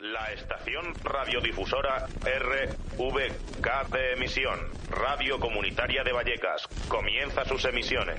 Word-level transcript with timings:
La 0.00 0.32
estación 0.32 0.94
radiodifusora 1.04 2.06
RVK 2.24 3.88
de 3.92 4.12
emisión, 4.14 4.58
Radio 4.88 5.38
Comunitaria 5.38 6.02
de 6.02 6.12
Vallecas, 6.12 6.66
comienza 6.88 7.44
sus 7.44 7.62
emisiones. 7.66 8.18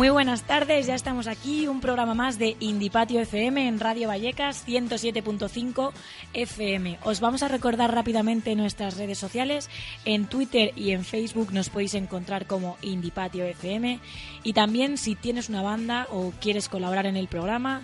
Muy 0.00 0.08
buenas 0.08 0.44
tardes, 0.44 0.86
ya 0.86 0.94
estamos 0.94 1.26
aquí, 1.26 1.68
un 1.68 1.82
programa 1.82 2.14
más 2.14 2.38
de 2.38 2.56
Indipatio 2.58 3.20
FM 3.20 3.68
en 3.68 3.78
Radio 3.78 4.08
Vallecas 4.08 4.66
107.5 4.66 5.92
FM. 6.32 6.98
Os 7.04 7.20
vamos 7.20 7.42
a 7.42 7.48
recordar 7.48 7.94
rápidamente 7.94 8.56
nuestras 8.56 8.96
redes 8.96 9.18
sociales. 9.18 9.68
En 10.06 10.24
Twitter 10.24 10.72
y 10.74 10.92
en 10.92 11.04
Facebook 11.04 11.52
nos 11.52 11.68
podéis 11.68 11.92
encontrar 11.92 12.46
como 12.46 12.78
Indipatio 12.80 13.44
FM. 13.44 14.00
Y 14.42 14.54
también 14.54 14.96
si 14.96 15.16
tienes 15.16 15.50
una 15.50 15.60
banda 15.60 16.06
o 16.10 16.32
quieres 16.40 16.70
colaborar 16.70 17.04
en 17.04 17.18
el 17.18 17.28
programa 17.28 17.82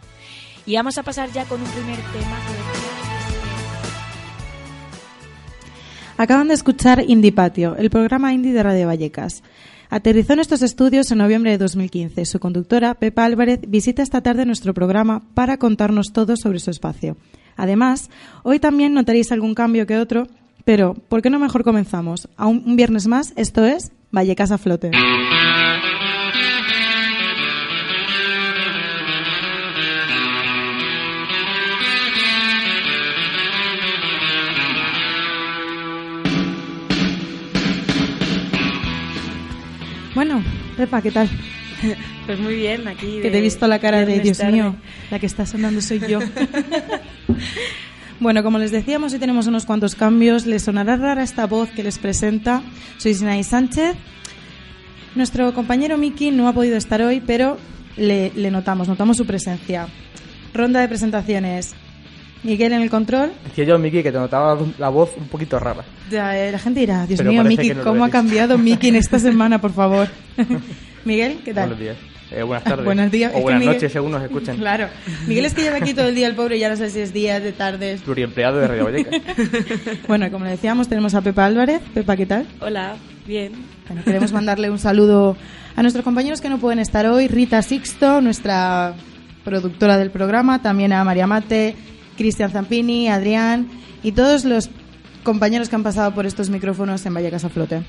Y 0.67 0.77
vamos 0.77 0.98
a 0.98 1.02
pasar 1.02 1.30
ya 1.33 1.45
con 1.45 1.61
un 1.61 1.70
primer 1.70 1.97
tema 1.97 2.39
Acaban 6.17 6.47
de 6.47 6.55
escuchar 6.55 7.05
Indipatio, 7.08 7.77
el 7.77 7.91
programa 7.91 8.33
indie 8.33 8.52
de 8.52 8.62
Radio 8.62 8.86
Vallecas. 8.86 9.42
Aterrizó 9.91 10.34
en 10.34 10.39
estos 10.39 10.62
estudios 10.62 11.11
en 11.11 11.19
noviembre 11.19 11.50
de 11.50 11.58
2015. 11.58 12.25
Su 12.25 12.39
conductora, 12.39 12.95
Pepa 12.95 13.25
Álvarez, 13.25 13.61
visita 13.67 14.02
esta 14.02 14.22
tarde 14.22 14.47
nuestro 14.47 14.75
programa 14.75 15.22
para 15.34 15.58
contarnos 15.58 16.12
todo 16.12 16.36
sobre 16.36 16.61
su 16.61 16.70
espacio. 16.70 17.17
Además, 17.56 18.11
hoy 18.45 18.61
también 18.61 18.95
notaréis 18.95 19.33
algún 19.33 19.55
cambio 19.55 19.86
que 19.86 19.98
otro 19.98 20.28
pero, 20.64 20.94
¿por 20.94 21.22
qué 21.22 21.30
no 21.30 21.38
mejor 21.38 21.64
comenzamos? 21.64 22.28
A 22.36 22.46
un, 22.46 22.62
un 22.66 22.76
viernes 22.76 23.06
más, 23.06 23.32
esto 23.36 23.64
es 23.64 23.92
Vallecas 24.10 24.50
a 24.50 24.58
Flote. 24.58 24.90
Bueno, 40.14 40.42
Pepa, 40.77 41.02
¿qué 41.02 41.10
tal? 41.10 41.28
Pues 42.24 42.39
muy 42.40 42.56
bien, 42.56 42.89
aquí. 42.89 43.20
Que 43.20 43.30
te 43.30 43.36
he 43.36 43.40
visto 43.42 43.66
la 43.66 43.78
cara 43.78 44.06
de 44.06 44.18
Dios 44.18 44.42
mío, 44.44 44.74
la 45.10 45.18
que 45.18 45.27
está 45.27 45.44
sonando 45.44 45.83
soy 45.83 46.00
yo. 46.08 46.20
Bueno, 48.20 48.42
como 48.42 48.58
les 48.58 48.70
decíamos, 48.70 49.13
hoy 49.13 49.19
tenemos 49.19 49.47
unos 49.47 49.67
cuantos 49.67 49.95
cambios. 49.95 50.47
Les 50.47 50.63
sonará 50.63 50.97
rara 50.97 51.23
esta 51.23 51.47
voz 51.47 51.70
que 51.70 51.83
les 51.83 51.98
presenta. 51.98 52.63
Soy 52.98 53.14
Sinaí 53.14 53.42
Sánchez. 53.42 53.97
Nuestro 55.14 55.52
compañero 55.52 55.98
Miki 55.98 56.30
no 56.30 56.48
ha 56.48 56.52
podido 56.52 56.77
estar 56.77 57.02
hoy, 57.02 57.20
pero 57.25 57.57
le, 57.97 58.33
le, 58.35 58.51
notamos, 58.51 58.89
notamos 58.89 59.17
su 59.17 59.27
presencia. 59.27 59.89
Ronda 60.52 60.80
de 60.80 60.89
presentaciones. 60.89 61.75
Miguel 62.45 62.73
en 62.73 62.83
el 62.83 62.91
control. 62.91 63.33
Decía 63.45 63.64
yo, 63.64 63.79
Miki, 63.79 64.02
que 64.02 64.13
te 64.13 64.19
notaba 64.19 64.58
la 64.79 64.89
voz 64.91 65.11
un 65.17 65.29
poquito 65.29 65.58
rara. 65.58 65.85
Ya, 66.11 66.36
eh, 66.39 66.52
la 66.52 66.58
gente 66.58 66.81
dirá, 66.81 67.07
Dios 67.07 67.19
pero 67.19 67.31
mío, 67.31 67.42
Miki, 67.42 67.75
no 67.75 67.83
¿cómo 67.83 68.05
ha 68.05 68.11
cambiado 68.11 68.58
Miki 68.58 68.89
en 68.89 68.96
esta 68.96 69.19
semana, 69.20 69.61
por 69.61 69.73
favor? 69.73 70.08
Miguel, 71.05 71.41
¿qué 71.45 71.55
tal? 71.55 71.69
Buenos 71.70 71.81
días. 71.81 72.14
Eh, 72.30 72.42
buenas 72.42 72.64
tardes. 72.64 72.85
buenos 72.85 73.11
días. 73.11 73.33
O 73.35 73.40
buenas 73.40 73.61
Miguel... 73.61 73.77
noches, 73.77 73.92
según 73.92 74.12
nos 74.12 74.23
escuchen. 74.23 74.57
Claro. 74.64 74.89
Miguel 75.27 75.45
es 75.45 75.55
que 75.55 75.62
lleva 75.62 75.77
aquí 75.77 75.95
todo 75.95 76.08
el 76.08 76.14
día 76.14 76.27
el 76.27 76.35
pobre, 76.35 76.58
ya 76.58 76.68
no 76.68 76.77
sé 76.77 76.90
si 76.90 77.01
es 77.01 77.12
días, 77.12 77.42
de 77.42 77.52
tardes. 77.52 78.02
Pluriempleado 78.02 78.58
de 78.58 78.68
Radio 78.68 78.85
Vallecas. 78.85 79.20
bueno, 80.08 80.30
como 80.30 80.45
le 80.45 80.52
decíamos, 80.52 80.89
tenemos 80.89 81.14
a 81.14 81.20
Pepa 81.23 81.45
Álvarez. 81.45 81.83
Pepa, 81.92 82.17
¿qué 82.17 82.27
tal? 82.27 82.46
Hola, 82.61 82.96
bien. 83.27 83.52
Bueno, 83.89 84.02
queremos 84.05 84.33
mandarle 84.33 84.70
un 84.70 84.79
saludo 84.79 85.36
a 85.77 85.83
nuestros 85.83 86.05
compañeros 86.05 86.40
que 86.40 86.48
no 86.48 86.58
pueden 86.58 86.79
estar 86.79 87.07
hoy. 87.07 87.29
Rita 87.29 87.61
Sixto, 87.63 88.20
nuestra 88.20 88.95
productora 89.45 89.98
del 89.98 90.11
programa, 90.11 90.63
también 90.63 90.92
a 90.92 91.05
María 91.05 91.27
Mate, 91.27 91.77
Cristian 92.17 92.51
Zampini, 92.51 93.08
Adrián 93.08 93.68
y 94.02 94.13
todos 94.13 94.45
los 94.45 94.70
compañeros 95.23 95.68
que 95.68 95.77
han 95.77 95.83
pasado 95.83 96.14
por 96.14 96.27
estos 96.27 96.51
micrófonos 96.51 97.05
en 97.07 97.14
Vallecas 97.14 97.45
a 97.45 97.48
Flote. 97.48 97.83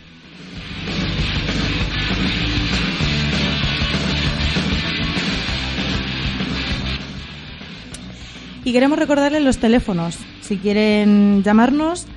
Y 8.65 8.73
queremos 8.73 8.99
recordarles 8.99 9.43
los 9.43 9.59
teléfonos. 9.59 10.17
Si 10.41 10.57
quieren 10.57 11.43
llamarnos, 11.43 12.07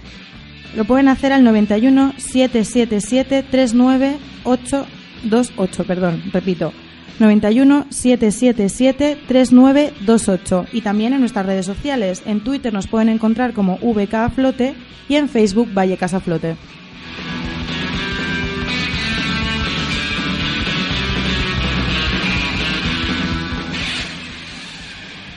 lo 0.75 0.87
pueden 0.87 1.09
hacer 1.09 1.33
al 1.33 1.45
91 1.45 2.15
777 2.17 3.45
39828, 3.51 5.85
perdón, 5.85 6.23
repito. 6.33 6.73
91 7.21 7.87
777 7.91 9.19
3928 9.29 10.67
y 10.73 10.81
también 10.81 11.13
en 11.13 11.21
nuestras 11.21 11.45
redes 11.45 11.67
sociales. 11.67 12.23
En 12.25 12.41
Twitter 12.41 12.73
nos 12.73 12.87
pueden 12.87 13.11
encontrar 13.11 13.53
como 13.53 13.77
VK 13.83 14.31
Flote 14.35 14.75
y 15.09 15.17
en 15.17 15.29
Facebook 15.29 15.69
Vallecas 15.75 16.15
a 16.15 16.21
Flote. 16.21 16.57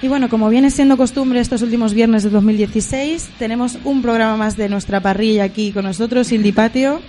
Y 0.01 0.07
bueno, 0.07 0.29
como 0.29 0.50
viene 0.50 0.72
siendo 0.72 0.97
costumbre 0.97 1.39
estos 1.39 1.62
últimos 1.62 1.94
viernes 1.94 2.23
de 2.23 2.31
2016, 2.31 3.29
tenemos 3.38 3.78
un 3.84 4.01
programa 4.01 4.35
más 4.35 4.57
de 4.57 4.67
nuestra 4.67 5.00
parrilla 5.00 5.44
aquí 5.44 5.72
con 5.72 5.85
nosotros, 5.85 6.31
Indipatio. 6.31 7.01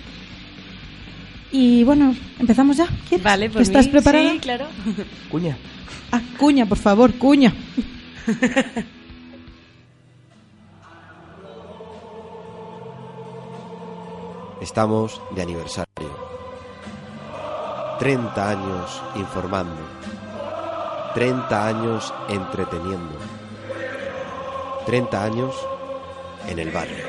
Y 1.51 1.83
bueno, 1.85 2.15
¿empezamos 2.39 2.77
ya? 2.77 2.87
¿Quieres? 3.09 3.23
Vale, 3.23 3.49
pues 3.49 3.67
¿Estás 3.67 3.87
preparada? 3.87 4.31
Sí, 4.33 4.37
claro. 4.39 4.67
Cuña. 5.31 5.57
Ah, 6.11 6.21
cuña, 6.37 6.67
por 6.67 6.77
favor, 6.77 7.15
cuña. 7.15 7.51
Estamos 14.61 15.19
de 15.35 15.41
aniversario. 15.41 15.87
30 17.99 18.49
años 18.49 19.01
informando 19.15 19.81
30 21.13 21.67
años 21.67 22.13
entreteniendo. 22.27 23.19
30 24.87 25.23
años 25.23 25.55
en 26.47 26.57
el 26.57 26.71
barrio. 26.71 27.05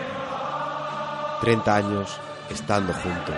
30 1.41 1.75
años 1.75 2.21
estando 2.51 2.93
junto. 2.93 3.33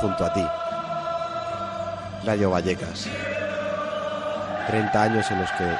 Junto 0.00 0.24
a 0.26 0.32
ti. 0.34 0.46
Radio 2.26 2.50
Vallecas. 2.50 3.08
30 4.66 5.02
años 5.02 5.30
en 5.30 5.40
los 5.40 5.50
que 5.52 5.76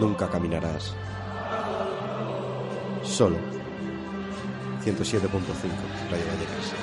nunca 0.00 0.28
caminarás 0.28 0.94
solo 3.16 3.36
107.5 4.84 5.30
Radio 6.10 6.24
Vallecas. 6.26 6.74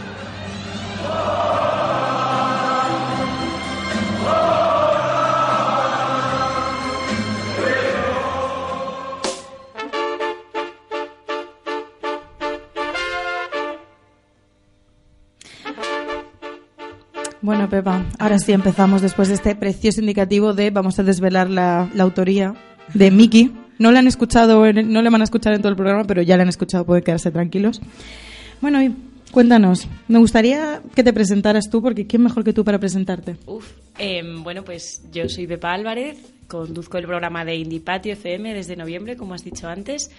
Bueno, 17.41 17.69
Pepa, 17.69 18.03
ahora 18.17 18.39
sí 18.39 18.53
empezamos 18.53 19.03
después 19.03 19.27
de 19.27 19.35
este 19.35 19.53
precioso 19.55 19.99
indicativo 19.99 20.53
de 20.53 20.71
vamos 20.71 20.97
a 20.97 21.03
desvelar 21.03 21.47
la, 21.51 21.91
la 21.93 22.03
autoría 22.03 22.55
de 22.95 23.11
Miki. 23.11 23.62
No 23.83 23.91
la 23.91 23.99
han 23.99 24.07
escuchado, 24.07 24.63
no 24.71 25.01
le 25.01 25.09
van 25.09 25.19
a 25.19 25.25
escuchar 25.25 25.53
en 25.55 25.61
todo 25.61 25.69
el 25.69 25.75
programa, 25.75 26.05
pero 26.05 26.21
ya 26.21 26.37
la 26.37 26.43
han 26.43 26.47
escuchado, 26.47 26.85
pueden 26.85 27.03
quedarse 27.03 27.31
tranquilos. 27.31 27.81
Bueno, 28.61 28.81
y 28.81 28.95
cuéntanos, 29.29 29.89
me 30.07 30.19
gustaría 30.19 30.81
que 30.95 31.03
te 31.03 31.11
presentaras 31.11 31.69
tú, 31.69 31.81
porque 31.81 32.07
¿quién 32.07 32.23
mejor 32.23 32.45
que 32.45 32.53
tú 32.53 32.63
para 32.63 32.79
presentarte? 32.79 33.35
Uf, 33.45 33.73
em, 33.97 34.41
bueno, 34.41 34.63
pues 34.63 35.03
yo 35.11 35.27
soy 35.27 35.47
Pepa 35.47 35.73
Álvarez, 35.73 36.17
conduzco 36.47 36.97
el 36.97 37.07
programa 37.07 37.43
de 37.43 37.57
Indipatio 37.57 38.13
FM 38.13 38.53
desde 38.53 38.77
noviembre, 38.77 39.17
como 39.17 39.33
has 39.33 39.43
dicho 39.43 39.67
antes. 39.67 40.11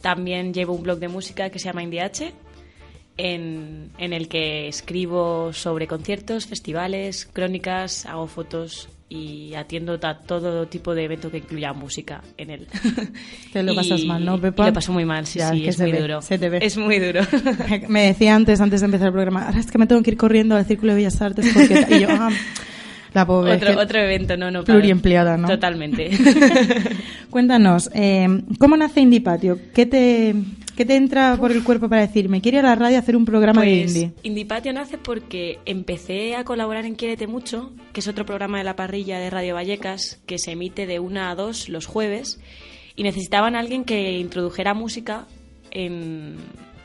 También 0.00 0.54
llevo 0.54 0.74
un 0.74 0.84
blog 0.84 1.00
de 1.00 1.08
música 1.08 1.50
que 1.50 1.58
se 1.58 1.64
llama 1.64 1.82
IndiH, 1.82 2.32
en, 3.16 3.90
en 3.98 4.12
el 4.12 4.28
que 4.28 4.68
escribo 4.68 5.52
sobre 5.52 5.88
conciertos, 5.88 6.46
festivales, 6.46 7.28
crónicas, 7.32 8.06
hago 8.06 8.28
fotos 8.28 8.88
y 9.12 9.54
atiendo 9.54 9.98
a 10.00 10.14
todo 10.20 10.66
tipo 10.68 10.94
de 10.94 11.04
evento 11.04 11.30
que 11.32 11.38
incluya 11.38 11.72
música 11.72 12.22
en 12.36 12.50
él. 12.50 12.68
Te 13.52 13.62
lo 13.64 13.72
Y- 13.72 13.76
pasas 13.76 14.04
mal, 14.04 14.24
¿no, 14.24 14.40
Pepa? 14.40 14.68
lo 14.68 14.72
paso 14.72 14.92
muy 14.92 15.04
mal, 15.04 15.26
sí, 15.26 15.40
Ya, 15.40 15.50
sí, 15.50 15.66
es 15.66 15.80
muy 15.80 15.90
ve, 15.90 16.00
duro. 16.00 16.22
se 16.22 16.38
te 16.38 16.48
ve. 16.48 16.60
Es 16.62 16.76
muy 16.78 16.98
duro. 17.00 17.20
Me 17.88 18.06
decía 18.06 18.36
antes, 18.36 18.60
antes 18.60 18.80
de 18.80 18.84
empezar 18.86 19.08
el 19.08 19.12
programa, 19.12 19.46
ahora 19.46 19.58
es 19.58 19.70
que 19.70 19.78
me 19.78 19.86
tengo 19.88 20.00
que 20.02 20.12
ir 20.12 20.16
corriendo 20.16 20.54
al 20.54 20.64
Círculo 20.64 20.92
de 20.92 20.96
Bellas 20.98 21.20
Artes 21.20 21.44
porque... 21.52 21.86
Y 21.96 22.00
yo, 22.02 22.08
ah, 22.08 22.30
la 23.12 23.26
pobre. 23.26 23.54
otro, 23.54 23.76
otro 23.80 24.00
evento, 24.00 24.36
no, 24.36 24.52
no. 24.52 24.62
Pluriempleada, 24.62 25.36
¿no? 25.36 25.48
Totalmente. 25.48 26.10
Cuéntanos, 27.30 27.90
eh, 27.94 28.28
¿cómo 28.58 28.76
nace 28.76 29.00
Indipatio? 29.00 29.58
¿Qué 29.74 29.86
te, 29.86 30.34
¿Qué 30.80 30.86
te 30.86 30.96
entra 30.96 31.36
por 31.38 31.52
el 31.52 31.62
cuerpo 31.62 31.90
para 31.90 32.00
decirme? 32.00 32.40
Quiero 32.40 32.56
ir 32.60 32.64
a 32.64 32.70
la 32.70 32.74
radio 32.74 32.96
a 32.96 33.00
hacer 33.00 33.14
un 33.14 33.26
programa 33.26 33.60
de 33.60 33.80
Pues 33.82 33.94
indie. 33.94 34.12
Indipatio 34.22 34.72
nace 34.72 34.96
porque 34.96 35.58
empecé 35.66 36.34
a 36.36 36.44
colaborar 36.44 36.86
en 36.86 36.94
Quiérete 36.94 37.26
Mucho, 37.26 37.70
que 37.92 38.00
es 38.00 38.08
otro 38.08 38.24
programa 38.24 38.56
de 38.56 38.64
la 38.64 38.76
parrilla 38.76 39.18
de 39.18 39.28
Radio 39.28 39.56
Vallecas 39.56 40.22
que 40.24 40.38
se 40.38 40.52
emite 40.52 40.86
de 40.86 40.98
1 40.98 41.20
a 41.20 41.34
2 41.34 41.68
los 41.68 41.84
jueves 41.84 42.40
y 42.96 43.02
necesitaban 43.02 43.56
a 43.56 43.58
alguien 43.58 43.84
que 43.84 44.12
introdujera 44.18 44.72
música 44.72 45.26
en- 45.70 46.36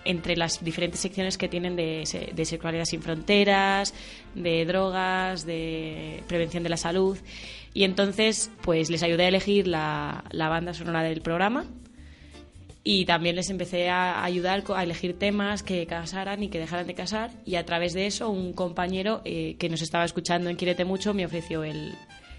entre 0.04 0.36
las 0.36 0.62
diferentes 0.62 1.00
secciones 1.00 1.38
que 1.38 1.48
tienen 1.48 1.78
de, 1.78 2.04
de 2.36 2.44
Sexualidad 2.46 2.84
sin 2.84 3.02
Fronteras, 3.02 3.94
de 4.36 4.66
drogas, 4.66 5.46
de 5.46 6.22
prevención 6.28 6.64
de 6.64 6.70
la 6.70 6.76
salud. 6.76 7.18
Y 7.74 7.86
entonces, 7.86 8.52
pues 8.62 8.90
les 8.90 9.04
ayudé 9.04 9.24
a 9.24 9.28
elegir 9.30 9.68
la, 9.70 10.26
la 10.32 10.50
banda 10.50 10.74
sonora 10.74 11.02
del 11.02 11.22
programa 11.22 11.64
y 12.88 13.06
también 13.06 13.36
les 13.36 13.50
empecé 13.50 13.90
a 13.90 14.24
ayudar 14.24 14.64
a 14.76 14.84
elegir 14.84 15.18
temas 15.18 15.64
que 15.64 15.88
casaran 15.88 16.44
y 16.44 16.50
que 16.50 16.60
dejaran 16.60 16.86
de 16.86 16.94
casar. 16.94 17.32
Y 17.44 17.56
a 17.56 17.66
través 17.66 17.94
de 17.94 18.06
eso, 18.06 18.30
un 18.30 18.54
compañero 18.54 19.24
eh, 19.26 19.56
que 19.58 19.70
nos 19.70 19.82
estaba 19.82 20.06
escuchando 20.06 20.52
en 20.52 20.56
Quírete 20.56 20.86
Mucho 20.86 21.16
me 21.16 21.26
ofreció 21.26 21.64
el, 21.64 21.96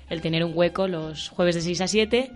el 0.08 0.20
tener 0.20 0.44
un 0.44 0.52
hueco 0.54 0.86
los 0.86 1.30
jueves 1.30 1.56
de 1.56 1.62
6 1.62 1.80
a 1.80 1.88
7. 1.88 2.30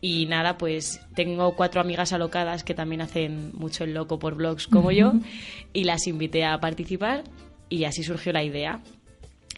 Y 0.00 0.26
nada, 0.26 0.58
pues 0.58 1.00
tengo 1.16 1.56
cuatro 1.56 1.80
amigas 1.80 2.12
alocadas 2.12 2.62
que 2.62 2.72
también 2.72 3.00
hacen 3.00 3.50
mucho 3.52 3.82
el 3.82 3.94
loco 3.94 4.20
por 4.20 4.36
blogs 4.36 4.68
como 4.68 4.92
yo. 4.92 5.14
Y 5.72 5.84
las 5.84 6.06
invité 6.06 6.44
a 6.44 6.60
participar 6.60 7.24
y 7.68 7.82
así 7.82 8.04
surgió 8.04 8.32
la 8.32 8.44
idea. 8.44 8.80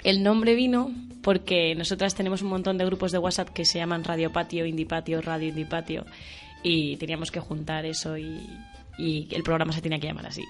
El 0.02 0.22
nombre 0.22 0.54
vino 0.54 0.92
porque 1.22 1.74
nosotras 1.74 2.14
tenemos 2.14 2.40
un 2.40 2.48
montón 2.48 2.78
de 2.78 2.86
grupos 2.86 3.12
de 3.12 3.18
WhatsApp 3.18 3.50
que 3.50 3.66
se 3.66 3.78
llaman 3.80 4.02
Radio 4.02 4.32
Patio, 4.32 4.64
Indipatio, 4.64 5.20
Radio 5.20 5.48
Indipatio 5.48 6.06
y 6.68 6.96
teníamos 6.96 7.30
que 7.30 7.38
juntar 7.40 7.86
eso 7.86 8.16
y, 8.18 8.40
y 8.98 9.28
el 9.30 9.42
programa 9.44 9.72
se 9.72 9.80
tenía 9.80 9.98
que 10.00 10.08
llamar 10.08 10.26
así. 10.26 10.42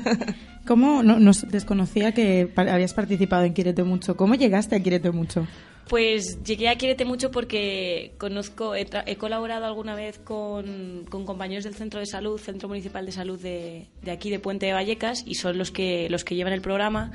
¿Cómo? 0.66 1.02
No, 1.02 1.18
nos 1.18 1.48
desconocía 1.50 2.12
que 2.12 2.50
habías 2.56 2.94
participado 2.94 3.44
en 3.44 3.54
Quírete 3.54 3.82
Mucho. 3.82 4.16
¿Cómo 4.16 4.34
llegaste 4.34 4.76
a 4.76 4.80
Quírete 4.82 5.10
Mucho? 5.10 5.46
Pues 5.88 6.38
llegué 6.44 6.68
a 6.68 6.76
Quiérete 6.76 7.04
mucho 7.04 7.32
porque 7.32 8.12
conozco, 8.18 8.76
he, 8.76 8.86
he 9.06 9.16
colaborado 9.16 9.64
alguna 9.66 9.96
vez 9.96 10.18
con, 10.18 11.04
con 11.10 11.24
compañeros 11.24 11.64
del 11.64 11.74
Centro 11.74 11.98
de 11.98 12.06
Salud, 12.06 12.38
Centro 12.38 12.68
Municipal 12.68 13.04
de 13.06 13.10
Salud 13.12 13.40
de, 13.40 13.86
de 14.02 14.10
aquí, 14.12 14.30
de 14.30 14.38
Puente 14.38 14.66
de 14.66 14.72
Vallecas, 14.72 15.24
y 15.26 15.34
son 15.34 15.58
los 15.58 15.72
que, 15.72 16.08
los 16.08 16.22
que 16.22 16.36
llevan 16.36 16.52
el 16.52 16.60
programa 16.60 17.10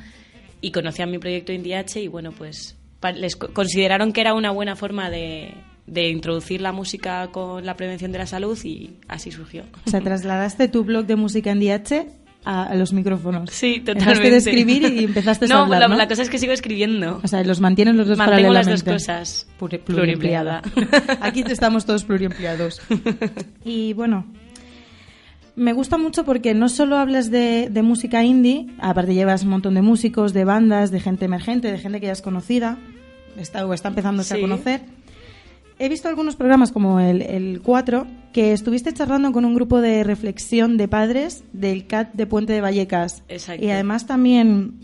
y 0.60 0.72
conocían 0.72 1.10
mi 1.10 1.20
proyecto 1.20 1.54
IndiH 1.54 2.02
y 2.02 2.08
bueno, 2.10 2.34
pues 2.34 2.76
les 3.16 3.38
co- 3.38 3.54
consideraron 3.54 4.12
que 4.12 4.20
era 4.22 4.34
una 4.34 4.52
buena 4.52 4.76
forma 4.76 5.10
de, 5.10 5.54
de 5.88 6.10
introducir 6.10 6.62
la 6.62 6.72
música 6.72 7.28
con 7.32 7.66
la 7.66 7.76
prevención 7.76 8.12
de 8.12 8.18
la 8.18 8.26
salud 8.26 8.58
y 8.64 8.92
así 9.08 9.32
surgió. 9.32 9.64
O 9.86 9.90
sea, 9.90 10.02
trasladaste 10.02 10.68
tu 10.68 10.84
blog 10.84 11.06
de 11.06 11.16
música 11.16 11.52
en 11.52 11.60
DH 11.60 12.08
a, 12.44 12.64
a 12.64 12.76
los 12.76 12.92
micrófonos. 12.94 13.50
Sí, 13.52 13.80
Dejaste 13.80 13.94
totalmente. 13.94 14.32
de 14.32 14.38
escribir 14.38 14.84
y 14.84 15.04
empezaste 15.04 15.48
no, 15.50 15.58
a 15.58 15.62
hablar, 15.64 15.82
la, 15.82 15.88
¿no? 15.88 15.96
la 15.96 16.08
cosa 16.08 16.22
es 16.24 16.30
que 16.30 16.38
sigo 16.40 16.54
escribiendo. 16.54 17.20
O 17.24 17.28
sea, 17.28 17.44
los 17.44 17.60
mantienen 17.60 17.98
los 17.98 18.08
dos 18.08 18.18
Mantengo 18.18 18.52
las 18.54 18.68
dos 18.68 18.84
cosas. 18.84 19.48
Pluri- 19.60 19.80
Pluriempleada. 19.80 20.62
Aquí 21.22 21.44
estamos 21.48 21.86
todos 21.86 22.04
pluriempleados. 22.04 22.82
Y 23.64 23.94
bueno, 23.94 24.26
me 25.56 25.74
gusta 25.74 25.98
mucho 25.98 26.26
porque 26.26 26.54
no 26.54 26.68
solo 26.70 26.98
hablas 26.98 27.32
de, 27.32 27.70
de 27.72 27.82
música 27.82 28.24
indie, 28.24 28.68
aparte 28.80 29.14
llevas 29.14 29.44
un 29.44 29.50
montón 29.50 29.74
de 29.76 29.82
músicos, 29.82 30.34
de 30.34 30.44
bandas, 30.46 30.92
de 30.92 31.00
gente 31.00 31.26
emergente, 31.26 31.72
de 31.72 31.78
gente 31.80 32.00
que 32.00 32.08
ya 32.08 32.12
es 32.12 32.22
conocida, 32.22 32.78
está, 33.38 33.66
o 33.66 33.74
está 33.74 33.90
empezándose 33.90 34.34
a 34.34 34.38
Sí. 34.38 34.42
conocer. 34.42 34.82
He 35.78 35.90
visto 35.90 36.08
algunos 36.08 36.36
programas 36.36 36.72
como 36.72 37.00
el, 37.00 37.22
el 37.22 37.62
4 37.62 38.08
que 38.32 38.54
estuviste 38.54 38.94
charlando 38.94 39.32
con 39.32 39.46
un 39.46 39.56
grupo 39.56 39.82
de 39.82 40.04
reflexión 40.04 40.78
de 40.78 40.88
padres 40.88 41.44
del 41.54 41.88
CAT 41.88 42.14
de 42.14 42.26
Puente 42.26 42.54
de 42.54 42.62
Vallecas. 42.62 43.24
Exacto. 43.28 43.66
Y 43.66 43.70
además 43.70 44.06
también 44.06 44.80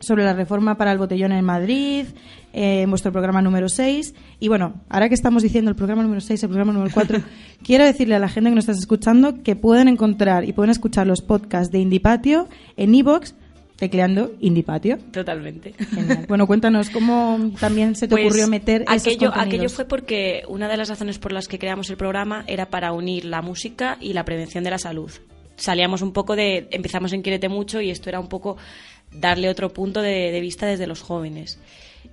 sobre 0.00 0.24
la 0.24 0.32
reforma 0.32 0.76
para 0.76 0.92
el 0.92 0.98
botellón 0.98 1.32
en 1.32 1.44
Madrid, 1.44 2.06
eh, 2.52 2.82
en 2.82 2.90
vuestro 2.90 3.12
programa 3.12 3.42
número 3.42 3.68
6. 3.68 4.14
Y 4.40 4.48
bueno, 4.48 4.74
ahora 4.88 5.08
que 5.08 5.14
estamos 5.14 5.42
diciendo 5.42 5.70
el 5.70 5.76
programa 5.76 6.02
número 6.02 6.20
6, 6.20 6.42
el 6.42 6.48
programa 6.48 6.72
número 6.72 6.90
4, 6.92 7.20
quiero 7.62 7.84
decirle 7.84 8.14
a 8.14 8.18
la 8.18 8.28
gente 8.28 8.50
que 8.50 8.56
nos 8.56 8.64
estás 8.64 8.78
escuchando 8.78 9.42
que 9.42 9.56
pueden 9.56 9.88
encontrar 9.88 10.44
y 10.44 10.52
pueden 10.52 10.70
escuchar 10.70 11.06
los 11.06 11.20
podcasts 11.20 11.72
de 11.72 11.80
Indipatio 11.80 12.48
en 12.76 12.94
iVoox 12.94 13.32
tecleando 13.78 14.32
Indipatio. 14.40 14.98
Totalmente. 15.12 15.72
Genial. 15.94 16.26
Bueno, 16.28 16.46
cuéntanos 16.46 16.90
cómo 16.90 17.52
también 17.60 17.94
se 17.94 18.08
te 18.08 18.14
Pues, 18.14 18.26
ocurrió 18.26 18.48
meter 18.48 18.82
esos 18.82 19.02
aquello, 19.06 19.30
contenidos? 19.30 19.46
aquello 19.46 19.68
fue 19.70 19.84
porque 19.86 20.42
una 20.48 20.68
de 20.68 20.76
las 20.76 20.88
razones 20.88 21.18
por 21.18 21.32
las 21.32 21.48
que 21.48 21.58
creamos 21.58 21.88
el 21.90 21.96
programa 21.96 22.44
era 22.46 22.68
para 22.70 22.92
unir 22.92 23.24
la 23.24 23.40
música 23.40 23.96
y 24.00 24.12
la 24.12 24.24
prevención 24.24 24.64
de 24.64 24.70
la 24.70 24.78
salud. 24.78 25.10
Salíamos 25.56 26.02
un 26.02 26.12
poco 26.12 26.36
de, 26.36 26.68
empezamos 26.70 27.12
en 27.12 27.22
Quiérete 27.22 27.48
mucho 27.48 27.80
y 27.80 27.90
esto 27.90 28.08
era 28.08 28.20
un 28.20 28.28
poco 28.28 28.56
darle 29.12 29.48
otro 29.48 29.72
punto 29.72 30.02
de, 30.02 30.30
de 30.32 30.40
vista 30.40 30.66
desde 30.66 30.86
los 30.86 31.00
jóvenes. 31.00 31.58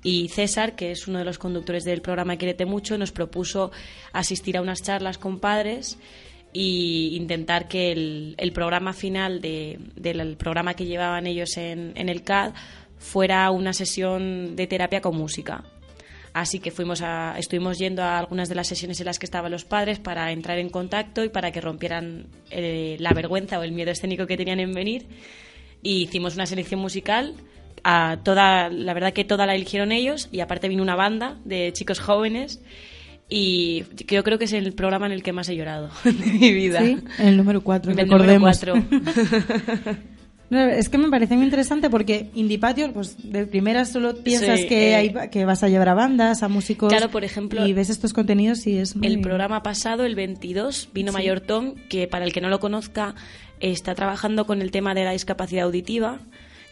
Y 0.04 0.30
César, 0.30 0.76
que 0.76 0.92
es 0.92 1.08
uno 1.08 1.18
de 1.20 1.26
los 1.26 1.40
conductores 1.40 1.84
del 1.84 2.02
programa 2.02 2.38
Quiérete 2.38 2.66
mucho, 2.66 2.98
nos 2.98 3.12
propuso 3.12 3.72
asistir 4.14 4.56
a 4.58 4.62
unas 4.62 4.84
charlas 4.84 5.18
con 5.18 5.40
padres 5.40 5.98
y 6.58 7.16
intentar 7.18 7.68
que 7.68 7.92
el, 7.92 8.36
el 8.38 8.52
programa 8.54 8.94
final 8.94 9.42
de- 9.42 9.78
del 9.96 10.38
programa 10.38 10.74
que 10.74 10.86
llevaban 10.86 11.28
ellos 11.28 11.58
en, 11.58 11.92
en 11.96 12.08
el 12.08 12.24
CAD 12.24 12.54
fuera 12.98 13.52
una 13.52 13.74
sesión 13.74 14.56
de 14.56 14.66
terapia 14.66 15.02
con 15.02 15.18
música. 15.18 15.66
Así 16.34 16.60
que 16.60 16.72
fuimos 16.72 17.02
a, 17.02 17.36
estuvimos 17.38 17.78
yendo 17.78 18.04
a 18.04 18.18
algunas 18.18 18.48
de 18.50 18.56
las 18.56 18.68
sesiones 18.68 19.00
en 19.02 19.06
las 19.06 19.20
que 19.20 19.26
estaban 19.26 19.52
los 19.52 19.66
padres 19.66 20.00
para 20.00 20.32
entrar 20.32 20.58
en 20.58 20.70
contacto 20.70 21.24
y 21.24 21.30
para 21.30 21.52
que 21.52 21.60
rompieran 21.62 22.28
eh, 22.52 22.96
la 23.00 23.12
vergüenza 23.12 23.60
o 23.60 23.64
el 23.64 23.72
miedo 23.74 23.92
escénico 23.92 24.26
que 24.26 24.38
tenían 24.38 24.60
en 24.62 24.74
venir. 24.74 25.06
Y 25.82 26.04
hicimos 26.04 26.36
una 26.36 26.46
selección 26.46 26.80
musical. 26.80 27.36
A 27.88 28.18
toda, 28.24 28.70
la 28.70 28.94
verdad 28.96 29.14
que 29.14 29.24
toda 29.26 29.46
la 29.46 29.54
eligieron 29.56 29.92
ellos 29.92 30.28
y 30.32 30.40
aparte 30.40 30.68
vino 30.68 30.82
una 30.82 30.96
banda 30.96 31.38
de 31.46 31.72
chicos 31.72 32.00
jóvenes 32.00 32.60
y 33.30 33.84
yo 34.08 34.24
creo 34.24 34.38
que 34.38 34.46
es 34.46 34.54
el 34.54 34.74
programa 34.74 35.06
en 35.08 35.12
el 35.12 35.24
que 35.24 35.34
más 35.34 35.50
he 35.50 35.56
llorado 35.56 35.90
de 36.04 36.12
mi 36.12 36.54
vida. 36.54 36.80
Sí, 36.82 36.98
el 37.20 37.38
número 37.38 37.62
4, 37.62 37.92
El 37.92 37.98
número 37.98 38.18
recordemos. 38.18 38.60
cuatro. 38.60 38.76
No, 40.48 40.60
es 40.60 40.90
que 40.90 41.00
me 41.00 41.10
parece 41.10 41.36
muy 41.36 41.46
interesante 41.46 41.90
porque 41.90 42.30
Indipatio, 42.36 42.94
pues 42.94 43.16
de 43.32 43.48
primera 43.48 43.84
solo 43.84 44.16
piensas 44.16 44.60
Sí, 44.60 44.68
que, 44.68 44.92
eh, 44.92 44.96
hay, 44.96 45.14
que 45.32 45.44
vas 45.44 45.64
a 45.64 45.70
llevar 45.70 45.90
a 45.90 45.96
bandas, 45.96 46.44
a 46.44 46.48
músicos. 46.50 46.90
Claro, 46.90 47.10
por 47.10 47.24
ejemplo, 47.24 47.66
Y 47.66 47.74
ves 47.74 47.90
estos 47.90 48.14
contenidos 48.14 48.68
y 48.68 48.78
es 48.78 48.96
muy... 48.96 49.08
El 49.08 49.22
programa 49.22 49.64
pasado, 49.64 50.06
el 50.06 50.14
22, 50.14 50.90
vino 50.94 51.12
Mayor 51.12 51.40
Tom, 51.42 51.74
que 51.90 52.08
para 52.08 52.26
el 52.26 52.32
que 52.32 52.42
no 52.42 52.50
lo 52.50 52.60
conozca, 52.60 53.16
está 53.60 53.96
trabajando 53.96 54.46
con 54.46 54.62
el 54.62 54.70
tema 54.70 54.94
de 54.94 55.04
la 55.04 55.12
discapacidad 55.14 55.66
auditiva, 55.66 56.20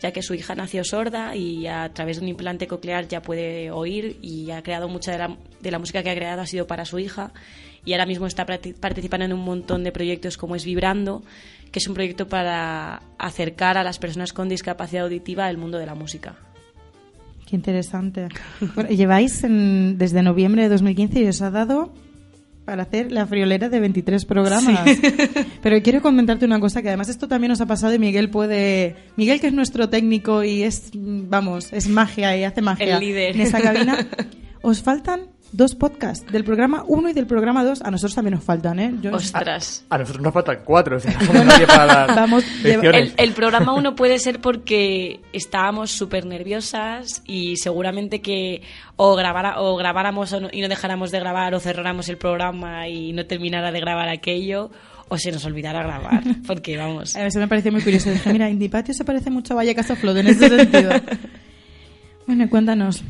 ya 0.03 0.11
que 0.11 0.21
su 0.21 0.33
hija 0.33 0.53
nació 0.53 0.83
sorda 0.83 1.33
y 1.33 1.65
a 1.65 1.93
través 1.93 2.17
de 2.17 2.23
un 2.23 2.27
implante 2.27 2.67
coclear 2.67 3.07
ya 3.07 3.21
puede 3.21 3.71
oír 3.71 4.17
y 4.21 4.51
ha 4.51 4.61
creado 4.61 4.89
mucha 4.89 5.13
de 5.13 5.71
la, 5.71 5.79
música 5.79 6.03
que 6.03 6.09
ha 6.09 6.15
creado 6.15 6.41
ha 6.41 6.45
sido 6.45 6.67
para 6.67 6.83
su 6.83 6.99
hija 6.99 7.31
y 7.85 7.93
ahora 7.93 8.05
mismo 8.05 8.27
está 8.27 8.45
participando 8.45 9.25
en 9.25 9.31
un 9.31 9.39
montón 9.39 9.85
de 9.85 9.93
proyectos 9.93 10.35
como 10.35 10.57
es 10.57 10.65
Vibrando, 10.65 11.23
que 11.71 11.79
es 11.79 11.87
un 11.87 11.93
proyecto 11.93 12.27
para 12.27 13.01
acercar 13.17 13.77
a 13.77 13.83
las 13.83 13.97
personas 13.97 14.33
con 14.33 14.49
discapacidad 14.49 15.05
auditiva 15.05 15.45
al 15.45 15.57
mundo 15.57 15.77
de 15.77 15.85
la 15.85 15.95
música. 15.95 16.35
Qué 17.45 17.55
interesante. 17.55 18.27
Lleváis 18.89 19.41
desde 19.41 20.21
noviembre 20.21 20.63
de 20.63 20.69
2015 20.69 21.21
y 21.21 21.27
os 21.27 21.41
ha 21.41 21.49
dado 21.49 21.93
para 22.65 22.83
hacer 22.83 23.11
la 23.11 23.25
friolera 23.25 23.69
de 23.69 23.79
23 23.79 24.25
programas. 24.25 24.81
Pero 25.61 25.81
quiero 25.81 26.01
comentarte 26.01 26.45
una 26.45 26.59
cosa 26.59 26.81
que 26.81 26.87
además 26.87 27.09
esto 27.09 27.27
también 27.27 27.49
nos 27.49 27.61
ha 27.61 27.65
pasado 27.65 27.93
y 27.93 27.99
Miguel 27.99 28.29
puede... 28.29 28.95
Miguel 29.17 29.39
que 29.39 29.47
es 29.47 29.53
nuestro 29.53 29.89
técnico 29.89 30.43
y 30.43 30.63
es 30.63 30.91
vamos, 30.93 31.73
es 31.73 31.87
magia 31.87 32.37
y 32.37 32.43
hace 32.43 32.61
magia 32.61 32.95
El 32.95 32.99
líder. 32.99 33.35
en 33.35 33.41
esa 33.41 33.61
cabina. 33.61 34.07
Os 34.61 34.81
faltan 34.81 35.27
dos 35.53 35.75
podcasts, 35.75 36.29
del 36.31 36.43
programa 36.43 36.83
1 36.87 37.09
y 37.09 37.13
del 37.13 37.25
programa 37.27 37.63
2. 37.63 37.83
A 37.83 37.91
nosotros 37.91 38.15
también 38.15 38.33
nos 38.35 38.43
faltan, 38.43 38.79
¿eh? 38.79 38.93
Yo- 39.01 39.13
Ostras. 39.15 39.85
A 39.89 39.97
nosotros 39.97 40.23
nos 40.23 40.33
faltan 40.33 40.59
cuatro, 40.65 40.97
o 40.97 40.99
sea, 40.99 41.15
no 41.31 41.43
nadie 41.45 41.65
para 41.67 42.07
Vamos. 42.07 42.43
El, 42.63 43.13
el 43.15 43.31
programa 43.33 43.73
uno 43.73 43.95
puede 43.95 44.19
ser 44.19 44.39
porque 44.41 45.21
estábamos 45.31 45.91
súper 45.91 46.25
nerviosas 46.25 47.21
y 47.25 47.55
seguramente 47.57 48.19
que 48.21 48.61
o, 48.95 49.15
grabara, 49.15 49.61
o 49.61 49.75
grabáramos 49.77 50.33
o 50.33 50.41
no- 50.41 50.49
y 50.51 50.61
no 50.61 50.67
dejáramos 50.67 51.11
de 51.11 51.19
grabar 51.19 51.53
o 51.53 51.59
cerráramos 51.59 52.09
el 52.09 52.17
programa 52.17 52.87
y 52.89 53.13
no 53.13 53.25
terminara 53.25 53.71
de 53.71 53.79
grabar 53.79 54.09
aquello 54.09 54.71
o 55.09 55.17
se 55.17 55.31
nos 55.31 55.45
olvidara 55.45 55.83
grabar. 55.83 56.23
Porque 56.47 56.77
vamos. 56.77 57.15
A 57.15 57.23
mí 57.23 57.29
se 57.31 57.37
me 57.39 57.47
pareció 57.47 57.71
muy 57.71 57.81
curioso. 57.83 58.09
Dije, 58.09 58.33
mira, 58.33 58.49
Indipatio 58.49 58.93
se 58.95 59.05
parece 59.05 59.29
mucho 59.29 59.53
a 59.53 59.57
Vallecas 59.57 59.91
a 59.91 59.95
Flood 59.95 60.17
en 60.17 60.27
ese 60.27 60.49
sentido. 60.49 60.91
bueno, 62.27 62.45
y 62.45 62.47
cuéntanos, 62.47 63.03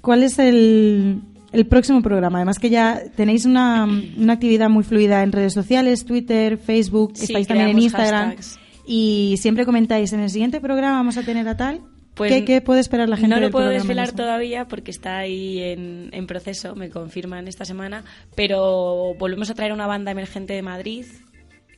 ¿cuál 0.00 0.22
es 0.22 0.38
el, 0.38 1.20
el 1.54 1.66
próximo 1.66 2.02
programa? 2.02 2.38
Además 2.38 2.58
que 2.58 2.70
ya 2.70 3.02
tenéis 3.16 3.44
una, 3.46 3.84
una 3.84 4.32
actividad 4.34 4.68
muy 4.68 4.84
fluida 4.84 5.22
en 5.22 5.32
redes 5.32 5.52
sociales, 5.54 6.04
Twitter, 6.04 6.58
Facebook, 6.58 7.12
Sí, 7.14 7.24
estáis 7.24 7.46
también 7.46 7.70
en 7.70 7.78
Instagram. 7.78 8.30
hashtags. 8.30 8.58
Y 8.86 9.36
siempre 9.38 9.64
comentáis, 9.64 10.12
en 10.12 10.20
el 10.20 10.30
siguiente 10.30 10.60
programa 10.60 10.96
vamos 10.96 11.16
a 11.16 11.22
tener 11.22 11.48
a 11.48 11.56
tal. 11.56 11.80
Pues 12.14 12.30
¿Qué, 12.30 12.44
qué 12.44 12.60
puede 12.60 12.80
esperar 12.80 13.08
la 13.08 13.16
gente 13.16 13.34
No 13.34 13.40
lo 13.40 13.50
puedo 13.50 13.68
desvelar 13.70 14.12
todavía 14.12 14.68
porque 14.68 14.92
está 14.92 15.18
ahí 15.18 15.60
en, 15.60 16.10
en 16.12 16.26
proceso, 16.28 16.76
me 16.76 16.88
confirman 16.88 17.48
esta 17.48 17.64
semana, 17.64 18.04
pero 18.36 19.14
volvemos 19.18 19.50
a 19.50 19.54
traer 19.54 19.72
una 19.72 19.88
banda 19.88 20.12
emergente 20.12 20.52
de 20.52 20.62
Madrid 20.62 21.06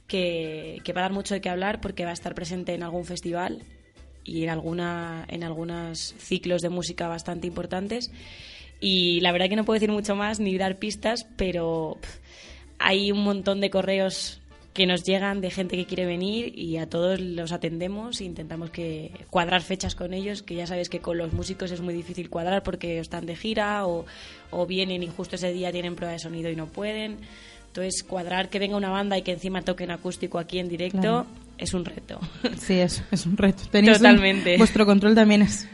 que, 0.06 0.80
que 0.84 0.92
va 0.92 1.00
a 1.00 1.04
dar 1.04 1.12
mucho 1.12 1.32
de 1.32 1.40
qué 1.40 1.48
hablar 1.48 1.80
porque 1.80 2.04
va 2.04 2.10
a 2.10 2.14
estar 2.14 2.34
presente 2.34 2.74
en 2.74 2.82
algún 2.82 3.04
festival 3.06 3.62
y 4.24 4.42
en 4.42 4.50
alguna 4.50 5.24
en 5.28 5.42
algunos 5.42 6.14
ciclos 6.18 6.60
de 6.60 6.68
música 6.68 7.08
bastante 7.08 7.46
importantes 7.46 8.10
y 8.80 9.20
la 9.20 9.32
verdad 9.32 9.48
que 9.48 9.56
no 9.56 9.64
puedo 9.64 9.74
decir 9.76 9.90
mucho 9.92 10.14
más 10.16 10.38
ni 10.40 10.56
dar 10.58 10.76
pistas 10.76 11.26
pero 11.36 11.96
pff, 12.00 12.16
hay 12.78 13.10
un 13.12 13.22
montón 13.24 13.60
de 13.60 13.70
correos 13.70 14.40
que 14.74 14.84
nos 14.86 15.04
llegan 15.04 15.40
de 15.40 15.50
gente 15.50 15.74
que 15.76 15.86
quiere 15.86 16.04
venir 16.04 16.52
y 16.58 16.76
a 16.76 16.86
todos 16.86 17.18
los 17.18 17.50
atendemos 17.52 18.20
e 18.20 18.24
intentamos 18.24 18.68
que 18.68 19.10
cuadrar 19.30 19.62
fechas 19.62 19.94
con 19.94 20.12
ellos, 20.12 20.42
que 20.42 20.54
ya 20.54 20.66
sabes 20.66 20.90
que 20.90 21.00
con 21.00 21.16
los 21.16 21.32
músicos 21.32 21.70
es 21.70 21.80
muy 21.80 21.94
difícil 21.94 22.28
cuadrar 22.28 22.62
porque 22.62 22.98
están 22.98 23.24
de 23.24 23.36
gira 23.36 23.86
o, 23.86 24.04
o 24.50 24.66
vienen 24.66 25.02
y 25.02 25.06
justo 25.06 25.36
ese 25.36 25.50
día 25.54 25.72
tienen 25.72 25.96
prueba 25.96 26.12
de 26.12 26.18
sonido 26.18 26.50
y 26.50 26.56
no 26.56 26.66
pueden. 26.66 27.16
Entonces, 27.68 28.02
cuadrar 28.02 28.50
que 28.50 28.58
venga 28.58 28.76
una 28.76 28.90
banda 28.90 29.16
y 29.16 29.22
que 29.22 29.32
encima 29.32 29.62
toquen 29.62 29.90
acústico 29.90 30.38
aquí 30.38 30.58
en 30.58 30.68
directo 30.68 31.00
Claro. 31.00 31.26
es 31.56 31.72
un 31.72 31.86
reto. 31.86 32.20
Sí, 32.58 32.74
es, 32.74 33.02
es 33.10 33.24
un 33.24 33.38
reto. 33.38 33.62
Tenéis 33.70 33.96
un- 33.96 34.02
Totalmente. 34.02 34.58
vuestro 34.58 34.84
control 34.84 35.14
también 35.14 35.40
es 35.40 35.66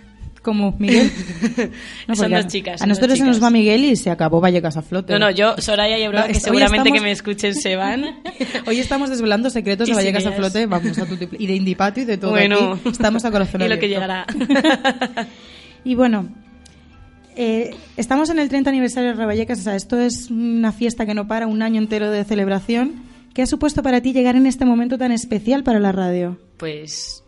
como 0.43 0.75
Miguel. 0.79 1.11
No, 2.09 2.17
Son 2.17 2.31
dos 2.31 2.47
chicas, 2.49 2.83
A 2.83 2.87
nosotros 2.87 3.17
se 3.19 3.25
nos 3.25 3.43
va 3.43 3.49
Miguel 3.51 3.85
y 3.85 3.97
se 3.97 4.11
acabó 4.11 4.41
Vallecas 4.41 4.77
a 4.77 4.83
flote. 4.83 5.13
No, 5.13 5.19
no, 5.19 5.31
yo, 5.31 5.55
Soraya 5.59 5.99
y 5.99 6.05
Aurora, 6.05 6.27
No, 6.27 6.33
es- 6.33 6.43
seguramente 6.43 6.89
estamos- 6.89 6.99
que 6.99 7.05
me 7.05 7.13
escuchen 7.13 7.55
se 7.55 7.77
van. 7.77 8.05
Hoy 8.67 8.79
estamos 8.81 9.09
desvelando 9.11 9.49
secretos 9.51 9.89
de 9.89 9.95
Vallecas 9.95 10.27
a 10.27 10.33
flote, 10.33 10.67
vamos 10.67 10.99
a 10.99 11.07
tu 11.07 11.15
y 11.39 11.47
de 11.47 11.55
Indipatio 11.55 12.03
y 12.03 12.07
de 12.07 12.19
todo. 12.19 12.33
Bueno. 12.33 12.73
aquí. 12.75 12.89
estamos 12.91 13.25
a 13.25 13.31
corazón 13.31 13.63
Y 13.63 13.69
lo 13.69 13.79
que 13.79 13.89
llegará. 13.89 14.27
Y 15.85 15.95
bueno, 15.95 16.29
eh, 17.37 17.71
estamos 17.97 18.31
en 18.31 18.39
el 18.39 18.49
30 18.49 18.71
aniversario 18.71 19.11
de 19.11 19.15
Revallecas, 19.17 19.59
o 19.61 19.63
sea, 19.63 19.77
esto 19.77 19.99
es 19.99 20.31
una 20.31 20.73
fiesta 20.73 21.07
que 21.07 21.15
no 21.15 21.27
para, 21.27 21.47
un 21.47 21.63
año 21.63 21.81
entero 21.81 22.11
de 22.11 22.25
celebración. 22.25 23.03
¿Qué 23.35 23.43
ha 23.43 23.47
supuesto 23.47 23.83
para 23.83 24.01
ti 24.03 24.13
llegar 24.13 24.37
en 24.37 24.47
este 24.47 24.65
momento 24.67 24.99
tan 24.99 25.11
especial 25.13 25.63
para 25.63 25.79
la 25.81 25.93
radio? 25.93 26.39
pues 26.59 27.22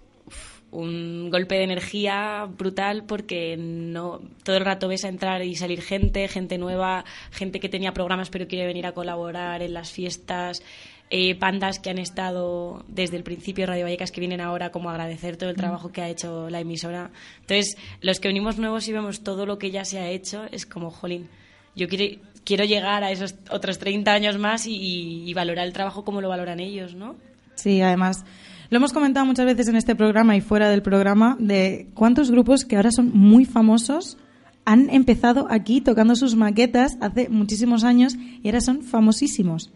un 0.75 1.31
golpe 1.31 1.55
de 1.55 1.65
energía 1.65 2.47
brutal 2.59 3.05
porque 3.07 3.57
no 3.57 4.21
todo 4.43 4.57
el 4.57 4.65
rato 4.65 4.89
ves 4.89 5.05
a 5.05 5.09
entrar 5.09 5.43
y 5.43 5.55
salir 5.57 5.81
gente, 5.83 6.27
gente 6.29 6.59
nueva, 6.59 7.05
gente 7.31 7.61
que 7.61 7.69
tenía 7.69 7.93
programas 7.93 8.29
pero 8.31 8.47
quiere 8.49 8.67
venir 8.67 8.87
a 8.87 8.93
colaborar 8.93 9.63
en 9.63 9.73
las 9.75 9.91
fiestas, 9.93 10.63
eh, 11.11 11.35
bandas 11.35 11.79
que 11.79 11.91
han 11.91 11.99
estado 11.99 12.85
desde 12.89 13.17
el 13.17 13.23
principio 13.23 13.67
Radio 13.67 13.85
Vallecas 13.85 14.11
que 14.11 14.21
vienen 14.21 14.41
ahora 14.41 14.71
como 14.71 14.89
a 14.91 14.93
agradecer 14.93 15.37
todo 15.37 15.51
el 15.51 15.57
trabajo 15.57 15.93
que 15.93 16.01
ha 16.03 16.09
hecho 16.09 16.51
la 16.51 16.61
emisora. 16.61 17.11
Entonces, 17.43 17.77
los 18.01 18.19
que 18.21 18.29
venimos 18.29 18.59
nuevos 18.59 18.89
y 18.89 18.93
vemos 18.93 19.23
todo 19.23 19.47
lo 19.47 19.59
que 19.59 19.71
ya 19.71 19.85
se 19.85 19.99
ha 20.01 20.09
hecho, 20.11 20.45
es 20.51 20.67
como, 20.67 20.91
jolín, 20.91 21.29
yo 21.77 21.89
quiero, 21.89 22.21
quiero 22.45 22.65
llegar 22.65 23.05
a 23.05 23.11
esos 23.13 23.35
otros 23.51 23.79
30 23.79 24.13
años 24.13 24.39
más 24.39 24.67
y, 24.67 24.75
y- 24.77 25.31
y 25.31 25.35
valorar 25.35 25.67
el 25.67 25.73
trabajo 25.73 26.05
como 26.05 26.21
lo 26.21 26.29
valoran 26.31 26.59
ellos, 26.59 26.95
¿no? 26.95 27.17
Sí, 27.55 27.81
además, 27.81 28.25
lo 28.75 28.79
hemos 28.79 28.93
comentado 28.93 29.25
muchas 29.25 29.47
veces 29.47 29.69
en 29.69 29.77
este 29.77 29.95
programa 29.95 30.37
y 30.37 30.41
fuera 30.41 30.69
del 30.69 30.83
programa, 30.83 31.37
de 31.39 31.87
cuántos 31.95 32.33
grupos 32.33 32.65
que 32.65 32.75
ahora 32.75 32.91
son 32.91 33.13
muy 33.15 33.45
famosos 33.45 34.19
han 34.65 34.91
empezado 34.91 35.47
aquí 35.49 35.81
tocando 35.81 36.17
sus 36.17 36.35
maquetas 36.35 36.99
hace 37.01 37.29
muchísimos 37.29 37.85
años 37.85 38.17
y 38.17 38.49
ahora 38.49 38.61
son 38.61 38.83
famosísimos. 38.83 39.73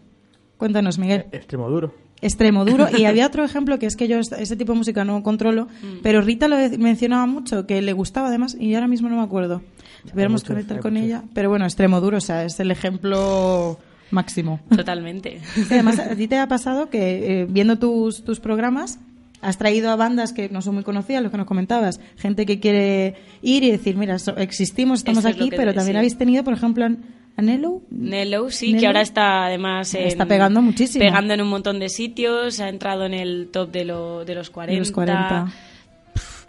Cuéntanos, 0.57 0.99
Miguel. 0.99 1.27
Extremo 1.31 1.69
duro. 1.69 1.95
Extremo 2.19 2.65
duro. 2.65 2.87
Y 2.97 3.05
había 3.05 3.25
otro 3.27 3.45
ejemplo 3.45 3.79
que 3.79 3.85
es 3.85 3.95
que 3.95 4.09
yo 4.09 4.19
ese 4.19 4.57
tipo 4.57 4.73
de 4.73 4.79
música 4.79 5.05
no 5.05 5.23
controlo, 5.23 5.69
pero 6.03 6.19
Rita 6.19 6.49
lo 6.49 6.57
mencionaba 6.77 7.25
mucho, 7.25 7.65
que 7.65 7.81
le 7.81 7.93
gustaba 7.93 8.27
además, 8.27 8.57
y 8.59 8.75
ahora 8.75 8.89
mismo 8.89 9.07
no 9.07 9.15
me 9.15 9.23
acuerdo. 9.23 9.61
Si 10.03 10.11
pudiéramos 10.11 10.43
conectar 10.43 10.81
con 10.81 10.95
muchos. 10.95 11.05
ella. 11.05 11.23
Pero 11.33 11.47
bueno, 11.47 11.63
extremo 11.63 12.01
duro, 12.01 12.17
o 12.17 12.21
sea, 12.21 12.43
es 12.43 12.59
el 12.59 12.69
ejemplo 12.69 13.79
máximo. 14.11 14.59
Totalmente. 14.75 15.39
Sí, 15.55 15.63
además, 15.71 15.99
a 15.99 16.15
ti 16.15 16.27
te 16.27 16.37
ha 16.37 16.47
pasado 16.47 16.89
que 16.89 17.41
eh, 17.41 17.45
viendo 17.49 17.77
tus, 17.77 18.23
tus 18.23 18.39
programas 18.39 18.99
has 19.41 19.57
traído 19.57 19.89
a 19.91 19.95
bandas 19.95 20.33
que 20.33 20.49
no 20.49 20.61
son 20.61 20.75
muy 20.75 20.83
conocidas, 20.83 21.23
lo 21.23 21.31
que 21.31 21.37
nos 21.37 21.45
comentabas, 21.47 22.01
gente 22.17 22.45
que 22.45 22.59
quiere 22.59 23.15
ir 23.41 23.63
y 23.63 23.71
decir, 23.71 23.95
mira, 23.95 24.19
so- 24.19 24.35
existimos, 24.35 24.99
estamos 24.99 25.19
Esto 25.19 25.29
es 25.29 25.35
aquí, 25.35 25.49
que- 25.49 25.55
pero 25.55 25.73
también 25.73 25.93
sí. 25.93 25.97
habéis 25.97 26.17
tenido, 26.17 26.43
por 26.43 26.53
ejemplo, 26.53 26.85
a 26.85 26.91
a 27.37 27.41
Nello. 27.41 27.81
Nello, 27.89 28.49
sí, 28.51 28.67
Nello. 28.73 28.79
que 28.81 28.87
ahora 28.87 28.99
está 28.99 29.45
además 29.45 29.93
en- 29.93 30.07
Está 30.07 30.25
pegando 30.25 30.61
muchísimo. 30.61 31.05
Pegando 31.05 31.33
en 31.35 31.41
un 31.41 31.47
montón 31.47 31.79
de 31.79 31.87
sitios, 31.87 32.59
ha 32.59 32.67
entrado 32.67 33.05
en 33.05 33.13
el 33.13 33.47
top 33.49 33.71
de, 33.71 33.85
lo- 33.85 34.25
de 34.25 34.35
los 34.35 34.49
40. 34.49 34.73
De 34.73 34.79
los 34.79 34.91
40. 34.91 35.47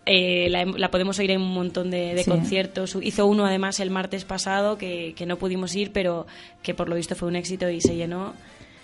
Eh, 0.06 0.48
la, 0.50 0.64
la 0.64 0.90
podemos 0.90 1.18
oír 1.18 1.30
en 1.30 1.40
un 1.42 1.52
montón 1.54 1.90
de, 1.90 2.14
de 2.14 2.24
Sí. 2.24 2.30
conciertos. 2.30 2.96
Hizo 3.02 3.26
uno 3.26 3.44
además 3.46 3.80
el 3.80 3.90
martes 3.90 4.24
pasado 4.24 4.78
que, 4.78 5.14
que 5.16 5.26
no 5.26 5.36
pudimos 5.36 5.74
ir, 5.76 5.92
pero 5.92 6.26
que 6.62 6.74
por 6.74 6.88
lo 6.88 6.96
visto 6.96 7.14
fue 7.14 7.28
un 7.28 7.36
éxito 7.36 7.68
y 7.70 7.80
se 7.80 7.94
llenó. 7.96 8.32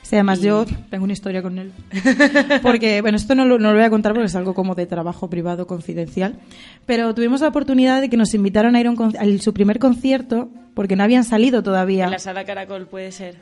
Sí, 0.03 0.15
además 0.15 0.39
Y- 0.39 0.43
yo 0.43 0.65
tengo 0.89 1.03
una 1.05 1.15
historia 1.15 1.43
con 1.43 1.59
él. 1.59 1.73
Porque, 2.63 3.01
bueno, 3.01 3.17
esto 3.17 3.35
no 3.35 3.45
lo, 3.45 3.59
no 3.59 3.71
lo 3.71 3.75
voy 3.77 3.85
a 3.85 3.91
contar 3.91 4.13
porque 4.13 4.27
es 4.27 4.37
algo 4.37 4.55
como 4.55 4.77
de 4.77 4.87
trabajo 4.87 5.29
privado 5.29 5.67
confidencial. 5.67 6.39
Pero 6.85 7.13
tuvimos 7.13 7.41
la 7.41 7.49
oportunidad 7.49 8.01
de 8.01 8.09
que 8.09 8.17
nos 8.17 8.33
invitaron 8.35 8.77
a 8.77 8.81
ir 8.81 8.87
a, 8.87 8.91
un 8.93 9.17
a 9.19 9.43
su 9.43 9.53
primer 9.53 9.81
concierto, 9.81 10.49
porque 10.75 10.95
no 10.95 11.03
habían 11.03 11.25
salido 11.25 11.63
todavía. 11.65 12.05
En 12.05 12.11
la 12.13 12.19
sala 12.21 12.45
Caracol 12.45 12.87
puede 12.87 13.11
ser. 13.11 13.35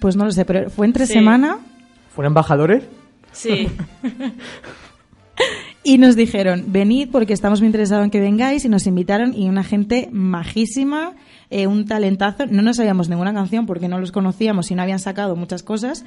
Pues 0.00 0.14
no 0.14 0.24
lo 0.26 0.30
sé, 0.30 0.44
pero 0.44 0.70
fue 0.70 0.86
entre 0.86 1.06
Sí. 1.06 1.14
semana 1.14 1.58
¿Fueron 2.14 2.30
embajadores? 2.30 2.84
Sí, 3.32 3.66
y 5.82 5.96
nos 5.96 6.14
dijeron, 6.14 6.64
venid 6.68 7.08
porque 7.10 7.32
estamos 7.32 7.60
muy 7.60 7.66
interesados 7.66 8.04
en 8.04 8.10
que 8.10 8.20
vengáis 8.20 8.64
y 8.64 8.68
nos 8.68 8.86
invitaron 8.86 9.34
y 9.34 9.48
una 9.48 9.64
gente 9.64 10.10
majísima, 10.12 11.14
eh, 11.48 11.66
un 11.66 11.86
talentazo. 11.86 12.46
No 12.46 12.60
nos 12.60 12.76
sabíamos 12.76 13.08
ninguna 13.08 13.32
canción 13.32 13.64
porque 13.64 13.88
no 13.88 13.98
los 13.98 14.12
conocíamos 14.12 14.70
y 14.70 14.74
no 14.74 14.82
habían 14.82 14.98
sacado 14.98 15.36
muchas 15.36 15.62
cosas, 15.62 16.04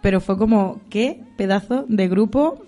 pero 0.00 0.20
fue 0.20 0.38
como, 0.38 0.80
qué 0.88 1.20
pedazo 1.36 1.84
de 1.88 2.08
grupo. 2.08 2.62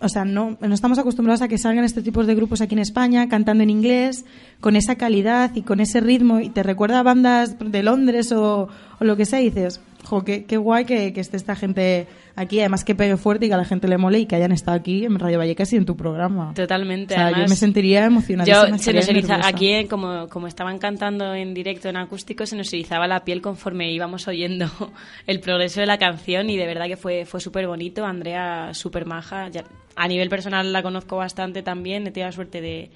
O 0.00 0.08
sea, 0.08 0.24
no, 0.24 0.58
no 0.60 0.74
estamos 0.74 0.98
acostumbrados 0.98 1.40
a 1.40 1.48
que 1.48 1.56
salgan 1.56 1.84
este 1.84 2.02
tipo 2.02 2.24
de 2.24 2.34
grupos 2.34 2.60
aquí 2.60 2.74
en 2.74 2.80
España, 2.80 3.28
cantando 3.28 3.62
en 3.62 3.70
inglés, 3.70 4.24
con 4.60 4.74
esa 4.74 4.96
calidad 4.96 5.52
y 5.54 5.62
con 5.62 5.78
ese 5.78 6.00
ritmo, 6.00 6.40
y 6.40 6.50
te 6.50 6.64
recuerda 6.64 6.98
a 6.98 7.04
bandas 7.04 7.56
de 7.60 7.82
Londres 7.84 8.32
o, 8.32 8.68
o 8.98 9.04
lo 9.04 9.16
que 9.16 9.24
sea, 9.24 9.40
y 9.40 9.50
dices, 9.50 9.80
jo, 10.04 10.24
qué, 10.24 10.44
qué 10.44 10.56
guay 10.56 10.84
que, 10.84 11.12
que 11.12 11.20
esté 11.20 11.36
esta 11.36 11.56
gente 11.56 12.06
aquí, 12.36 12.60
además 12.60 12.84
que 12.84 12.94
pegue 12.94 13.16
fuerte 13.16 13.46
y 13.46 13.48
que 13.48 13.54
a 13.54 13.58
la 13.58 13.64
gente 13.64 13.88
le 13.88 13.96
mole 13.98 14.18
y 14.20 14.26
que 14.26 14.36
hayan 14.36 14.52
estado 14.52 14.76
aquí 14.76 15.04
en 15.04 15.18
Radio 15.18 15.38
Vallecas 15.38 15.72
y 15.72 15.76
en 15.76 15.84
tu 15.84 15.96
programa. 15.96 16.52
totalmente. 16.54 17.14
O 17.14 17.16
sea, 17.16 17.28
yo 17.30 17.34
además, 17.34 17.50
me 17.50 17.56
sentiría 17.56 18.04
emocionadísima. 18.04 18.58
Yo 18.70 18.78
se 18.78 18.92
nos 18.92 19.08
eriza, 19.08 19.12
nerviosa. 19.36 19.48
aquí 19.48 19.72
eh, 19.72 19.86
como, 19.88 20.28
como 20.28 20.46
estaban 20.46 20.78
cantando 20.78 21.34
en 21.34 21.54
directo 21.54 21.88
en 21.88 21.96
acústico 21.96 22.46
se 22.46 22.56
nos 22.56 22.72
erizaba 22.72 23.06
la 23.06 23.24
piel 23.24 23.40
conforme 23.42 23.92
íbamos 23.92 24.28
oyendo 24.28 24.66
el 25.26 25.40
progreso 25.40 25.80
de 25.80 25.86
la 25.86 25.98
canción 25.98 26.50
y 26.50 26.56
de 26.56 26.66
verdad 26.66 26.86
que 26.86 26.96
fue, 26.96 27.24
fue 27.24 27.40
súper 27.40 27.66
bonito. 27.66 28.04
Andrea 28.04 28.70
súper 28.74 29.06
maja. 29.06 29.48
Ya- 29.48 29.64
a 29.96 30.08
nivel 30.08 30.28
personal 30.28 30.72
la 30.72 30.82
conozco 30.82 31.16
bastante 31.16 31.62
también. 31.62 32.06
He 32.06 32.10
tenido 32.10 32.28
la 32.28 32.32
suerte 32.32 32.60
de, 32.60 32.90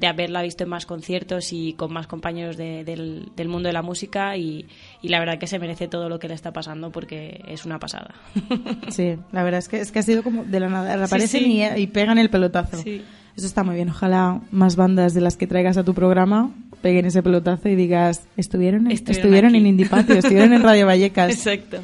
de 0.00 0.06
haberla 0.06 0.42
visto 0.42 0.64
en 0.64 0.70
más 0.70 0.86
conciertos 0.86 1.52
y 1.52 1.74
con 1.74 1.92
más 1.92 2.06
compañeros 2.06 2.56
de- 2.56 2.82
del, 2.84 3.30
del 3.36 3.48
mundo 3.48 3.68
de 3.68 3.72
la 3.74 3.82
música 3.82 4.36
y, 4.36 4.66
y 5.02 5.08
la 5.08 5.18
verdad 5.20 5.38
que 5.38 5.46
se 5.46 5.58
merece 5.58 5.86
todo 5.88 6.08
lo 6.08 6.18
que 6.18 6.26
le 6.28 6.34
está 6.34 6.52
pasando 6.52 6.90
porque 6.90 7.42
es 7.46 7.64
una 7.66 7.78
pasada. 7.78 8.14
Sí, 8.88 9.16
la 9.32 9.42
verdad 9.44 9.58
es 9.58 9.68
que, 9.68 9.80
es 9.80 9.92
que 9.92 9.98
ha 9.98 10.02
sido 10.02 10.22
como 10.22 10.44
de 10.44 10.58
la 10.60 10.68
nada. 10.68 10.96
Reaparecen 10.96 11.44
sí. 11.44 11.62
Y, 11.62 11.80
y 11.82 11.86
pegan 11.86 12.18
el 12.18 12.30
pelotazo. 12.30 12.78
Sí. 12.78 13.02
Eso 13.36 13.46
está 13.46 13.62
muy 13.62 13.76
bien. 13.76 13.88
Ojalá 13.90 14.40
más 14.50 14.74
bandas 14.76 15.14
de 15.14 15.20
las 15.20 15.36
que 15.36 15.46
traigas 15.46 15.76
a 15.76 15.84
tu 15.84 15.94
programa 15.94 16.50
peguen 16.82 17.06
ese 17.06 17.22
pelotazo 17.22 17.68
y 17.68 17.74
digas, 17.76 18.26
estuvieron, 18.36 18.86
en- 18.86 18.92
Estuvieron 18.92 19.16
estuvieron 19.24 19.54
en 19.54 19.62
aquí". 19.62 19.68
Indipatio, 19.70 20.14
estuvieron 20.16 20.52
en 20.52 20.62
Radio 20.62 20.86
Vallecas. 20.86 21.30
Exacto. 21.34 21.78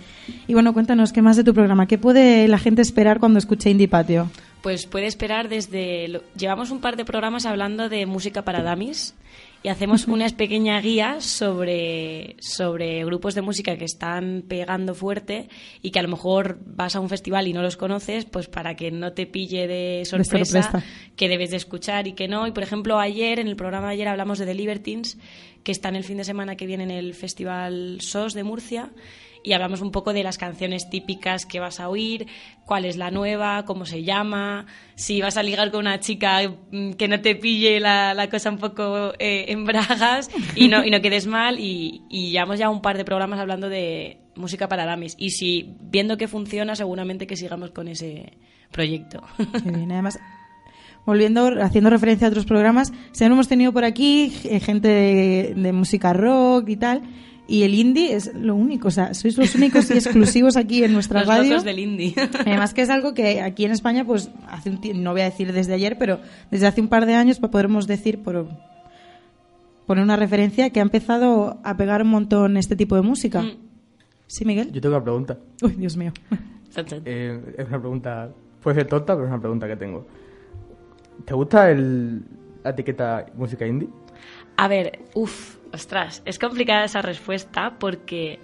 Y 0.46 0.52
bueno, 0.54 0.72
cuéntanos, 0.72 1.12
¿qué 1.12 1.22
más 1.22 1.36
de 1.36 1.44
tu 1.44 1.54
programa? 1.54 1.86
¿Qué 1.86 1.98
puede 1.98 2.48
la 2.48 2.58
gente 2.58 2.82
esperar 2.82 3.18
cuando 3.20 3.38
escuche 3.38 3.70
Indipatio? 3.70 4.30
Pues 4.62 4.86
puede 4.86 5.06
esperar 5.06 5.48
desde... 5.48 6.20
Llevamos 6.36 6.70
un 6.72 6.80
par 6.80 6.96
de 6.96 7.04
programas 7.04 7.46
hablando 7.46 7.88
de 7.88 8.04
música 8.06 8.42
para 8.42 8.62
dummies 8.68 9.14
y 9.62 9.68
hacemos 9.68 10.06
una 10.08 10.28
pequeña 10.30 10.80
guía 10.80 11.20
sobre, 11.20 12.36
sobre 12.40 13.04
grupos 13.04 13.34
de 13.34 13.42
música 13.42 13.76
que 13.76 13.84
están 13.84 14.44
pegando 14.46 14.94
fuerte 14.94 15.48
y 15.82 15.90
que 15.90 15.98
a 15.98 16.02
lo 16.02 16.08
mejor 16.08 16.58
vas 16.64 16.96
a 16.96 17.00
un 17.00 17.08
festival 17.08 17.48
y 17.48 17.52
no 17.52 17.62
los 17.62 17.76
conoces, 17.76 18.24
pues 18.24 18.48
para 18.48 18.74
que 18.76 18.90
no 18.90 19.12
te 19.12 19.26
pille 19.26 19.66
de 19.66 20.04
sorpresa, 20.04 20.62
sorpresa. 20.62 20.84
que 21.16 21.28
debes 21.28 21.50
de 21.50 21.56
escuchar 21.56 22.06
y 22.06 22.12
que 22.12 22.28
no. 22.28 22.46
Y 22.46 22.52
por 22.52 22.62
ejemplo, 22.62 22.98
ayer, 22.98 23.38
en 23.38 23.48
el 23.48 23.56
programa 23.56 23.88
de 23.88 23.94
ayer 23.94 24.08
hablamos 24.08 24.38
de 24.38 24.46
The 24.46 24.54
Libertines, 24.54 25.18
que 25.62 25.72
están 25.72 25.96
el 25.96 26.04
fin 26.04 26.18
de 26.18 26.24
semana 26.24 26.56
que 26.56 26.66
viene 26.66 26.84
en 26.84 26.90
el 26.90 27.14
Festival 27.14 27.98
SOS 28.00 28.34
de 28.34 28.44
Murcia. 28.44 28.90
Y 29.46 29.52
hablamos 29.52 29.80
un 29.80 29.92
poco 29.92 30.12
de 30.12 30.24
las 30.24 30.38
canciones 30.38 30.90
típicas 30.90 31.46
que 31.46 31.60
vas 31.60 31.78
a 31.78 31.88
oír, 31.88 32.26
cuál 32.64 32.84
es 32.84 32.96
la 32.96 33.12
nueva, 33.12 33.64
cómo 33.64 33.86
se 33.86 34.02
llama, 34.02 34.66
si 34.96 35.22
vas 35.22 35.36
a 35.36 35.44
ligar 35.44 35.70
con 35.70 35.80
una 35.80 36.00
chica 36.00 36.40
mm, 36.72 36.94
que 36.94 37.06
no 37.06 37.20
te 37.20 37.36
pille 37.36 37.78
la, 37.78 38.12
la 38.12 38.28
cosa 38.28 38.50
un 38.50 38.58
poco 38.58 39.12
eh, 39.20 39.44
en 39.48 39.64
bragas 39.64 40.30
y 40.56 40.66
no, 40.66 40.84
y 40.84 40.90
no 40.90 41.00
quedes 41.00 41.28
mal. 41.28 41.60
Y, 41.60 42.02
y 42.10 42.32
llevamos 42.32 42.58
ya 42.58 42.68
un 42.68 42.82
par 42.82 42.96
de 42.96 43.04
programas 43.04 43.38
hablando 43.38 43.68
de 43.68 44.18
música 44.34 44.66
para 44.68 44.84
damis. 44.84 45.14
Y 45.16 45.30
si 45.30 45.76
viendo 45.80 46.16
que 46.16 46.26
funciona, 46.26 46.74
seguramente 46.74 47.28
que 47.28 47.36
sigamos 47.36 47.70
con 47.70 47.86
ese 47.86 48.32
proyecto. 48.72 49.22
Qué 49.62 49.70
bien, 49.70 49.92
además, 49.92 50.18
volviendo, 51.04 51.62
haciendo 51.62 51.88
referencia 51.88 52.26
a 52.26 52.30
otros 52.30 52.46
programas, 52.46 52.92
siempre 53.12 53.34
hemos 53.34 53.46
tenido 53.46 53.72
por 53.72 53.84
aquí 53.84 54.34
eh, 54.44 54.58
gente 54.58 54.88
de, 54.88 55.54
de 55.56 55.72
música 55.72 56.12
rock 56.12 56.68
y 56.68 56.76
tal, 56.76 57.02
y 57.48 57.62
el 57.62 57.74
indie 57.74 58.14
es 58.14 58.34
lo 58.34 58.54
único, 58.56 58.88
o 58.88 58.90
sea, 58.90 59.14
sois 59.14 59.38
los 59.38 59.54
únicos 59.54 59.88
y 59.90 59.94
exclusivos 59.94 60.56
aquí 60.56 60.82
en 60.82 60.92
nuestra 60.92 61.20
Los 61.20 61.28
radio. 61.28 61.62
del 61.62 61.78
indie. 61.78 62.14
Además 62.40 62.74
que 62.74 62.82
es 62.82 62.90
algo 62.90 63.14
que 63.14 63.40
aquí 63.40 63.64
en 63.64 63.72
España, 63.72 64.04
pues, 64.04 64.30
hace 64.48 64.70
un 64.70 64.80
no 65.02 65.12
voy 65.12 65.20
a 65.20 65.24
decir 65.26 65.52
desde 65.52 65.74
ayer, 65.74 65.96
pero 65.98 66.20
desde 66.50 66.66
hace 66.66 66.80
un 66.80 66.88
par 66.88 67.06
de 67.06 67.14
años 67.14 67.38
pues, 67.38 67.52
podremos 67.52 67.86
decir, 67.86 68.22
por 68.22 68.48
poner 69.86 70.02
una 70.02 70.16
referencia, 70.16 70.70
que 70.70 70.80
ha 70.80 70.82
empezado 70.82 71.60
a 71.62 71.76
pegar 71.76 72.02
un 72.02 72.08
montón 72.08 72.56
este 72.56 72.74
tipo 72.74 72.96
de 72.96 73.02
música. 73.02 73.42
Mm. 73.42 73.56
¿Sí, 74.26 74.44
Miguel? 74.44 74.72
Yo 74.72 74.80
tengo 74.80 74.96
una 74.96 75.04
pregunta. 75.04 75.38
Uy, 75.62 75.72
Dios 75.72 75.96
mío. 75.96 76.12
Eh, 77.04 77.54
es 77.56 77.68
una 77.68 77.80
pregunta, 77.80 78.28
puede 78.62 78.76
ser 78.76 78.86
tonta, 78.86 79.14
pero 79.14 79.24
es 79.26 79.30
una 79.30 79.40
pregunta 79.40 79.66
que 79.68 79.76
tengo. 79.76 80.06
¿Te 81.24 81.32
gusta 81.32 81.70
el, 81.70 82.22
la 82.62 82.70
etiqueta 82.70 83.26
música 83.34 83.66
indie? 83.66 83.88
A 84.56 84.68
ver, 84.68 84.98
uff, 85.14 85.55
ostras, 85.72 86.22
es 86.24 86.38
complicada 86.38 86.84
esa 86.84 87.02
respuesta 87.02 87.78
porque 87.78 88.38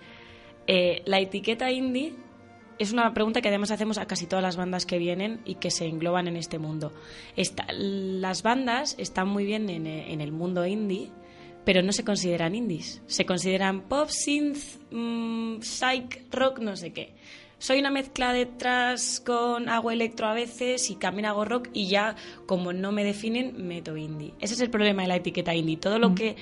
eh, 0.67 1.02
la 1.07 1.21
etiqueta 1.21 1.71
indie 1.71 2.14
es 2.79 2.93
una 2.93 3.12
pregunta 3.14 3.41
que 3.41 3.49
además 3.49 3.71
hacemos 3.71 3.99
a 3.99 4.07
casi 4.07 4.26
todas 4.26 4.43
las 4.43 4.57
bandas 4.57 4.87
que 4.87 4.99
vienen 4.99 5.41
y 5.45 5.57
que 5.57 5.71
se 5.71 5.87
engloban 5.87 6.29
en 6.29 6.37
este 6.37 6.59
mundo. 6.59 6.93
Las 7.69 8.43
bandas 8.43 8.97
están 8.99 9.29
muy 9.29 9.45
bien 9.45 9.71
en, 9.71 9.87
eh, 9.87 10.12
en 10.12 10.21
el 10.21 10.33
mundo 10.33 10.67
indie, 10.67 11.11
pero 11.64 11.83
no 11.83 11.93
se 11.93 12.05
consideran 12.05 12.55
indies. 12.55 13.02
Se 13.07 13.25
consideran 13.25 13.83
pop, 13.83 14.09
synth, 14.09 14.81
mm, 14.91 15.61
psych, 15.61 16.33
rock, 16.33 16.59
no 16.59 16.76
sé 16.76 16.93
qué. 16.93 17.14
Soy 17.59 17.79
una 17.79 17.93
mezcla 17.93 18.33
de 18.33 18.47
thrash 18.47 19.21
con 19.25 19.69
hago 19.69 19.93
electro 19.93 20.26
a 20.26 20.35
veces 20.35 20.91
y 20.91 20.97
también 20.97 21.26
hago 21.26 21.45
rock 21.45 21.69
y 21.73 21.87
ya 21.87 22.17
como 22.47 22.73
no 22.73 22.91
me 22.91 23.05
definen 23.05 23.69
meto 23.69 23.97
indie. 23.97 24.35
Ese 24.41 24.55
es 24.55 24.61
el 24.61 24.71
problema 24.71 25.02
de 25.02 25.09
la 25.09 25.17
etiqueta 25.17 25.55
indie. 25.55 25.76
Todo 25.76 26.00
lo 26.00 26.12
que 26.12 26.35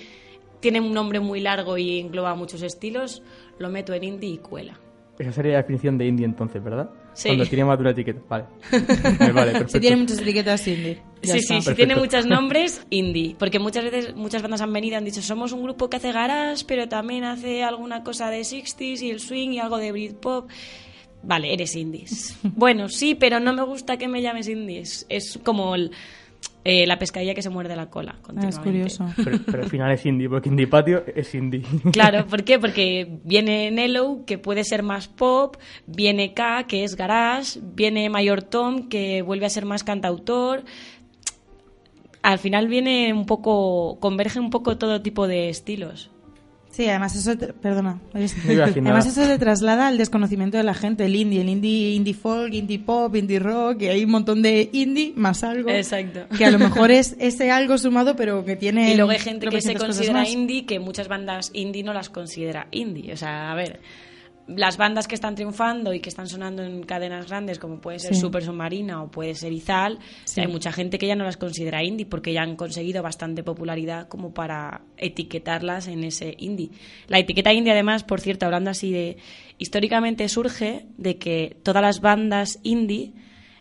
tiene 0.61 0.81
un 0.81 0.93
nombre 0.93 1.21
muy 1.21 1.41
largo 1.41 1.77
y 1.79 1.99
engloba 2.01 2.35
muchos 2.35 2.63
estilos 2.63 3.23
lo 3.59 3.69
meto 3.71 3.93
en 3.95 4.05
indie 4.05 4.31
y 4.31 4.39
cuela. 4.39 4.79
Esa 5.19 5.33
sería 5.33 5.53
la 5.53 5.59
definición 5.59 5.99
de 5.99 6.07
indie 6.07 6.25
entonces, 6.25 6.65
¿verdad? 6.65 6.89
Sí. 7.13 7.29
Cuando 7.29 7.45
tiene 7.45 7.65
más 7.67 7.77
de 7.77 7.83
una 7.83 7.91
etiqueta. 7.91 8.21
Vale. 8.27 8.45
Vale, 9.35 9.51
perfecto. 9.53 9.69
Si 9.69 9.81
tiene 9.81 9.97
muchas 9.97 10.19
etiquetas 10.21 10.67
indie. 10.67 11.03
Ya 11.21 11.33
sí, 11.35 11.39
está. 11.39 11.39
sí, 11.39 11.45
si 11.45 11.49
Perfecto. 11.67 11.75
tiene 11.77 11.97
muchos 11.97 12.27
nombres, 12.35 12.87
indie. 12.89 13.37
Porque 13.39 13.59
muchas 13.59 13.85
veces, 13.85 14.15
muchas 14.17 14.41
bandas 14.41 14.63
han 14.63 14.73
venido 14.73 14.95
y 14.95 14.97
han 14.97 15.05
dicho, 15.05 15.21
somos 15.21 15.53
un 15.53 15.63
grupo 15.63 15.91
que 15.91 15.99
hace 15.99 16.13
garage, 16.13 16.65
pero 16.67 16.89
también 16.89 17.25
hace 17.25 17.63
alguna 17.63 18.03
cosa 18.03 18.31
de 18.31 18.41
60s 18.41 19.03
y 19.03 19.11
el 19.11 19.21
swing 19.21 19.51
y 19.51 19.59
algo 19.59 19.77
de 19.77 19.93
Britpop. 19.93 20.49
Vale, 21.23 21.53
eres 21.53 21.77
indies. 21.77 22.39
bueno, 22.43 22.89
sí, 22.89 23.15
pero 23.15 23.41
no 23.41 23.53
me 23.53 23.63
gusta 23.65 23.99
que 23.99 24.09
me 24.09 24.23
llames 24.23 24.49
indies. 24.49 25.05
Es 25.11 25.39
como 25.45 25.75
el- 25.75 25.91
eh, 26.63 26.87
la 26.87 26.99
pescadilla 26.99 27.35
que 27.35 27.43
se 27.43 27.49
muerde 27.49 27.75
la 27.75 27.89
cola. 27.89 28.13
Ah, 28.13 28.19
es 28.19 28.59
continuamente. 28.59 28.63
curioso. 28.63 29.07
Pero, 29.17 29.39
pero 29.47 29.63
al 29.63 29.71
final 29.71 29.93
es 29.93 30.05
indie, 30.05 30.29
porque 30.29 30.49
Indie 30.49 30.67
Patio 30.67 31.05
es 31.15 31.35
indie. 31.35 31.63
Claro, 31.93 32.27
¿por 32.27 32.45
qué? 32.45 32.59
Porque 32.59 33.19
viene 33.25 33.71
Nello, 33.71 34.25
que 34.27 34.39
puede 34.39 34.65
ser 34.65 34.83
más 34.83 35.09
pop, 35.09 35.57
viene 35.87 36.35
K, 36.35 36.65
que 36.67 36.85
es 36.85 36.97
garage, 36.97 37.61
viene 37.63 38.11
Mayor 38.11 38.43
Tom, 38.43 38.89
que 38.89 39.23
vuelve 39.23 39.47
a 39.47 39.51
ser 39.51 39.65
más 39.65 39.85
cantautor. 39.85 40.65
Al 42.23 42.39
final 42.39 42.69
viene 42.69 43.13
un 43.15 43.25
poco, 43.25 43.99
converge 43.99 44.39
un 44.39 44.51
poco 44.51 44.77
todo 44.77 45.01
tipo 45.01 45.27
de 45.27 45.49
estilos. 45.49 46.11
Sí, 46.71 46.89
además 46.89 47.17
eso, 47.17 47.37
te- 47.37 47.53
perdona, 47.53 47.99
además 48.15 49.05
eso 49.07 49.27
te 49.27 49.39
traslada 49.39 49.89
al 49.89 49.99
desconocimiento 49.99 50.57
de 50.57 50.63
la 50.63 50.73
gente, 50.73 51.05
el 51.05 51.17
indie, 51.17 51.41
el 51.41 51.49
indie, 51.49 51.91
indie 51.95 52.15
folk, 52.15 52.55
indie 52.55 52.79
pop, 52.79 53.15
indie 53.17 53.41
rock, 53.41 53.83
y 53.83 53.89
hay 53.89 54.05
un 54.05 54.11
montón 54.13 54.41
de 54.41 54.71
indie 54.73 55.13
más 55.17 55.43
algo. 55.43 55.69
Exacto. 55.69 56.27
Que 56.37 56.45
a 56.45 56.51
lo 56.53 56.61
mejor 56.61 56.93
es 56.93 57.17
ese 57.19 57.51
algo 57.51 57.77
sumado, 57.77 58.15
pero 58.15 58.45
que 58.45 58.55
tiene. 58.55 58.93
Y 58.93 58.97
luego 58.97 59.11
hay 59.11 59.19
gente 59.19 59.49
que 59.49 59.61
se 59.61 59.73
300 59.75 59.83
cosas 59.89 59.97
considera 59.97 60.29
indie, 60.29 60.65
que 60.65 60.79
muchas 60.79 61.09
bandas 61.09 61.51
indie 61.55 61.83
no 61.83 61.93
las 61.93 62.09
considera 62.09 62.69
indie. 62.71 63.13
O 63.13 63.17
sea, 63.17 63.51
a 63.51 63.55
ver, 63.57 63.81
las 64.57 64.77
bandas 64.77 65.07
que 65.09 65.15
están 65.15 65.35
triunfando 65.35 65.93
y 65.95 66.01
que 66.01 66.09
están 66.09 66.27
sonando 66.27 66.63
en 66.63 66.83
cadenas 66.83 67.29
grandes, 67.29 67.59
como 67.59 67.81
puede 67.81 67.99
ser 67.99 68.15
Sí. 68.15 68.21
Super 68.21 68.43
Submarina 68.43 69.03
o 69.03 69.11
puede 69.11 69.35
ser 69.35 69.53
Izal, 69.53 69.99
Sí. 70.25 70.41
hay 70.41 70.47
mucha 70.49 70.73
gente 70.73 70.99
que 70.99 71.07
ya 71.07 71.15
no 71.17 71.25
las 71.25 71.37
considera 71.37 71.83
indie 71.85 72.07
porque 72.07 72.33
ya 72.33 72.43
han 72.43 72.57
conseguido 72.57 73.03
bastante 73.03 73.43
popularidad 73.43 74.09
como 74.09 74.35
para 74.35 74.83
etiquetarlas 74.97 75.87
en 75.89 76.05
ese 76.05 76.35
indie. 76.39 76.71
La 77.09 77.19
etiqueta 77.19 77.53
indie, 77.53 77.73
además, 77.73 78.05
por 78.05 78.21
cierto, 78.21 78.47
hablando 78.47 78.71
así 78.71 78.91
de. 78.93 79.17
históricamente 79.59 80.29
surge 80.29 80.87
de 80.97 81.19
que 81.19 81.57
todas 81.63 81.83
las 81.83 82.01
bandas 82.01 82.59
indie 82.63 83.13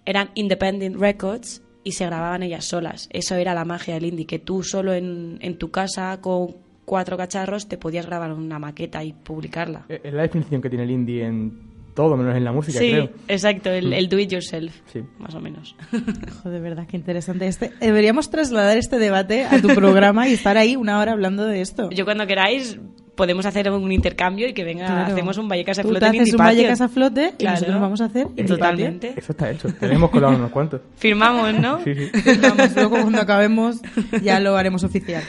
eran 0.06 0.32
independent 0.34 0.96
records 0.96 1.62
y 1.84 1.92
se 1.94 2.06
grababan 2.06 2.42
ellas 2.44 2.66
solas. 2.66 3.10
Eso 3.12 3.36
era 3.36 3.54
la 3.54 3.66
magia 3.66 3.96
del 3.96 4.06
indie, 4.06 4.26
que 4.26 4.40
tú 4.40 4.64
solo 4.64 4.94
en, 4.94 5.38
en 5.42 5.58
tu 5.58 5.72
casa 5.72 6.20
con 6.22 6.56
cuatro 6.90 7.16
cacharros 7.18 7.68
te 7.68 7.78
podías 7.78 8.08
grabar 8.08 8.34
una 8.34 8.58
maqueta 8.58 9.04
y 9.04 9.14
publicarla. 9.14 9.86
Eh, 9.90 10.02
Es 10.04 10.12
la 10.14 10.24
definición 10.24 10.60
que 10.60 10.70
tiene 10.70 10.86
el 10.86 10.90
indie 10.92 11.24
en 11.24 11.70
todo, 11.94 12.18
menos 12.18 12.36
en 12.36 12.44
la 12.44 12.52
música, 12.52 12.80
Sí, 12.80 12.90
creo. 12.90 13.10
exacto, 13.28 13.70
el, 13.70 13.94
el 13.94 14.10
do 14.10 14.18
it 14.18 14.32
yourself, 14.32 14.74
Sí. 14.92 15.02
más 15.20 15.36
o 15.36 15.40
menos. 15.40 15.76
Joder, 15.92 16.58
de 16.58 16.60
verdad, 16.60 16.88
qué 16.88 16.98
interesante. 16.98 17.46
Este, 17.46 17.72
deberíamos 17.80 18.32
trasladar 18.32 18.78
este 18.78 18.98
debate 18.98 19.46
a 19.46 19.62
tu 19.62 19.68
programa 19.68 20.28
y 20.28 20.34
estar 20.34 20.58
ahí 20.58 20.76
una 20.76 21.00
hora 21.00 21.12
hablando 21.12 21.46
de 21.46 21.62
esto. 21.62 21.90
Yo 21.92 22.06
cuando 22.06 22.26
queráis 22.26 22.80
podemos 23.16 23.46
hacer 23.46 23.70
un 23.70 23.92
intercambio 23.92 24.48
y 24.48 24.54
que 24.54 24.64
venga, 24.64 24.86
Claro. 24.88 25.14
hacemos 25.14 25.38
un 25.38 25.48
Vallecas 25.50 25.78
a 25.78 25.82
Tú 25.84 25.90
flote 25.90 26.10
te 26.10 26.16
en 26.16 26.22
haces 26.22 26.34
un 26.34 26.38
Patio. 26.38 26.56
Vallecas 26.58 26.82
a 26.82 26.88
flote 26.88 27.34
y 27.34 27.38
Claro. 27.38 27.56
nosotros 27.56 27.82
vamos 27.82 28.02
a 28.02 28.06
hacer. 28.06 28.28
Totalmente. 28.48 29.14
Eso 29.18 29.34
está 29.34 29.52
hecho. 29.52 29.68
Tenemos 29.74 30.10
colado 30.10 30.36
unos 30.38 30.50
cuantos. 30.52 30.82
Firmamos, 30.96 31.54
¿no? 31.60 31.84
Sí, 31.84 31.94
sí. 31.96 32.10
Vamos, 32.42 32.74
luego 32.76 32.92
cuando 33.02 33.22
acabemos 33.22 33.82
ya 34.24 34.40
lo 34.40 34.56
haremos 34.56 34.84
oficial. 34.86 35.22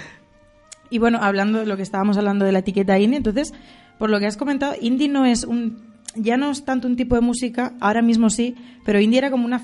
Y 0.90 0.98
bueno, 0.98 1.18
hablando 1.22 1.60
de 1.60 1.66
lo 1.66 1.76
que 1.76 1.82
estábamos 1.82 2.16
hablando 2.16 2.44
de 2.44 2.52
la 2.52 2.58
etiqueta 2.58 2.98
indie, 2.98 3.16
entonces, 3.16 3.54
por 3.98 4.10
lo 4.10 4.18
que 4.18 4.26
has 4.26 4.36
comentado, 4.36 4.74
indie 4.80 5.08
no 5.08 5.24
es 5.24 5.44
un 5.44 5.90
ya 6.16 6.36
no 6.36 6.50
es 6.50 6.64
tanto 6.64 6.88
un 6.88 6.96
tipo 6.96 7.14
de 7.14 7.20
música, 7.20 7.74
ahora 7.80 8.02
mismo 8.02 8.30
sí, 8.30 8.56
pero 8.84 9.00
indie 9.00 9.18
era 9.18 9.30
como 9.30 9.44
una 9.44 9.62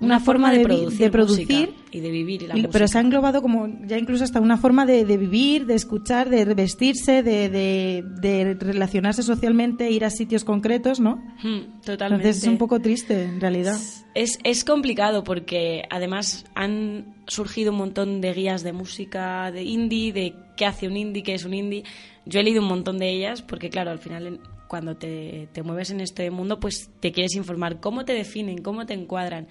una, 0.00 0.20
forma, 0.20 0.52
de, 0.52 0.60
producir, 0.60 0.98
de 0.98 1.10
producir 1.10 1.46
música 1.48 1.72
y 1.90 2.00
de 2.00 2.10
vivir 2.10 2.42
la 2.42 2.54
música. 2.54 2.70
pero 2.72 2.86
se 2.88 2.98
ha 2.98 3.00
englobado 3.00 3.40
como 3.42 3.66
ya 3.86 3.98
incluso 3.98 4.24
hasta 4.24 4.40
una 4.40 4.56
forma 4.58 4.84
de, 4.84 5.04
de 5.04 5.16
vivir, 5.16 5.64
de 5.66 5.74
escuchar, 5.74 6.28
de 6.28 6.44
vestirse, 6.54 7.22
de, 7.22 8.56
relacionarse 8.60 9.22
socialmente, 9.22 9.90
ir 9.90 10.04
a 10.04 10.10
sitios 10.10 10.44
concretos, 10.44 11.00
¿no? 11.00 11.16
Hmm, 11.42 11.80
Totalmente. 11.84 12.26
Entonces 12.28 12.42
es 12.42 12.48
un 12.48 12.58
poco 12.58 12.80
triste, 12.80 13.22
en 13.24 13.40
realidad. 13.40 13.78
Es, 14.14 14.38
es 14.44 14.64
complicado 14.64 15.24
porque 15.24 15.84
además 15.90 16.44
han 16.54 17.14
surgido 17.26 17.72
un 17.72 17.78
montón 17.78 18.20
de 18.20 18.32
guías 18.32 18.62
de 18.62 18.72
música 18.72 19.50
de 19.50 19.62
indie, 19.62 20.12
de 20.12 20.34
qué 20.56 20.66
hace 20.66 20.86
un 20.88 20.96
indie, 20.96 21.22
qué 21.22 21.34
es 21.34 21.44
un 21.44 21.54
indie. 21.54 21.84
Yo 22.24 22.40
he 22.40 22.42
leído 22.42 22.62
un 22.62 22.68
montón 22.68 22.98
de 22.98 23.10
ellas 23.10 23.42
porque, 23.42 23.70
claro, 23.70 23.90
al 23.90 23.98
final 23.98 24.26
en- 24.26 24.40
cuando 24.68 24.96
te, 24.96 25.48
te 25.52 25.62
mueves 25.62 25.90
en 25.90 26.00
este 26.00 26.28
mundo, 26.30 26.58
pues 26.58 26.90
te 26.98 27.12
quieres 27.12 27.36
informar 27.36 27.78
cómo 27.78 28.04
te 28.04 28.14
definen, 28.14 28.58
cómo 28.62 28.84
te 28.84 28.94
encuadran. 28.94 29.46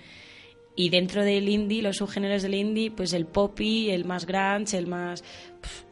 Y 0.75 0.89
dentro 0.89 1.23
del 1.23 1.47
indie, 1.47 1.81
los 1.81 1.97
subgéneros 1.97 2.41
del 2.41 2.53
indie, 2.55 2.91
pues 2.91 3.13
el 3.13 3.25
poppy, 3.25 3.91
el 3.91 4.05
más 4.05 4.25
grunge, 4.25 4.77
el 4.77 4.87
más... 4.87 5.23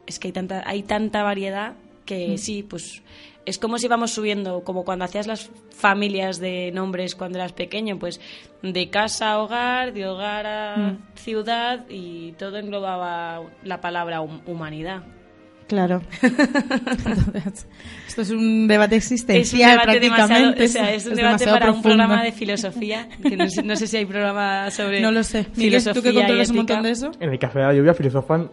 Es 0.06 0.20
que 0.20 0.28
hay 0.28 0.32
tanta, 0.34 0.64
hay 0.66 0.84
tanta 0.84 1.24
variedad 1.24 1.76
que 2.06 2.38
sí, 2.38 2.64
pues 2.64 3.02
es 3.46 3.58
como 3.58 3.78
si 3.78 3.88
vamos 3.88 4.12
subiendo, 4.12 4.66
como 4.66 4.84
cuando 4.84 5.06
hacías 5.06 5.26
las 5.26 5.50
familias 5.70 6.40
de 6.40 6.72
nombres 6.74 7.16
cuando 7.16 7.38
eras 7.38 7.54
pequeño, 7.54 7.98
pues 7.98 8.20
de 8.62 8.90
casa 8.90 9.32
a 9.32 9.40
hogar, 9.42 9.94
de 9.94 10.06
hogar 10.08 10.46
a 10.46 10.98
ciudad 11.16 11.86
y 11.90 12.34
todo 12.34 12.58
englobaba 12.58 13.42
la 13.64 13.80
palabra 13.80 14.20
hum- 14.22 14.42
humanidad. 14.46 15.04
Claro. 15.68 16.02
Entonces, 16.22 17.68
esto 18.08 18.22
es 18.22 18.30
un 18.32 18.68
debate 18.68 18.98
Es 18.98 19.10
un 19.10 19.16
existencial 19.16 19.72
debate 19.72 20.00
demasiado, 20.00 20.54
prácticamente. 20.54 20.64
o 20.66 20.68
sea, 20.68 20.94
es 20.94 21.06
un 21.06 21.12
es 21.14 21.18
debate 21.18 21.46
para 21.46 21.72
un 21.72 21.82
programa 21.82 22.24
de 22.24 22.32
filosofía. 22.32 23.08
Que 23.22 23.36
no, 23.36 23.50
sé, 23.50 23.64
no 23.64 23.76
sé 23.76 23.88
si 23.88 23.98
hay 23.98 24.06
programa 24.06 24.70
sobre 24.72 25.02
No 25.02 25.12
lo 25.12 25.24
sé. 25.24 25.46
Filosofía 25.54 25.94
¿tú 25.94 26.02
que 26.02 26.12
y 26.12 26.16
controlas 26.16 26.50
un 26.50 26.56
montón 26.58 26.84
de 26.84 26.92
eso? 26.92 27.12
En 27.20 27.32
el 27.32 27.40
Café 27.40 27.60
de 27.60 27.66
la 27.66 27.74
Lluvia 27.74 27.94
filosofan. 27.94 28.50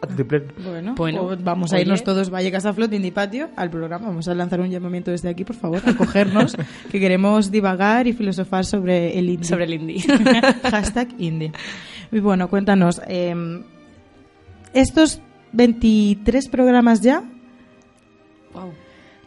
Bueno, 0.00 0.94
Bueno, 0.94 1.22
pues 1.26 1.42
vamos 1.42 1.72
a 1.72 1.80
irnos 1.80 2.04
todos 2.04 2.30
Vallecas 2.30 2.64
a 2.66 2.72
Flot, 2.72 2.92
Indie 2.92 3.10
Patio, 3.10 3.48
al 3.56 3.68
programa. 3.68 4.06
Vamos 4.06 4.28
a 4.28 4.34
lanzar 4.34 4.60
un 4.60 4.70
llamamiento 4.70 5.10
desde 5.10 5.28
aquí, 5.28 5.44
por 5.44 5.56
favor, 5.56 5.82
a 5.84 5.96
cogernos, 5.96 6.56
que 6.92 7.00
queremos 7.00 7.50
divagar 7.50 8.06
y 8.06 8.12
filosofar 8.12 8.64
sobre 8.64 9.18
el 9.18 9.28
indie. 9.28 9.48
Sobre 9.48 9.64
el 9.64 9.74
indie. 9.74 10.00
Hashtag 10.70 11.08
indie. 11.18 11.50
Y 12.12 12.20
bueno, 12.20 12.48
cuéntanos, 12.48 13.02
eh, 13.08 13.34
estos 14.72 15.20
23 15.52 16.48
programas 16.48 17.00
ya, 17.00 17.22
Wow. 18.54 18.72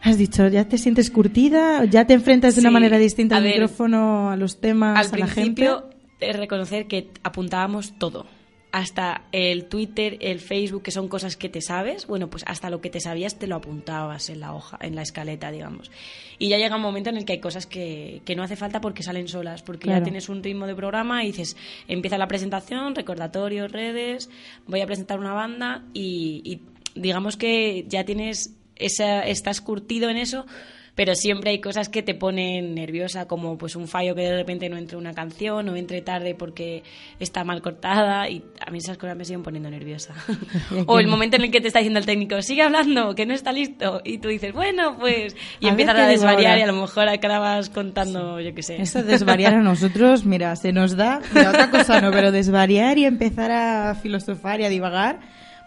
has 0.02 0.18
dicho, 0.18 0.48
¿ya 0.48 0.68
te 0.68 0.78
sientes 0.78 1.10
curtida? 1.10 1.84
¿Ya 1.84 2.06
te 2.06 2.14
enfrentas 2.14 2.54
de 2.56 2.60
una 2.60 2.70
manera 2.70 2.98
distinta 2.98 3.36
al 3.36 3.44
ver, 3.44 3.52
micrófono, 3.54 4.30
a 4.30 4.36
los 4.36 4.60
temas, 4.60 4.98
Al 4.98 5.14
a 5.14 5.18
la 5.18 5.26
gente? 5.26 5.62
principio, 5.62 5.90
es 6.20 6.36
reconocer 6.36 6.86
que 6.86 7.10
apuntábamos 7.22 7.94
todo. 7.98 8.26
Hasta 8.72 9.22
el 9.32 9.66
Twitter, 9.66 10.16
el 10.20 10.40
Facebook, 10.40 10.82
que 10.82 10.90
son 10.90 11.06
cosas 11.08 11.36
que 11.36 11.50
te 11.50 11.60
sabes, 11.60 12.06
bueno, 12.06 12.30
pues 12.30 12.42
hasta 12.46 12.70
lo 12.70 12.80
que 12.80 12.88
te 12.88 13.00
sabías 13.00 13.38
te 13.38 13.46
lo 13.46 13.56
apuntabas 13.56 14.30
en 14.30 14.40
la 14.40 14.54
hoja, 14.54 14.78
en 14.80 14.94
la 14.96 15.02
escaleta, 15.02 15.50
digamos. 15.50 15.90
Y 16.38 16.48
ya 16.48 16.56
llega 16.56 16.76
un 16.76 16.82
momento 16.82 17.10
en 17.10 17.18
el 17.18 17.26
que 17.26 17.34
hay 17.34 17.40
cosas 17.40 17.66
que, 17.66 18.22
que 18.24 18.34
no 18.34 18.42
hace 18.42 18.56
falta 18.56 18.80
porque 18.80 19.02
salen 19.02 19.28
solas, 19.28 19.62
porque 19.62 19.82
Claro. 19.84 19.98
ya 20.00 20.04
tienes 20.04 20.30
un 20.30 20.42
ritmo 20.42 20.66
de 20.66 20.74
programa 20.74 21.22
y 21.22 21.26
dices, 21.28 21.56
empieza 21.86 22.16
la 22.16 22.28
presentación, 22.28 22.94
recordatorios, 22.94 23.70
redes, 23.70 24.30
voy 24.66 24.80
a 24.80 24.86
presentar 24.86 25.18
una 25.20 25.34
banda 25.34 25.84
y, 25.92 26.40
y 26.42 26.62
digamos 26.98 27.36
que 27.36 27.84
ya 27.88 28.04
tienes 28.04 28.54
esa, 28.76 29.20
estás 29.26 29.60
curtido 29.60 30.08
en 30.08 30.16
eso, 30.16 30.46
pero 30.94 31.14
siempre 31.14 31.50
hay 31.50 31.60
cosas 31.60 31.88
que 31.88 32.02
te 32.02 32.14
ponen 32.14 32.74
nerviosa, 32.74 33.26
como 33.26 33.56
pues 33.56 33.76
un 33.76 33.88
fallo 33.88 34.14
que 34.14 34.22
de 34.22 34.36
repente 34.36 34.68
no 34.68 34.76
entre 34.76 34.98
una 34.98 35.14
canción 35.14 35.68
o 35.68 35.76
entre 35.76 36.02
tarde 36.02 36.34
porque 36.34 36.82
está 37.18 37.44
mal 37.44 37.62
cortada 37.62 38.28
y 38.28 38.44
a 38.64 38.70
mí 38.70 38.78
esas 38.78 38.98
cosas 38.98 39.16
me 39.16 39.24
siguen 39.24 39.42
poniendo 39.42 39.70
nerviosa. 39.70 40.14
o 40.86 40.98
el 40.98 41.08
momento 41.08 41.36
en 41.36 41.44
el 41.44 41.50
que 41.50 41.60
te 41.60 41.68
está 41.68 41.78
diciendo 41.78 41.98
el 41.98 42.06
técnico, 42.06 42.42
sigue 42.42 42.62
hablando, 42.62 43.14
que 43.14 43.24
no 43.24 43.32
está 43.32 43.52
listo, 43.52 44.02
y 44.04 44.18
tú 44.18 44.28
dices, 44.28 44.52
bueno, 44.52 44.98
pues, 44.98 45.34
y 45.60 45.66
A 45.66 45.70
empiezas 45.70 45.96
a 45.96 46.06
desvariar 46.06 46.52
ahora. 46.52 46.60
y 46.60 46.62
a 46.62 46.66
lo 46.66 46.80
mejor 46.80 47.08
acabas 47.08 47.70
contando, 47.70 48.40
yo 48.40 48.54
qué 48.54 48.62
sé. 48.62 48.80
Eso 48.80 49.02
de 49.02 49.12
desvariar 49.12 49.54
a 49.54 49.62
nosotros, 49.62 50.26
mira, 50.26 50.54
se 50.56 50.72
nos 50.72 50.96
da, 50.96 51.20
mira, 51.34 51.50
otra 51.50 51.70
cosa 51.70 52.00
no, 52.00 52.10
pero 52.10 52.32
desvariar 52.32 52.98
y 52.98 53.06
empezar 53.06 53.50
a 53.50 53.94
filosofar 53.94 54.60
y 54.60 54.64
a 54.64 54.68
divagar, 54.68 55.20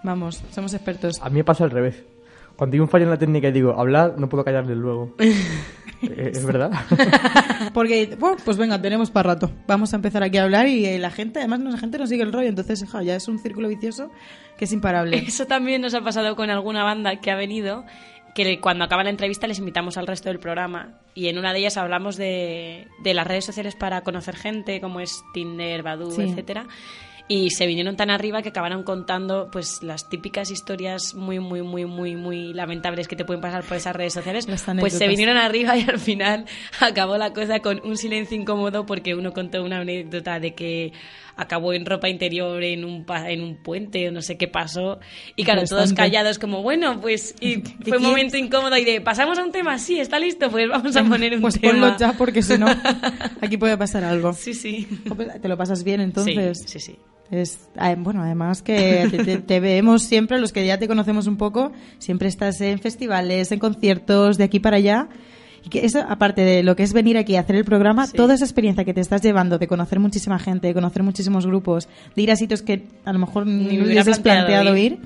vamos, 0.04 0.44
somos 0.52 0.74
expertos. 0.74 1.20
A 1.22 1.30
mí 1.30 1.38
me 1.38 1.44
pasa 1.44 1.64
al 1.64 1.72
revés. 1.72 2.04
Cuando 2.56 2.76
hay 2.76 2.80
un 2.80 2.88
fallo 2.88 3.04
en 3.06 3.10
la 3.12 3.18
técnica 3.18 3.50
y 3.50 3.52
digo, 3.52 3.80
hablar, 3.80 4.16
no 4.18 4.30
puedo 4.30 4.44
callarle 4.44 4.76
luego. 4.76 5.16
Eh, 6.02 6.32
¿Es 6.36 6.46
verdad? 6.46 6.72
Porque, 7.74 8.16
bueno, 8.20 8.38
pues 8.44 8.58
venga, 8.58 8.80
tenemos 8.80 9.10
para 9.10 9.34
rato. 9.34 9.50
Vamos 9.66 9.94
a 9.94 9.96
empezar 9.96 10.22
aquí 10.24 10.38
a 10.38 10.44
hablar 10.44 10.68
y 10.68 10.86
eh, 10.86 11.00
la 11.00 11.10
gente, 11.10 11.40
además 11.40 11.62
la 11.62 11.78
gente 11.78 11.98
nos 11.98 12.10
sigue 12.10 12.22
el 12.22 12.32
rollo, 12.34 12.48
entonces 12.50 12.86
ja, 12.88 13.02
ya 13.02 13.16
es 13.16 13.28
un 13.28 13.40
círculo 13.40 13.70
vicioso 13.70 14.12
que 14.58 14.66
es 14.66 14.72
imparable. 14.74 15.18
Eso 15.18 15.48
también 15.48 15.82
nos 15.82 15.94
ha 15.96 16.02
pasado 16.02 16.36
con 16.36 16.50
alguna 16.52 16.84
banda 16.84 17.16
que 17.22 17.32
ha 17.32 17.36
venido, 17.36 17.86
que 18.36 18.60
cuando 18.60 18.84
acaba 18.84 19.04
la 19.04 19.10
entrevista 19.10 19.48
les 19.48 19.58
invitamos 19.58 19.98
al 19.98 20.06
resto 20.06 20.30
del 20.30 20.40
programa 20.40 21.00
y 21.16 21.28
en 21.30 21.40
una 21.40 21.54
de 21.54 21.60
ellas 21.60 21.78
hablamos 21.78 22.18
de, 22.18 22.88
de 23.04 23.14
las 23.14 23.26
redes 23.26 23.46
sociales 23.46 23.76
para 23.76 24.02
conocer 24.02 24.36
gente, 24.36 24.82
como 24.82 25.00
es 25.00 25.24
Tinder, 25.34 25.82
Badoo, 25.82 26.12
Sí. 26.12 26.24
etcétera. 26.24 26.68
Y 27.28 27.50
se 27.50 27.66
vinieron 27.66 27.96
tan 27.96 28.12
arriba 28.12 28.44
que 28.44 28.50
acabaron 28.50 28.84
contando 28.84 29.50
pues 29.52 29.82
las 29.82 30.10
típicas 30.10 30.52
historias 30.52 31.16
muy, 31.16 31.40
muy, 31.40 31.64
muy, 31.64 31.86
muy, 31.86 32.16
muy 32.16 32.54
lamentables 32.54 33.08
que 33.08 33.16
te 33.16 33.26
pueden 33.26 33.42
pasar 33.42 33.64
por 33.64 33.78
esas 33.78 33.96
redes 33.96 34.14
sociales. 34.14 34.46
Pues 34.46 34.70
anécdotas. 34.70 35.00
se 35.00 35.08
vinieron 35.08 35.36
arriba 35.38 35.76
y 35.76 35.82
al 35.90 35.98
final 35.98 36.46
acabó 36.80 37.18
la 37.18 37.34
cosa 37.34 37.62
con 37.62 37.82
un 37.84 37.98
silencio 37.98 38.38
incómodo 38.38 38.86
porque 38.86 39.16
uno 39.16 39.34
contó 39.34 39.64
una 39.64 39.80
anécdota 39.80 40.40
de 40.40 40.54
que 40.54 40.94
acabó 41.36 41.74
en 41.74 41.86
ropa 41.88 42.10
interior 42.10 42.64
en 42.64 42.86
un, 42.86 43.06
en 43.28 43.42
un 43.42 43.56
puente 43.58 44.08
o 44.08 44.12
no 44.12 44.22
sé 44.22 44.38
qué 44.38 44.48
pasó. 44.48 45.00
Y 45.36 45.44
claro, 45.46 45.64
todos 45.66 45.94
callados 45.94 46.38
como, 46.38 46.62
bueno, 46.62 47.02
pues 47.02 47.34
y 47.42 47.56
fue 47.88 47.98
un 47.98 48.04
momento 48.04 48.38
incómodo 48.38 48.78
y 48.78 48.86
de, 48.86 49.02
pasamos 49.02 49.40
a 49.40 49.44
un 49.44 49.52
tema, 49.52 49.80
sí, 49.80 50.00
está 50.00 50.20
listo, 50.20 50.52
pues 50.52 50.70
vamos 50.70 50.96
a 50.96 51.04
poner 51.04 51.34
un 51.34 51.42
Pues 51.42 51.60
tema. 51.60 51.74
ponlo 51.74 51.98
ya 51.98 52.14
porque 52.14 52.44
si 52.44 52.58
no, 52.60 52.68
aquí 53.42 53.58
puede 53.58 53.78
pasar 53.78 54.04
algo. 54.04 54.32
Sí, 54.34 54.54
sí. 54.54 54.88
Te 55.42 55.48
lo 55.48 55.58
pasas 55.58 55.84
bien 55.84 56.02
entonces. 56.02 56.60
Sí, 56.60 56.68
sí, 56.68 56.80
sí. 56.80 57.00
Es, 57.32 57.68
ah, 57.76 57.96
bueno, 57.98 58.22
además 58.22 58.62
que 58.62 59.08
te, 59.10 59.24
te- 59.24 59.38
te 59.40 59.60
vemos 59.60 60.04
siempre, 60.04 60.40
los 60.40 60.52
que 60.54 60.66
ya 60.66 60.78
te 60.78 60.88
conocemos 60.88 61.26
un 61.28 61.38
poco, 61.38 61.72
siempre 61.98 62.28
estás 62.28 62.62
en 62.62 62.80
festivales, 62.80 63.52
en 63.52 63.60
conciertos, 63.60 64.38
de 64.38 64.44
aquí 64.44 64.60
para 64.60 64.78
allá. 64.78 65.10
Y 65.64 65.70
que 65.70 65.84
eso, 65.84 66.00
aparte 66.08 66.42
de 66.42 66.62
lo 66.62 66.76
que 66.76 66.84
es 66.84 66.94
venir 66.94 67.18
aquí 67.18 67.36
a 67.36 67.40
hacer 67.40 67.56
el 67.56 67.66
programa, 67.66 68.06
Sí. 68.06 68.14
toda 68.16 68.36
esa 68.36 68.46
experiencia 68.46 68.86
que 68.86 68.94
te 68.94 69.02
estás 69.02 69.24
llevando 69.24 69.58
de 69.58 69.68
conocer 69.68 70.00
muchísima 70.00 70.38
gente, 70.38 70.68
de 70.68 70.74
conocer 70.76 71.02
muchísimos 71.02 71.48
grupos, 71.48 71.90
de 72.16 72.22
ir 72.22 72.30
a 72.32 72.36
sitios 72.36 72.62
que 72.62 72.88
a 73.04 73.12
lo 73.12 73.18
mejor 73.18 73.48
Ni 73.48 73.54
ni 73.54 73.64
me 73.64 73.66
me 73.80 73.84
hubiera 73.86 74.04
hubieses 74.04 74.20
planteado 74.20 74.46
planteado 74.64 74.78
ir. 74.78 74.92
ir, 74.92 75.00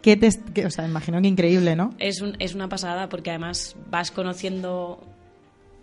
que 0.00 0.16
te, 0.16 0.30
que, 0.54 0.64
o 0.64 0.70
sea, 0.70 0.86
imagino 0.86 1.20
que 1.20 1.28
increíble, 1.28 1.76
¿no? 1.76 1.92
Es, 1.98 2.22
un- 2.22 2.36
es 2.38 2.54
una 2.54 2.70
pasada 2.70 3.10
porque 3.10 3.28
además 3.28 3.76
vas 3.90 4.10
conociendo 4.10 5.04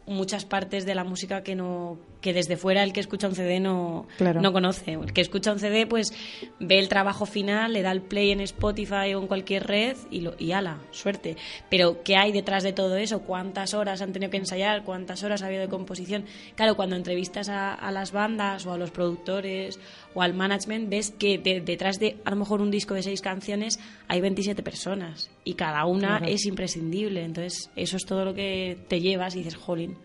muchas 0.07 0.45
partes 0.45 0.87
de 0.87 0.95
la 0.95 1.03
música 1.03 1.43
que 1.43 1.53
no 1.55 1.97
que 2.25 2.33
desde 2.33 2.57
fuera 2.57 2.81
el 2.83 2.91
que 2.91 2.99
escucha 2.99 3.27
un 3.27 3.35
CD 3.35 3.59
no, 3.59 4.07
Claro. 4.17 4.41
no 4.41 4.51
conoce. 4.51 4.93
El 4.93 5.13
que 5.13 5.21
escucha 5.21 5.51
un 5.53 5.59
CD 5.59 5.85
pues 5.85 6.11
ve 6.59 6.79
el 6.79 6.89
trabajo 6.89 7.27
final, 7.27 7.71
le 7.71 7.83
da 7.83 7.91
el 7.91 8.01
play 8.01 8.31
en 8.31 8.41
Spotify 8.41 9.13
o 9.13 9.21
en 9.21 9.27
cualquier 9.27 9.67
red 9.67 9.95
y, 10.09 10.21
lo, 10.21 10.33
y 10.39 10.51
ala, 10.51 10.79
suerte. 10.89 11.37
Pero 11.69 12.01
¿qué 12.03 12.17
hay 12.17 12.31
detrás 12.31 12.63
de 12.63 12.73
todo 12.73 12.97
eso? 12.97 13.21
¿Cuántas 13.21 13.75
horas 13.75 14.01
han 14.01 14.11
tenido 14.11 14.31
que 14.31 14.37
ensayar? 14.37 14.83
¿Cuántas 14.83 15.23
horas 15.23 15.43
ha 15.43 15.45
habido 15.45 15.61
de 15.61 15.69
composición? 15.69 16.25
Claro, 16.55 16.75
cuando 16.75 16.95
entrevistas 16.95 17.47
a, 17.47 17.73
a 17.75 17.91
las 17.91 18.11
bandas 18.11 18.65
o 18.65 18.73
a 18.73 18.77
los 18.77 18.89
productores 18.89 19.79
o 20.15 20.21
al 20.23 20.33
management 20.33 20.89
ves 20.89 21.11
que 21.11 21.37
de- 21.37 21.61
detrás 21.61 21.99
de 21.99 22.17
a 22.25 22.31
lo 22.31 22.37
mejor 22.37 22.59
un 22.61 22.71
disco 22.71 22.95
de 22.95 23.03
seis 23.03 23.21
canciones 23.21 23.79
hay 24.07 24.19
27 24.19 24.63
personas 24.63 25.29
y 25.43 25.53
cada 25.53 25.85
una 25.85 26.17
Claro. 26.17 26.25
es 26.25 26.45
imprescindible. 26.45 27.23
Entonces 27.23 27.69
eso 27.75 27.97
es 27.97 28.05
todo 28.05 28.25
lo 28.25 28.33
que 28.33 28.77
te 28.87 28.99
llevas 28.99 29.35
y 29.35 29.39
dices, 29.39 29.55
jolín, 29.55 29.95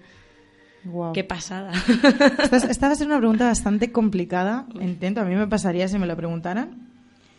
Guau. 0.84 1.12
qué 1.12 1.24
pasada. 1.24 1.72
Esta, 2.42 2.56
esta 2.56 2.86
va 2.86 2.92
a 2.92 2.96
ser 2.96 3.06
una 3.06 3.18
pregunta 3.18 3.46
bastante 3.46 3.92
complicada. 3.92 4.66
Intento, 4.80 5.20
a 5.20 5.24
mí 5.24 5.34
me 5.34 5.46
pasaría 5.46 5.88
si 5.88 5.98
me 5.98 6.06
lo 6.06 6.16
preguntaran. 6.16 6.88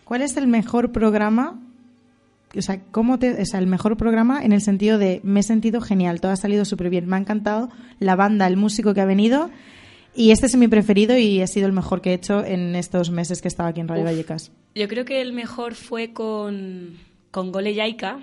¿Cuál 0.03 0.21
es 0.21 0.37
el 0.37 0.47
mejor 0.47 0.91
programa? 0.91 1.59
O 2.55 2.61
sea, 2.61 2.81
¿cómo 2.91 3.17
te, 3.17 3.41
o 3.41 3.45
sea, 3.45 3.59
el 3.59 3.67
mejor 3.67 3.97
programa 3.97 4.43
en 4.43 4.51
el 4.51 4.61
sentido 4.61 4.97
de 4.97 5.21
me 5.23 5.39
he 5.39 5.43
sentido 5.43 5.79
genial, 5.79 6.19
todo 6.19 6.31
ha 6.31 6.35
salido 6.35 6.65
súper 6.65 6.89
bien, 6.89 7.07
me 7.07 7.15
ha 7.15 7.19
encantado 7.19 7.69
la 7.99 8.15
banda, 8.15 8.45
el 8.45 8.57
músico 8.57 8.93
que 8.93 9.01
ha 9.01 9.05
venido 9.05 9.49
y 10.13 10.31
este 10.31 10.47
es 10.47 10.57
mi 10.57 10.67
preferido 10.67 11.17
y 11.17 11.41
ha 11.41 11.47
sido 11.47 11.67
el 11.67 11.73
mejor 11.73 12.01
que 12.01 12.11
he 12.11 12.13
hecho 12.13 12.43
en 12.43 12.75
estos 12.75 13.09
meses 13.09 13.41
que 13.41 13.47
estaba 13.47 13.69
aquí 13.69 13.79
en 13.79 13.87
Radio 13.87 14.03
Uf. 14.03 14.09
Vallecas. 14.09 14.51
Yo 14.75 14.87
creo 14.87 15.05
que 15.05 15.21
el 15.21 15.31
mejor 15.33 15.75
fue 15.75 16.11
con, 16.11 16.97
con 17.31 17.51
Gole 17.51 17.73
Yaika, 17.73 18.19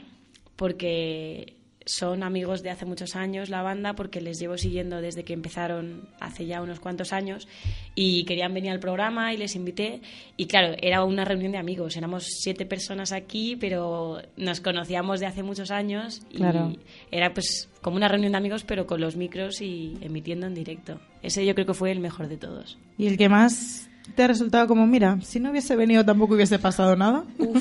porque 0.57 1.55
son 1.89 2.23
amigos 2.23 2.63
de 2.63 2.69
hace 2.69 2.85
muchos 2.85 3.17
años 3.17 3.49
la 3.49 3.63
banda, 3.63 3.95
porque 3.95 4.21
les 4.21 4.39
llevo 4.39 4.59
siguiendo 4.59 5.01
desde 5.01 5.25
que 5.25 5.33
empezaron 5.33 6.07
hace 6.21 6.45
ya 6.45 6.61
unos 6.61 6.81
cuantos 6.81 7.15
años 7.15 7.49
y 7.95 8.25
querían 8.27 8.53
venir 8.53 8.71
al 8.73 8.79
programa 8.79 9.33
y 9.33 9.39
les 9.39 9.57
invité. 9.57 10.03
Y 10.37 10.47
claro, 10.49 10.75
era 10.83 11.03
una 11.05 11.25
reunión 11.25 11.53
de 11.53 11.59
amigos, 11.59 11.97
éramos 11.97 12.25
siete 12.43 12.67
personas 12.67 13.13
aquí, 13.13 13.57
pero 13.57 14.21
nos 14.37 14.61
conocíamos 14.61 15.19
de 15.19 15.27
hace 15.27 15.43
muchos 15.43 15.71
años 15.71 16.21
y 16.31 16.37
Claro. 16.37 16.75
era 17.11 17.33
pues 17.33 17.71
como 17.81 17.97
una 17.97 18.09
reunión 18.09 18.33
de 18.33 18.39
amigos, 18.39 18.65
pero 18.65 18.87
con 18.87 19.01
los 19.01 19.17
micros 19.17 19.63
y 19.63 19.97
emitiendo 20.03 20.47
en 20.47 20.53
directo. 20.55 21.01
Ese 21.23 21.47
yo 21.47 21.55
creo 21.55 21.67
que 21.67 21.75
fue 21.75 21.91
el 21.91 22.01
mejor 22.01 22.29
de 22.29 22.37
todos. 22.37 22.77
¿Y 22.99 23.07
el 23.07 23.17
que 23.17 23.31
más 23.31 23.89
te 24.15 24.25
ha 24.25 24.27
resultado 24.27 24.67
como, 24.67 24.87
mira, 24.87 25.19
si 25.23 25.41
no 25.41 25.51
hubiese 25.51 25.75
venido 25.75 26.05
tampoco 26.05 26.35
hubiese 26.35 26.59
pasado 26.59 26.97
nada? 26.97 27.25
Mm, 27.39 27.59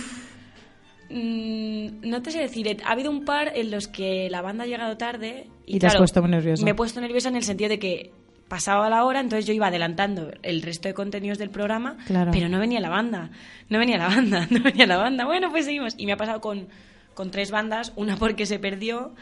no 1.10 2.22
te 2.22 2.32
sé 2.32 2.39
decir, 2.39 2.78
ha 2.86 2.91
habido 2.91 3.12
un 3.12 3.24
par 3.26 3.52
en 3.56 3.72
los 3.72 3.88
que 3.88 4.30
la 4.30 4.41
banda 4.41 4.63
ha 4.63 4.67
llegado 4.67 4.98
tarde 4.98 5.48
y, 5.65 5.76
Y 5.76 5.80
te 5.80 5.88
has 5.88 5.93
claro, 5.93 6.02
puesto 6.02 6.22
muy 6.22 6.32
nerviosa. 6.32 6.63
Me 6.63 6.72
he 6.72 6.76
puesto 6.76 7.00
nerviosa 7.02 7.30
en 7.30 7.36
el 7.36 7.43
sentido 7.43 7.70
de 7.70 7.80
que 7.80 8.12
pasaba 8.48 8.89
la 8.89 9.04
hora, 9.04 9.20
entonces 9.20 9.46
yo 9.46 9.54
iba 9.54 9.67
adelantando 9.67 10.32
el 10.43 10.62
resto 10.62 10.88
de 10.88 10.93
contenidos 10.93 11.38
del 11.38 11.50
programa, 11.50 11.98
Claro. 12.08 12.32
pero 12.32 12.48
no 12.50 12.60
venía 12.60 12.80
la 12.80 12.89
banda, 12.89 13.30
no 13.70 13.78
venía 13.80 13.98
la 13.98 14.08
banda, 14.08 14.48
no 14.50 14.62
venía 14.62 14.88
la 14.88 14.98
banda. 14.98 15.26
Bueno, 15.26 15.50
pues 15.52 15.65
seguimos. 15.65 15.96
Y 15.98 16.06
me 16.06 16.13
ha 16.13 16.17
pasado 16.17 16.39
con, 16.41 16.67
con 17.13 17.30
tres 17.32 17.52
bandas, 17.52 17.91
una 17.96 18.15
porque 18.17 18.46
se 18.46 18.58
perdió, 18.60 19.13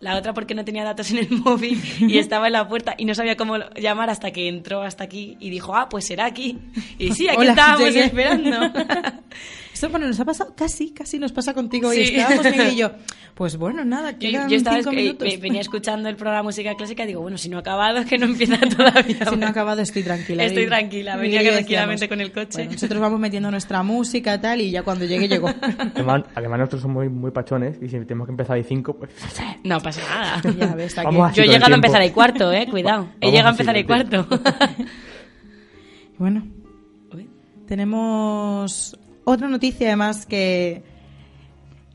la 0.00 0.16
otra 0.18 0.34
porque 0.34 0.54
no 0.54 0.66
tenía 0.66 0.84
datos 0.84 1.10
en 1.12 1.18
el 1.18 1.30
móvil 1.44 1.80
y 2.00 2.18
estaba 2.18 2.48
en 2.48 2.52
la 2.54 2.68
puerta 2.68 2.94
y 2.98 3.06
no 3.06 3.14
sabía 3.14 3.36
cómo 3.38 3.56
llamar 3.76 4.10
hasta 4.10 4.32
que 4.32 4.48
entró 4.48 4.82
hasta 4.82 5.04
aquí 5.04 5.36
y 5.40 5.48
dijo, 5.48 5.74
ah, 5.74 5.88
pues 5.88 6.04
será 6.06 6.26
aquí. 6.26 6.58
Y 6.98 7.12
sí, 7.12 7.26
aquí 7.28 7.38
Hola, 7.38 7.50
estábamos 7.52 7.88
llegué. 7.88 8.04
esperando. 8.04 8.58
Eso 9.84 9.90
bueno, 9.90 10.06
nos 10.06 10.18
ha 10.18 10.24
pasado 10.24 10.54
casi, 10.56 10.92
casi 10.92 11.18
nos 11.18 11.30
pasa 11.32 11.52
contigo 11.52 11.92
y 11.92 12.06
Sí. 12.06 12.16
estábamos 12.16 12.44
Miguel 12.46 12.72
y 12.72 12.76
yo. 12.76 12.90
Pues 13.34 13.56
bueno, 13.56 13.84
nada, 13.84 14.12
Yo, 14.12 14.18
quedan 14.30 14.48
yo 14.48 14.56
estaba 14.56 14.76
cinco 14.76 14.92
eh, 14.92 14.94
minutos. 14.96 15.28
eh, 15.28 15.38
venía 15.42 15.60
escuchando 15.60 16.08
el 16.08 16.14
programa 16.14 16.44
Música 16.44 16.72
Clásica 16.76 17.02
y 17.02 17.08
digo, 17.08 17.20
bueno, 17.20 17.36
si 17.36 17.48
no 17.48 17.56
ha 17.56 17.60
acabado, 17.60 17.98
es 17.98 18.06
que 18.06 18.16
no 18.16 18.26
empieza 18.26 18.56
todavía. 18.76 19.24
Si 19.28 19.36
no 19.36 19.46
ha 19.46 19.50
acabado, 19.50 19.82
estoy 19.82 20.04
tranquila. 20.04 20.44
Estoy 20.44 20.62
Y- 20.62 20.66
tranquila, 20.66 21.16
y 21.16 21.20
venía 21.20 21.40
decíamos, 21.40 21.56
tranquilamente 21.58 22.08
con 22.08 22.20
el 22.20 22.30
coche. 22.32 22.58
bueno, 22.58 22.72
nosotros 22.72 23.00
vamos 23.00 23.18
metiendo 23.20 23.50
nuestra 23.50 23.82
música 23.82 24.40
tal 24.40 24.60
y 24.60 24.70
ya 24.70 24.84
cuando 24.84 25.04
llegue, 25.04 25.26
llegó. 25.28 25.48
Además, 25.94 26.22
además 26.34 26.58
nosotros 26.60 26.82
somos 26.82 26.94
muy, 26.94 27.08
muy 27.08 27.32
pachones 27.32 27.76
y 27.82 27.88
si 27.88 27.98
tenemos 28.04 28.26
que 28.28 28.32
empezar 28.32 28.54
ahí 28.56 28.62
cinco, 28.62 28.94
pues... 28.96 29.10
No 29.64 29.80
pasa 29.80 30.00
nada. 30.08 30.40
ya 30.56 30.74
ves, 30.76 30.96
aquí. 30.96 31.04
Vamos 31.06 31.30
así 31.32 31.36
Yo 31.38 31.42
he 31.42 31.48
llegado 31.48 31.72
a 31.72 31.74
empezar 31.76 32.00
ahí 32.00 32.10
cuarto, 32.10 32.52
eh, 32.52 32.68
cuidado. 32.70 33.08
He 33.20 33.32
llegado 33.32 33.48
a 33.48 33.50
empezar 33.50 33.76
el 33.76 33.84
cuarto. 33.84 34.28
Bueno, 36.18 36.46
tenemos 37.66 38.96
otra 39.24 39.48
noticia 39.48 39.88
además 39.88 40.26
que 40.26 40.82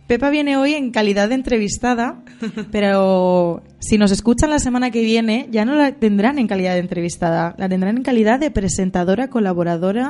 Pepa 0.08 0.32
viene 0.32 0.58
hoy 0.58 0.74
en 0.74 0.90
calidad 0.90 1.30
de 1.30 1.36
entrevistada, 1.36 2.24
pero 2.72 3.62
si 3.78 3.98
nos 4.00 4.12
escuchan 4.12 4.50
la 4.50 4.58
semana 4.60 4.90
que 4.90 5.02
viene 5.04 5.48
ya 5.52 5.66
no 5.66 5.76
la 5.76 5.92
tendrán 5.92 6.40
en 6.40 6.48
calidad 6.48 6.74
de 6.74 6.80
entrevistada, 6.80 7.54
la 7.58 7.70
tendrán 7.70 7.98
en 7.98 8.04
calidad 8.04 8.40
de 8.40 8.50
presentadora 8.50 9.28
colaboradora 9.30 10.10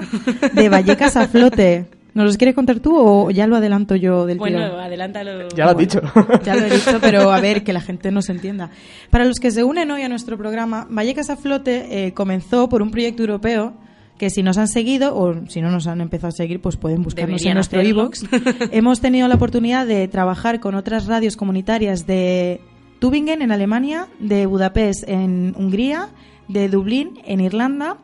de 0.54 0.70
Vallecas 0.70 1.18
a 1.18 1.28
flote. 1.28 1.86
¿Nos 2.14 2.26
los 2.26 2.38
quieres 2.38 2.56
contar 2.56 2.80
tú 2.80 2.98
o 2.98 3.30
ya 3.30 3.46
lo 3.46 3.56
adelanto 3.56 3.96
yo 3.96 4.26
del 4.26 4.40
Bueno, 4.40 4.58
tirón? 4.58 4.80
adelántalo. 4.80 5.50
Ya 5.50 5.66
lo 5.66 5.72
has 5.72 5.78
dicho. 5.78 6.02
Ya 6.44 6.56
lo 6.56 6.66
he 6.66 6.70
dicho, 6.70 6.98
pero 7.02 7.32
a 7.32 7.40
ver, 7.40 7.64
que 7.64 7.72
la 7.72 7.82
gente 7.82 8.10
nos 8.10 8.30
entienda. 8.30 8.72
Para 9.12 9.26
los 9.26 9.40
que 9.40 9.52
se 9.52 9.64
unen 9.64 9.92
hoy 9.92 10.02
a 10.02 10.10
nuestro 10.10 10.38
programa, 10.38 10.88
Vallecas 10.90 11.30
a 11.30 11.36
Flote 11.36 12.08
eh, 12.08 12.14
comenzó 12.14 12.68
por 12.68 12.82
un 12.82 12.90
proyecto 12.90 13.22
europeo 13.24 13.74
que 14.20 14.30
si 14.30 14.44
nos 14.44 14.60
han 14.60 14.68
seguido 14.68 15.18
o 15.18 15.48
si 15.48 15.62
no 15.62 15.72
nos 15.72 15.88
han 15.88 16.02
empezado 16.02 16.28
a 16.28 16.32
seguir, 16.32 16.62
pues 16.62 16.78
pueden 16.78 17.02
buscarnos 17.02 17.42
Deberían 17.42 17.54
en 17.54 17.56
nuestro 17.56 17.82
iBox. 17.82 18.26
Hemos 18.72 19.00
tenido 19.02 19.28
la 19.28 19.34
oportunidad 19.36 19.88
de 19.88 20.08
trabajar 20.08 20.60
con 20.60 20.76
otras 20.76 21.08
radios 21.08 21.36
comunitarias 21.36 22.06
de 22.06 22.62
Tübingen 23.00 23.42
en 23.42 23.52
Alemania, 23.52 24.08
de 24.20 24.46
Budapest 24.46 25.06
en 25.08 25.56
Hungría, 25.58 26.10
de 26.48 26.68
Dublín 26.70 27.20
en 27.26 27.40
Irlanda 27.40 27.98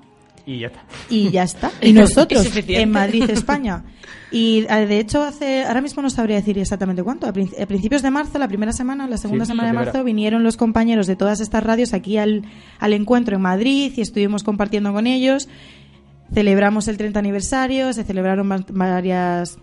y 0.48 0.60
ya 0.60 0.68
está. 0.68 0.82
y 1.10 1.30
ya 1.32 1.44
está. 1.44 1.72
Y 1.82 1.94
nosotros 1.94 2.46
Es 2.46 2.64
en 2.70 2.92
Madrid, 2.92 3.24
España. 3.30 3.84
Y 4.32 4.66
eh, 4.70 4.86
de 4.88 5.00
hecho, 5.00 5.22
hace 5.24 5.64
ahora 5.66 5.82
mismo 5.82 6.02
no 6.02 6.10
sabría 6.10 6.36
decir 6.38 6.58
exactamente 6.58 7.04
cuánto. 7.04 7.28
A, 7.28 7.34
prin- 7.34 7.50
a 7.62 7.66
principios 7.66 8.02
de 8.02 8.12
marzo, 8.12 8.38
la 8.40 8.48
primera 8.48 8.72
semana, 8.74 9.08
la 9.08 9.18
segunda 9.18 9.46
Sí, 9.46 9.52
semana 9.52 9.72
la 9.74 9.80
de 9.80 9.86
marzo, 9.86 10.04
vinieron 10.04 10.44
los 10.44 10.58
compañeros 10.58 11.08
de 11.08 11.16
todas 11.16 11.40
estas 11.40 11.64
radios 11.64 11.94
aquí 11.94 12.18
al, 12.18 12.44
al 12.80 12.94
encuentro 12.94 13.36
en 13.36 13.42
Madrid 13.42 13.92
y 13.96 14.02
estuvimos 14.02 14.44
compartiendo 14.44 14.92
con 14.94 15.08
ellos. 15.08 15.48
Celebramos 16.36 16.88
el 16.88 16.98
30 16.98 17.18
aniversario, 17.20 17.92
se 17.94 18.04
celebraron 18.04 18.52
va- 18.52 18.64
varias, 18.70 19.58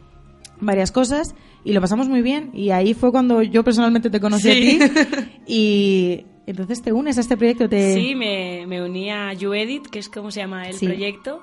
varias 0.60 0.90
cosas 0.90 1.34
y 1.64 1.72
lo 1.72 1.80
pasamos 1.80 2.08
muy 2.08 2.22
bien. 2.22 2.50
Y 2.54 2.70
ahí 2.70 2.94
fue 2.94 3.12
cuando 3.12 3.42
yo 3.42 3.62
personalmente 3.62 4.10
te 4.10 4.18
conocí 4.18 4.50
Sí. 4.52 4.80
a 4.82 4.88
ti. 4.88 5.00
Y 5.46 6.24
entonces 6.46 6.82
te 6.82 6.92
unes 6.92 7.18
a 7.18 7.20
este 7.20 7.36
proyecto. 7.36 7.68
Te... 7.68 7.94
Sí, 7.94 8.14
me, 8.16 8.66
me 8.66 8.82
uní 8.82 9.10
a 9.10 9.32
YouEdit, 9.32 9.86
que 9.86 9.98
es 10.00 10.08
como 10.08 10.30
se 10.32 10.40
llama 10.40 10.64
el 10.66 10.74
Sí. 10.74 10.86
proyecto, 10.86 11.42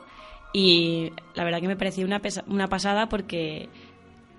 y 0.51 1.11
la 1.35 1.43
verdad 1.45 1.61
que 1.61 1.67
me 1.67 1.77
pareció 1.77 2.05
una, 2.05 2.19
pesa- 2.21 2.43
una 2.47 2.67
pasada 2.67 3.07
porque 3.07 3.69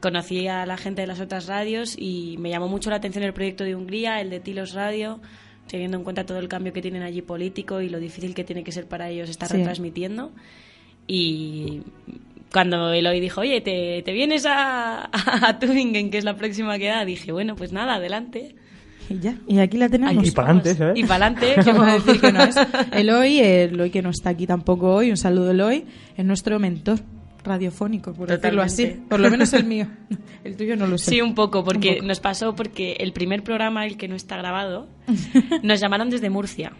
conocí 0.00 0.48
a 0.48 0.66
la 0.66 0.76
gente 0.76 1.02
de 1.02 1.06
las 1.06 1.20
otras 1.20 1.46
radios 1.46 1.94
y 1.96 2.36
me 2.38 2.50
llamó 2.50 2.68
mucho 2.68 2.90
la 2.90 2.96
atención 2.96 3.22
el 3.22 3.32
proyecto 3.32 3.64
de 3.64 3.74
Hungría, 3.76 4.20
el 4.20 4.28
de 4.30 4.40
Tilos 4.40 4.72
Radio, 4.74 5.20
teniendo 5.68 5.98
en 5.98 6.04
cuenta 6.04 6.26
todo 6.26 6.38
el 6.38 6.48
cambio 6.48 6.72
que 6.72 6.82
tienen 6.82 7.02
allí 7.02 7.22
político 7.22 7.80
y 7.80 7.88
lo 7.90 8.00
difícil 8.00 8.34
que 8.34 8.42
tiene 8.42 8.64
que 8.64 8.72
ser 8.72 8.88
para 8.88 9.08
ellos 9.08 9.30
estar 9.30 9.48
Sí. 9.48 9.58
retransmitiendo. 9.58 10.32
Y 11.12 11.82
cuando 12.52 12.92
Eloy 12.92 13.18
dijo, 13.18 13.40
oye, 13.40 13.60
¿te, 13.60 14.00
te 14.02 14.12
vienes 14.12 14.46
a, 14.46 15.10
a 15.12 15.58
Tübingen, 15.58 16.10
que 16.10 16.18
es 16.18 16.24
la 16.24 16.36
próxima 16.36 16.78
que 16.78 16.86
da? 16.86 17.04
Dije, 17.04 17.32
bueno, 17.32 17.56
pues 17.56 17.72
nada, 17.72 17.96
adelante. 17.96 18.54
Y 19.08 19.18
ya, 19.18 19.34
y 19.48 19.58
aquí 19.58 19.76
la 19.76 19.88
tenemos. 19.88 20.24
Y 20.24 20.30
para 20.30 20.50
adelante, 20.50 20.74
¿sabes? 20.76 20.96
Y 20.96 21.02
para 21.02 21.26
adelante. 21.26 21.54
¿Qué 21.64 21.74
puedo 21.74 21.92
decir 21.92 22.20
que 22.20 22.30
no 22.30 22.44
es? 22.44 22.54
Eloy, 22.92 23.40
Eloy 23.40 23.90
que 23.90 24.02
no 24.02 24.10
está 24.10 24.30
aquí 24.30 24.46
tampoco 24.46 24.94
hoy, 24.94 25.10
un 25.10 25.16
saludo 25.16 25.50
Eloy, 25.50 25.84
es 26.16 26.24
nuestro 26.24 26.60
mentor 26.60 27.00
radiofónico, 27.42 28.12
por 28.12 28.28
decirlo 28.28 28.62
así. 28.62 28.86
Por 29.08 29.18
lo 29.18 29.30
menos 29.30 29.52
el 29.52 29.64
mío. 29.64 29.88
El 30.44 30.56
tuyo 30.56 30.76
no 30.76 30.86
lo 30.86 30.96
sé. 30.96 31.10
Sí, 31.10 31.20
un 31.20 31.34
poco, 31.34 31.64
porque 31.64 31.88
Un 31.90 31.94
poco. 31.96 32.06
nos 32.06 32.20
pasó 32.20 32.54
porque 32.54 32.92
el 33.00 33.12
primer 33.12 33.42
programa, 33.42 33.84
el 33.84 33.96
que 33.98 34.08
no 34.08 34.14
está 34.14 34.36
grabado, 34.38 34.88
nos 35.62 35.80
llamaron 35.80 36.08
desde 36.08 36.30
Murcia. 36.30 36.72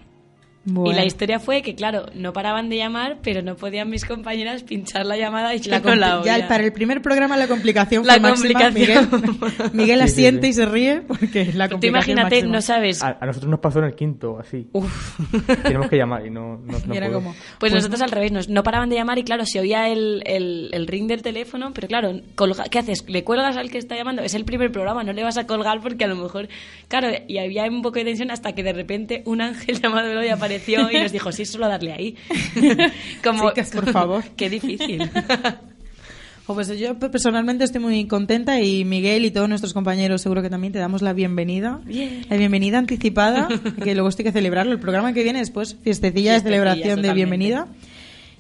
Bueno. 0.63 0.93
Y 0.93 0.95
la 0.95 1.07
historia 1.07 1.39
fue 1.41 1.63
que, 1.63 1.75
claro, 1.75 2.05
no 2.15 2.35
paraban 2.35 2.69
de 2.69 2.77
llamar, 2.77 3.17
pero 3.23 3.41
no 3.41 3.57
podían 3.57 3.89
mis 3.89 4.05
compañeras 4.05 4.63
pinchar 4.63 5.07
la 5.07 5.17
llamada 5.17 5.55
y 5.55 5.59
La 5.63 5.81
no 5.85 5.95
la 5.95 6.23
ya 6.23 6.47
para 6.49 6.63
el 6.63 6.73
primer 6.73 7.01
programa 7.01 7.39
la 7.39 7.49
complicación 7.49 8.07
La 8.07 8.15
fue 8.21 8.21
máxima. 8.31 8.61
complicación. 8.61 9.11
Miguel, 9.11 9.71
Miguel 9.73 10.01
Sí, 10.03 10.07
sí, 10.07 10.13
asiente 10.13 10.47
sí. 10.47 10.51
y 10.51 10.53
se 10.53 10.67
ríe 10.67 11.01
porque 11.01 11.47
la 11.55 11.67
Tú 11.67 11.73
complicación 11.77 12.19
imagínate, 12.19 12.37
máxima. 12.37 12.53
no 12.53 12.61
sabes. 12.61 13.03
A, 13.03 13.17
a 13.19 13.25
nosotros 13.27 13.51
nos 13.51 13.61
pasó 13.61 13.79
en 13.79 13.87
el 13.87 13.95
quinto, 13.95 14.39
así. 14.39 14.69
Uf. 14.73 15.19
Tenemos 15.63 15.89
que 15.89 15.97
llamar 15.97 16.27
y 16.27 16.31
no, 16.31 16.59
no, 16.59 16.79
no 16.87 16.95
Y 16.95 16.97
era 16.99 17.11
como, 17.11 17.35
Pues, 17.59 17.73
nosotros 17.73 18.03
al 18.03 18.11
revés, 18.11 18.31
nos, 18.31 18.51
no 18.51 18.63
paraban 18.63 18.91
de 18.91 18.97
llamar 18.97 19.19
y 19.19 19.25
claro, 19.25 19.47
se 19.47 19.61
oía 19.61 19.89
el, 19.89 20.23
el, 20.27 20.69
el 20.73 20.87
ring 20.87 21.07
del 21.09 21.23
teléfono, 21.23 21.73
pero 21.75 21.89
claro, 21.89 22.13
colga- 22.37 22.69
¿qué 22.69 22.79
haces? 22.81 23.05
¿Le 23.09 23.25
cuelgas 23.25 23.57
al 23.57 23.71
que 23.71 23.79
está 23.79 23.97
llamando? 23.97 24.21
Es 24.21 24.35
el 24.35 24.45
primer 24.45 24.71
programa, 24.71 25.05
no 25.05 25.15
le 25.15 25.23
vas 25.23 25.39
a 25.39 25.47
colgar 25.47 25.81
porque 25.81 26.05
a 26.05 26.09
lo 26.09 26.17
mejor, 26.17 26.49
claro, 26.89 27.09
y 27.27 27.39
había 27.39 27.65
un 27.65 27.81
poco 27.81 27.99
de 27.99 28.05
tensión 28.05 28.31
hasta 28.31 28.53
que 28.53 28.63
de 28.63 28.75
repente 28.75 29.23
un 29.25 29.41
ángel 29.41 29.81
llamado 29.83 30.07
Eloy 30.07 30.29
apareció 30.29 30.50
y 30.57 31.01
nos 31.01 31.13
dijo, 31.13 31.33
sí, 31.33 31.45
solo 31.45 31.69
darle 31.69 31.93
ahí. 31.93 32.17
Como, 33.25 33.51
Chicas, 33.51 33.71
por 33.71 33.93
favor. 33.93 34.25
Qué 34.37 34.51
difícil. 34.51 35.11
Pues 36.55 36.77
yo 36.81 36.99
personalmente 36.99 37.63
estoy 37.63 37.81
muy 37.81 38.07
contenta 38.07 38.61
y 38.61 38.85
Miguel 38.85 39.25
y 39.25 39.31
todos 39.31 39.49
nuestros 39.49 39.73
compañeros 39.73 40.21
seguro 40.21 40.43
que 40.43 40.51
también 40.51 40.73
te 40.73 40.81
damos 40.81 41.01
la 41.01 41.13
bienvenida. 41.13 41.81
Bien. 41.85 42.27
La 42.29 42.37
bienvenida 42.37 42.79
anticipada, 42.79 43.47
que 43.83 43.95
luego 43.95 44.09
estoy 44.09 44.25
que 44.25 44.33
celebrarlo. 44.33 44.73
El 44.73 44.81
programa 44.81 45.13
que 45.13 45.23
viene 45.23 45.39
después, 45.39 45.77
fiestecilla 45.83 46.33
de 46.33 46.41
celebración 46.41 47.03
de 47.03 47.13
bienvenida. 47.15 47.69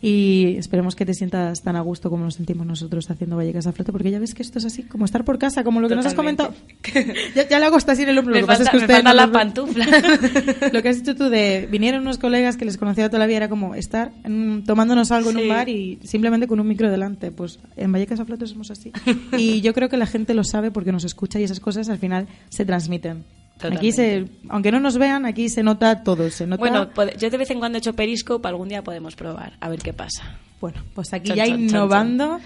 Y 0.02 0.56
esperemos 0.56 0.96
que 0.96 1.04
te 1.04 1.12
sientas 1.12 1.62
tan 1.62 1.76
a 1.76 1.80
gusto 1.80 2.08
como 2.08 2.24
nos 2.24 2.34
sentimos 2.34 2.66
nosotros 2.66 3.10
haciendo 3.10 3.36
Vallecas 3.36 3.66
a 3.66 3.72
Flote, 3.72 3.92
porque 3.92 4.10
ya 4.10 4.18
ves 4.18 4.34
que 4.34 4.42
esto 4.42 4.58
es 4.58 4.64
así, 4.64 4.82
como 4.84 5.04
estar 5.04 5.24
por 5.24 5.38
casa, 5.38 5.62
como 5.62 5.80
lo 5.80 5.88
que 5.88 5.96
nos 5.96 6.06
has 6.06 6.14
comentado. 6.14 6.54
ya, 7.34 7.48
ya 7.48 7.58
le 7.58 7.66
hago 7.66 7.76
hasta 7.76 7.92
así 7.92 8.02
en 8.04 8.08
el 8.10 8.18
hombro. 8.18 8.34
lo 8.34 8.40
que 8.40 8.46
pasa 8.46 8.62
es 8.72 9.04
no 9.04 9.14
la 9.14 9.30
pantufla. 9.30 9.86
Lo 10.72 10.82
que 10.82 10.88
has 10.88 10.96
dicho 10.98 11.14
tú 11.14 11.28
de 11.28 11.68
vinieron 11.70 12.02
unos 12.02 12.18
colegas 12.18 12.56
que 12.56 12.64
les 12.64 12.76
conocía 12.76 13.08
toda 13.08 13.18
la 13.18 13.26
vida 13.26 13.38
era 13.38 13.48
como 13.48 13.74
estar 13.74 14.12
en- 14.24 14.64
tomándonos 14.64 15.10
algo 15.10 15.30
en 15.30 15.36
un 15.38 15.48
bar 15.48 15.68
y 15.68 15.98
simplemente 16.02 16.46
con 16.46 16.60
un 16.60 16.68
micro 16.68 16.90
delante. 16.90 17.30
Pues 17.30 17.58
en 17.76 17.92
Vallecas 17.92 18.20
a 18.20 18.24
Flote 18.24 18.46
somos 18.46 18.70
así. 18.70 18.92
Y 19.36 19.60
yo 19.60 19.74
creo 19.74 19.88
que 19.88 19.96
la 19.96 20.06
gente 20.06 20.34
lo 20.34 20.44
sabe 20.44 20.70
porque 20.70 20.92
nos 20.92 21.04
escucha 21.04 21.38
y 21.40 21.44
esas 21.44 21.60
cosas 21.60 21.88
al 21.88 21.98
final 21.98 22.26
se 22.48 22.64
transmiten. 22.64 23.24
Aquí 23.68 23.92
se, 23.92 24.26
aunque 24.48 24.70
no 24.72 24.80
nos 24.80 24.96
vean, 24.98 25.26
aquí 25.26 25.48
se 25.48 25.62
nota 25.62 26.02
todo. 26.02 26.30
Se 26.30 26.46
nota, 26.46 26.60
Bueno, 26.60 26.88
yo 27.18 27.30
de 27.30 27.36
vez 27.38 27.50
en 27.50 27.58
cuando 27.58 27.76
he 27.76 27.80
hecho 27.80 27.94
Periscope, 27.94 28.46
algún 28.48 28.68
día 28.68 28.82
podemos 28.82 29.16
probar, 29.16 29.52
a 29.60 29.68
ver 29.68 29.80
qué 29.80 29.92
pasa. 29.92 30.38
bueno, 30.60 30.82
pues 30.94 31.12
aquí 31.12 31.28
Chon, 31.28 31.36
ya 31.36 31.44
chon, 31.46 31.54
chon, 31.56 31.62
innovando. 31.68 32.40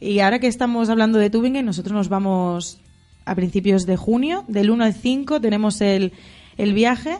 Y 0.00 0.18
ahora 0.20 0.38
que 0.40 0.48
estamos 0.48 0.88
hablando 0.88 1.18
de 1.18 1.30
Tübingen, 1.30 1.64
nosotros 1.64 1.92
nos 1.94 2.08
vamos 2.08 2.80
a 3.24 3.34
principios 3.36 3.86
de 3.86 3.96
junio, 3.96 4.44
del 4.48 4.70
1 4.70 4.82
al 4.84 4.94
5 4.94 5.40
tenemos 5.40 5.80
el, 5.80 6.12
el 6.58 6.72
viaje 6.74 7.18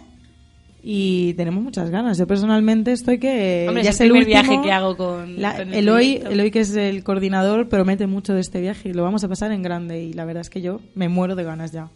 y 0.83 1.35
tenemos 1.35 1.63
muchas 1.63 1.91
ganas. 1.91 2.19
Yo 2.19 2.27
personalmente 2.27 2.91
estoy 2.91 3.19
que 3.19 3.67
Hombre, 3.69 3.85
ya 3.85 3.91
es 3.91 4.01
el 4.01 4.11
primer 4.11 4.27
último. 4.27 4.43
viaje 4.43 4.63
que 4.65 4.73
hago 4.73 4.97
con- 4.97 5.41
La- 5.41 5.57
con 5.59 5.69
el 5.69 5.75
Eloy. 5.75 6.21
Eloy, 6.29 6.51
que 6.51 6.61
es 6.61 6.75
el 6.75 7.05
coordinador, 7.05 7.69
promete 7.69 8.09
mucho 8.09 8.35
de 8.35 8.41
este 8.41 8.61
viaje 8.61 8.89
y 8.89 8.93
lo 8.93 9.05
vamos 9.05 9.23
a 9.23 9.29
pasar 9.29 9.53
en 9.53 9.63
grande. 9.63 10.03
Y 10.03 10.13
la 10.13 10.25
verdad 10.25 10.41
es 10.41 10.51
que 10.51 10.61
yo 10.61 10.81
me 10.97 11.09
muero 11.09 11.37
de 11.37 11.45
ganas 11.45 11.71
ya 11.71 11.89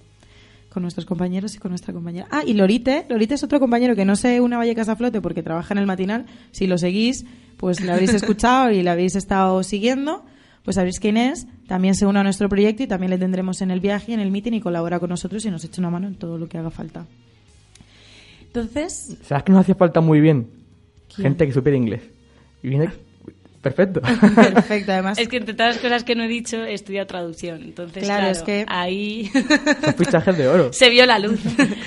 con 0.77 0.83
nuestros 0.83 1.07
compañeros 1.07 1.55
y 1.55 1.59
con 1.59 1.71
nuestra 1.71 1.95
compañera. 1.95 2.29
Ah, 2.31 2.43
y 2.47 2.53
Lorite, 2.53 3.07
Lorite 3.09 3.33
es 3.33 3.43
otro 3.43 3.59
compañero 3.59 3.97
que 3.97 4.05
no 4.05 4.15
se 4.15 4.43
une 4.43 4.57
a 4.57 4.59
Vallecas 4.59 4.91
a 4.91 4.95
Flote 4.95 5.23
porque 5.23 5.43
trabaja 5.43 5.73
en 5.73 5.79
el 5.79 5.87
matinal. 5.87 6.27
Si 6.51 6.67
lo 6.67 6.77
seguís, 6.77 7.25
pues 7.57 7.81
le 7.81 7.93
habréis 7.93 8.13
escuchado 8.21 8.71
y 8.71 8.83
le 8.83 8.91
habéis 8.91 9.17
estado 9.17 9.63
siguiendo. 9.63 10.23
Pues 10.65 10.75
sabréis 10.75 11.01
quién 11.01 11.17
es. 11.17 11.47
También 11.67 11.95
se 11.95 12.05
une 12.05 12.19
a 12.19 12.23
nuestro 12.23 12.51
proyecto 12.51 12.83
y 12.83 12.87
también 12.87 13.09
le 13.09 13.17
tendremos 13.17 13.63
en 13.63 13.71
el 13.71 13.81
viaje, 13.81 14.13
en 14.13 14.21
el 14.21 14.31
meeting 14.31 14.53
y 14.53 14.61
colabora 14.61 15.01
con 15.01 15.09
nosotros 15.09 15.47
y 15.47 15.51
nos 15.51 15.65
echa 15.65 15.81
una 15.81 15.89
mano 15.89 16.09
en 16.09 16.17
todo 16.17 16.37
lo 16.37 16.47
que 16.47 16.59
haga 16.59 16.71
falta. 16.71 17.07
Entonces, 18.43 19.17
¿Sabes 19.23 19.45
que 19.45 19.53
nos 19.53 19.63
hacía 19.63 19.77
falta 19.77 20.03
muy 20.03 20.21
bien? 20.21 20.47
¿Quién? 21.09 21.29
Gente 21.29 21.47
que 21.47 21.53
supiera 21.55 21.79
inglés. 21.79 22.03
Y 22.63 22.69
viene 22.69 22.91
perfecto. 23.75 24.01
perfecto, 24.01 24.93
además. 24.93 25.19
Es 25.19 25.29
que 25.29 25.37
entre 25.39 25.55
todas 25.55 25.75
las 25.77 25.83
cosas 25.83 26.05
que 26.05 26.15
no 26.15 26.25
he 26.25 26.29
dicho, 26.29 26.63
he 26.65 26.75
estudiado 26.75 27.07
traducción. 27.07 27.63
Entonces, 27.63 28.05
Claro, 28.05 28.21
claro, 28.21 28.33
es 28.37 28.43
que- 28.43 28.65
ahí 28.69 29.31
Son 29.33 29.95
fichajes 29.95 30.37
de 30.39 30.49
oro. 30.49 30.73
se 30.73 30.89
vio 30.91 31.07
la 31.07 31.19
luz. 31.19 31.41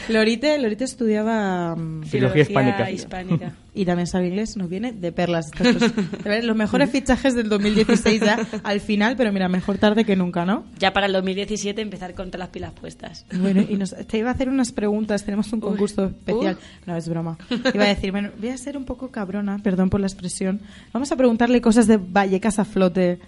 Lorite, 0.10 0.58
Lorite 0.58 0.84
estudiaba 0.84 1.76
mm, 1.76 2.04
Filología 2.04 2.42
hispánica. 2.44 2.92
hispánica. 2.92 3.54
Y 3.80 3.86
también 3.86 4.08
sabe 4.08 4.28
inglés, 4.28 4.58
nos 4.58 4.68
viene 4.70 4.92
de 4.92 5.13
perlas. 5.13 5.52
Los 6.44 6.56
mejores 6.58 6.89
fichajes 6.89 7.34
del 7.34 7.48
2016 7.48 8.20
ya 8.20 8.38
al 8.62 8.82
final, 8.82 9.15
pero 9.15 9.32
mira, 9.32 9.48
mejor 9.48 9.78
tarde 9.78 10.04
que 10.04 10.18
nunca, 10.18 10.44
¿no? 10.44 10.65
Ya 10.78 10.92
para 10.92 11.06
el 11.06 11.13
2017 11.13 11.82
empezar 11.82 12.13
con 12.13 12.28
todas 12.30 12.39
las 12.39 12.50
pilas 12.50 12.74
puestas. 12.74 13.26
Bueno, 13.39 13.63
y 13.70 13.76
nos, 13.76 13.96
te 13.96 14.18
iba 14.18 14.32
a 14.32 14.34
hacer 14.34 14.50
unas 14.50 14.74
preguntas, 14.74 15.24
tenemos 15.24 15.54
un 15.54 15.62
concurso 15.62 16.08
especial. 16.08 16.58
Uf. 16.58 16.88
No, 16.88 16.98
es 16.98 17.08
broma. 17.08 17.38
Iba 17.74 17.86
a 17.86 17.88
decir, 17.88 18.12
bueno, 18.12 18.32
voy 18.38 18.50
a 18.50 18.58
ser 18.58 18.76
un 18.76 18.84
poco 18.84 19.12
cabrona, 19.12 19.60
perdón 19.63 19.89
por 19.89 20.02
la 20.02 20.08
expresión. 20.08 20.60
Vamos 20.92 21.10
a 21.13 21.15
preguntarle 21.15 21.62
cosas 21.62 21.88
de 21.88 21.96
Vallecas 21.96 22.60
a 22.60 22.65
flote 22.65 23.20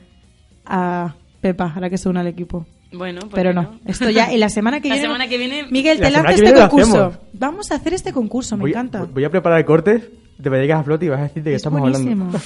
a 0.66 1.16
Pepa, 1.40 1.72
ahora 1.74 1.90
que 1.90 1.98
se 1.98 2.10
une 2.10 2.20
al 2.20 2.28
equipo. 2.28 2.66
Bueno, 2.92 3.22
¿por 3.22 3.32
Pero 3.32 3.54
no, 3.54 3.80
esto 3.86 4.10
ya, 4.10 4.34
y 4.34 4.38
la 4.38 4.50
semana 4.50 4.82
que 4.82 4.90
La 4.90 4.96
viene... 4.96 5.08
semana 5.08 5.28
que 5.30 5.38
viene- 5.38 5.64
Miguel, 5.72 6.02
La 6.02 6.08
te 6.08 6.12
lanzo 6.12 6.32
este 6.44 6.54
concurso. 6.54 7.14
Vamos 7.32 7.72
a 7.72 7.76
hacer 7.76 7.94
este 7.94 8.12
concurso, 8.12 8.58
me 8.58 8.64
voy, 8.64 8.72
encanta. 8.72 9.06
Voy 9.06 9.24
a 9.24 9.30
preparar 9.30 9.64
cortes 9.64 10.04
de 10.42 10.50
Vallecas 10.50 10.80
a 10.80 10.84
flote 10.84 11.06
y 11.06 11.10
vas 11.10 11.20
a 11.20 11.24
decir 11.24 11.44
de 11.44 11.52
qué 11.52 11.56
es 11.56 11.60
estamos 11.62 11.82
buenísimo. 11.82 12.26
hablando. 12.26 12.40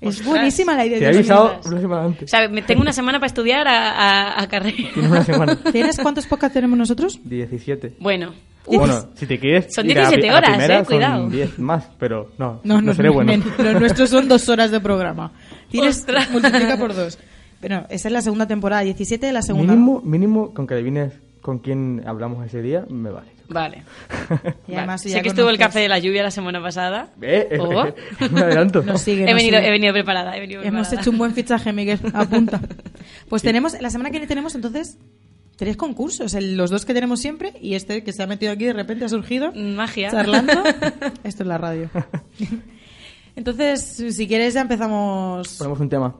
es 0.00 0.24
buenísima 0.24 0.74
la 0.74 0.86
idea. 0.86 0.98
Te 0.98 1.04
he 1.04 1.08
de 1.10 1.16
avisado 1.16 1.60
una 1.66 1.80
semana 1.80 2.04
antes. 2.04 2.22
O 2.24 2.28
sea, 2.28 2.48
me- 2.48 2.62
tengo 2.62 2.82
una 2.82 2.92
semana 2.92 3.18
para 3.18 3.26
estudiar 3.28 3.66
a, 3.68 3.90
a, 3.90 4.42
a 4.42 4.48
carrera. 4.48 4.76
Tienes 4.94 5.10
una 5.10 5.24
semana. 5.24 5.56
¿Tienes 5.72 5.98
cuántos 5.98 6.26
podcasts 6.26 6.54
tenemos 6.54 6.78
nosotros? 6.78 7.18
17. 7.24 7.94
Bueno. 8.00 8.32
Bueno, 8.66 9.08
si 9.14 9.26
te 9.26 9.38
quieres. 9.38 9.74
Son 9.74 9.86
ir 9.88 9.98
a 9.98 10.02
la 10.02 10.08
17 10.10 10.20
pri- 10.20 10.28
a 10.28 10.32
la 10.32 10.38
horas, 10.38 10.50
primera, 10.50 10.78
eh, 10.80 10.84
cuidado. 10.84 11.22
Son 11.22 11.30
10 11.32 11.58
más, 11.58 11.88
pero 11.98 12.32
no. 12.38 12.60
No, 12.64 12.82
no, 12.82 12.92
seré 12.94 13.08
no, 13.08 13.14
bueno. 13.14 13.32
men- 13.32 13.42
Los 13.64 13.80
nuestros 13.80 14.10
son 14.10 14.28
dos 14.28 14.46
horas 14.50 14.70
de 14.70 14.80
programa. 14.80 15.32
Tienes, 15.70 15.98
Ostras. 16.00 16.30
multiplica 16.30 16.76
por 16.76 16.94
dos. 16.94 17.18
Pero 17.60 17.86
esa 17.88 18.08
es 18.08 18.12
la 18.12 18.20
segunda 18.22 18.46
temporada, 18.46 18.82
17 18.82 19.26
de 19.26 19.32
la 19.32 19.42
segunda. 19.42 19.72
Mínimo, 19.72 20.00
mínimo, 20.02 20.54
con 20.54 20.66
que 20.66 20.74
adivines 20.74 21.12
con 21.40 21.58
quién 21.60 22.02
hablamos 22.06 22.44
ese 22.46 22.62
día, 22.62 22.84
me 22.90 23.10
vale. 23.10 23.28
Vale. 23.48 23.82
Y 24.68 24.74
además 24.74 25.02
Vale. 25.02 25.10
ya 25.10 25.16
sé 25.18 25.22
que 25.22 25.28
estuvo 25.30 25.48
el 25.48 25.56
café 25.58 25.80
de 25.80 25.88
la 25.88 25.98
lluvia 25.98 26.22
la 26.22 26.30
semana 26.30 26.60
pasada. 26.62 27.10
Eh, 27.22 27.48
eh, 27.52 27.58
Oh. 27.60 27.86
me 28.30 28.40
adelanto. 28.42 28.82
Nos 28.86 29.00
sigue, 29.00 29.22
He 29.22 29.26
nos 29.26 29.36
venido, 29.36 29.56
sigue. 29.56 29.68
he 29.68 29.70
venido 29.70 29.92
preparada, 29.94 30.36
he 30.36 30.40
venido 30.40 30.60
Hemos 30.62 30.88
preparada. 30.88 31.00
hecho 31.00 31.10
un 31.10 31.18
buen 31.18 31.32
fichaje, 31.34 31.72
Miguel. 31.72 32.00
Apunta. 32.14 32.60
Pues 33.28 33.42
tenemos, 33.42 33.80
la 33.80 33.88
semana 33.90 34.10
que 34.10 34.14
viene 34.18 34.26
tenemos 34.26 34.54
entonces 34.54 34.98
tres 35.56 35.76
concursos. 35.76 36.34
El- 36.34 36.56
los 36.56 36.70
dos 36.70 36.84
que 36.84 36.92
tenemos 36.94 37.20
siempre 37.20 37.52
y 37.60 37.74
este 37.74 38.02
que 38.04 38.12
se 38.12 38.22
ha 38.22 38.26
metido 38.26 38.52
aquí 38.52 38.64
de 38.66 38.72
repente 38.74 39.04
ha 39.04 39.08
surgido. 39.08 39.50
Magia. 39.54 40.10
Charlando. 40.10 40.52
Esto 41.24 41.42
es 41.42 41.46
la 41.46 41.58
radio. 41.58 41.90
Entonces, 43.36 44.02
si 44.10 44.26
quieres 44.26 44.54
ya 44.54 44.62
empezamos. 44.62 45.56
Ponemos 45.58 45.80
un 45.80 45.88
tema. 45.88 46.14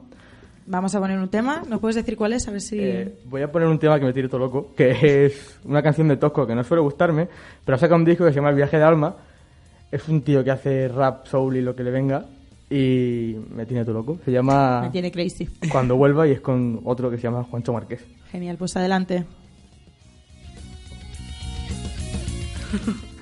Vamos 0.69 0.93
a 0.93 0.99
poner 0.99 1.17
un 1.17 1.29
tema. 1.29 1.63
¿Nos 1.67 1.79
puedes 1.79 1.95
decir 1.95 2.15
cuál 2.15 2.33
es? 2.33 2.47
A 2.47 2.51
ver 2.51 2.61
si... 2.61 2.77
Eh, 2.79 3.15
voy 3.25 3.41
a 3.41 3.51
poner 3.51 3.67
un 3.67 3.79
tema 3.79 3.99
que 3.99 4.05
me 4.05 4.13
tire 4.13 4.29
todo 4.29 4.39
loco, 4.39 4.71
que 4.77 5.25
es 5.25 5.59
una 5.65 5.81
canción 5.81 6.07
de 6.07 6.17
Tosco 6.17 6.45
que 6.45 6.53
no 6.53 6.63
suele 6.63 6.83
gustarme, 6.83 7.27
pero 7.65 7.75
ha 7.75 7.79
sacado 7.79 7.95
un 7.95 8.05
disco 8.05 8.23
que 8.23 8.29
se 8.29 8.35
llama 8.35 8.51
El 8.51 8.55
viaje 8.55 8.77
de 8.77 8.83
alma. 8.83 9.15
Es 9.91 10.07
un 10.07 10.21
tío 10.21 10.43
que 10.43 10.51
hace 10.51 10.87
rap, 10.87 11.25
soul 11.25 11.57
y 11.57 11.61
lo 11.61 11.75
que 11.75 11.83
le 11.83 11.89
venga, 11.89 12.23
y 12.69 13.35
me 13.49 13.65
tiene 13.65 13.83
todo 13.83 13.95
loco. 13.95 14.19
Se 14.23 14.31
llama 14.31 14.81
Me 14.85 14.91
tiene 14.91 15.11
crazy. 15.11 15.47
Cuando 15.71 15.95
vuelva 15.95 16.27
y 16.27 16.33
es 16.33 16.39
con 16.39 16.81
otro 16.85 17.09
que 17.09 17.17
se 17.17 17.23
llama 17.23 17.43
Juancho 17.45 17.73
Márquez. 17.73 18.05
Genial, 18.31 18.57
pues 18.57 18.77
adelante. 18.77 19.25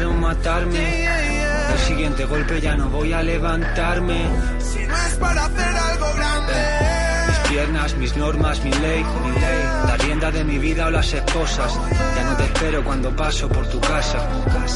o 0.00 0.12
matarme. 0.14 1.04
El 1.72 1.78
siguiente 1.86 2.24
golpe 2.24 2.60
ya 2.60 2.74
no 2.74 2.88
voy 2.88 3.12
a 3.12 3.22
levantarme. 3.22 4.24
Si 4.58 4.78
no 4.86 4.96
es 4.96 5.14
para 5.16 5.44
hacer 5.44 5.76
algo 5.76 6.06
grande. 6.14 6.52
Mis 7.28 7.38
piernas, 7.50 7.96
mis 7.96 8.16
normas, 8.16 8.64
mi 8.64 8.72
ley, 8.72 9.04
mi 9.22 9.32
ley. 9.32 9.62
La 9.86 9.96
rienda 9.98 10.30
de 10.30 10.44
mi 10.44 10.58
vida 10.58 10.86
o 10.86 10.90
las 10.90 11.12
esposas. 11.12 11.78
Ya 12.16 12.24
no 12.24 12.36
te 12.36 12.44
espero 12.44 12.82
cuando 12.82 13.14
paso 13.14 13.48
por 13.48 13.66
tu 13.68 13.78
casa. 13.80 14.18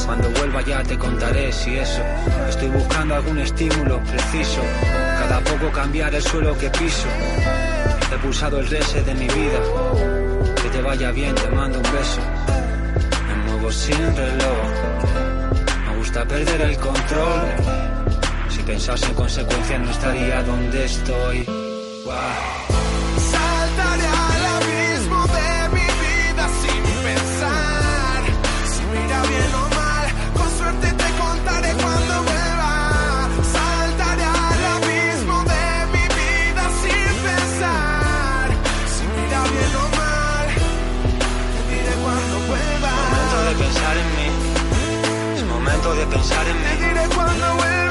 Cuando 0.05 0.29
vuelva 0.29 0.61
ya 0.61 0.83
te 0.83 0.97
contaré 0.97 1.51
si 1.51 1.75
eso. 1.75 2.01
Estoy 2.49 2.69
buscando 2.69 3.15
algún 3.15 3.39
estímulo 3.39 3.99
preciso. 4.03 4.61
Cada 5.19 5.39
poco 5.39 5.71
cambiar 5.71 6.13
el 6.13 6.21
suelo 6.21 6.55
que 6.55 6.69
piso. 6.69 7.07
He 8.13 8.17
pulsado 8.19 8.59
el 8.59 8.67
reset 8.67 9.03
de 9.03 9.15
mi 9.15 9.27
vida. 9.27 9.59
Que 10.61 10.69
te 10.69 10.81
vaya 10.81 11.09
bien, 11.11 11.33
te 11.33 11.49
mando 11.49 11.79
un 11.79 11.91
beso. 11.91 12.21
Me 13.27 13.51
muevo 13.51 13.71
sin 13.71 14.15
reloj. 14.15 14.86
Gusta 16.07 16.25
perder 16.25 16.61
el 16.61 16.77
control. 16.77 17.41
Si 18.47 18.63
pensase 18.63 19.07
en 19.07 19.13
consecuencias 19.13 19.81
no 19.81 19.91
estaría 19.91 20.41
donde 20.41 20.85
estoy. 20.85 21.45
Pensar 46.09 46.47
en 46.47 46.57
mí. 46.57 47.86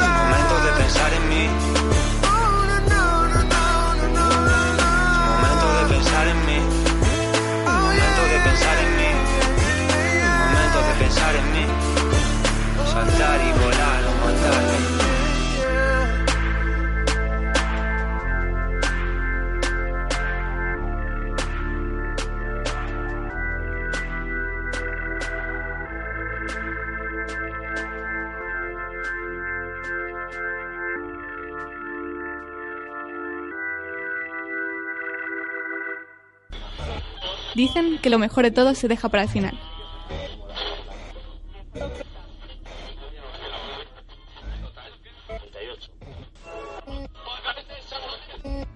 Dicen 37.57 37.99
que 38.03 38.11
lo 38.11 38.19
mejor 38.19 38.45
de 38.45 38.51
todo 38.51 38.75
se 38.75 38.87
deja 38.87 39.09
para 39.09 39.23
el 39.23 39.31
final. 39.31 39.59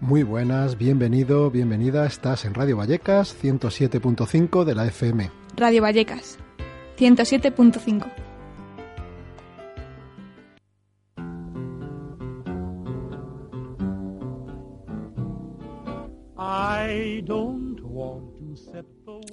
Muy 0.00 0.22
buenas, 0.22 0.78
bienvenido, 0.78 1.50
bienvenida. 1.50 2.06
Estás 2.06 2.46
en 2.46 2.54
Radio 2.54 2.78
Vallecas 2.78 3.36
107.5 3.40 4.64
de 4.64 4.74
la 4.74 4.86
FM. 4.86 5.30
Radio 5.56 5.82
Vallecas, 5.82 6.38
107.5. 6.98 8.10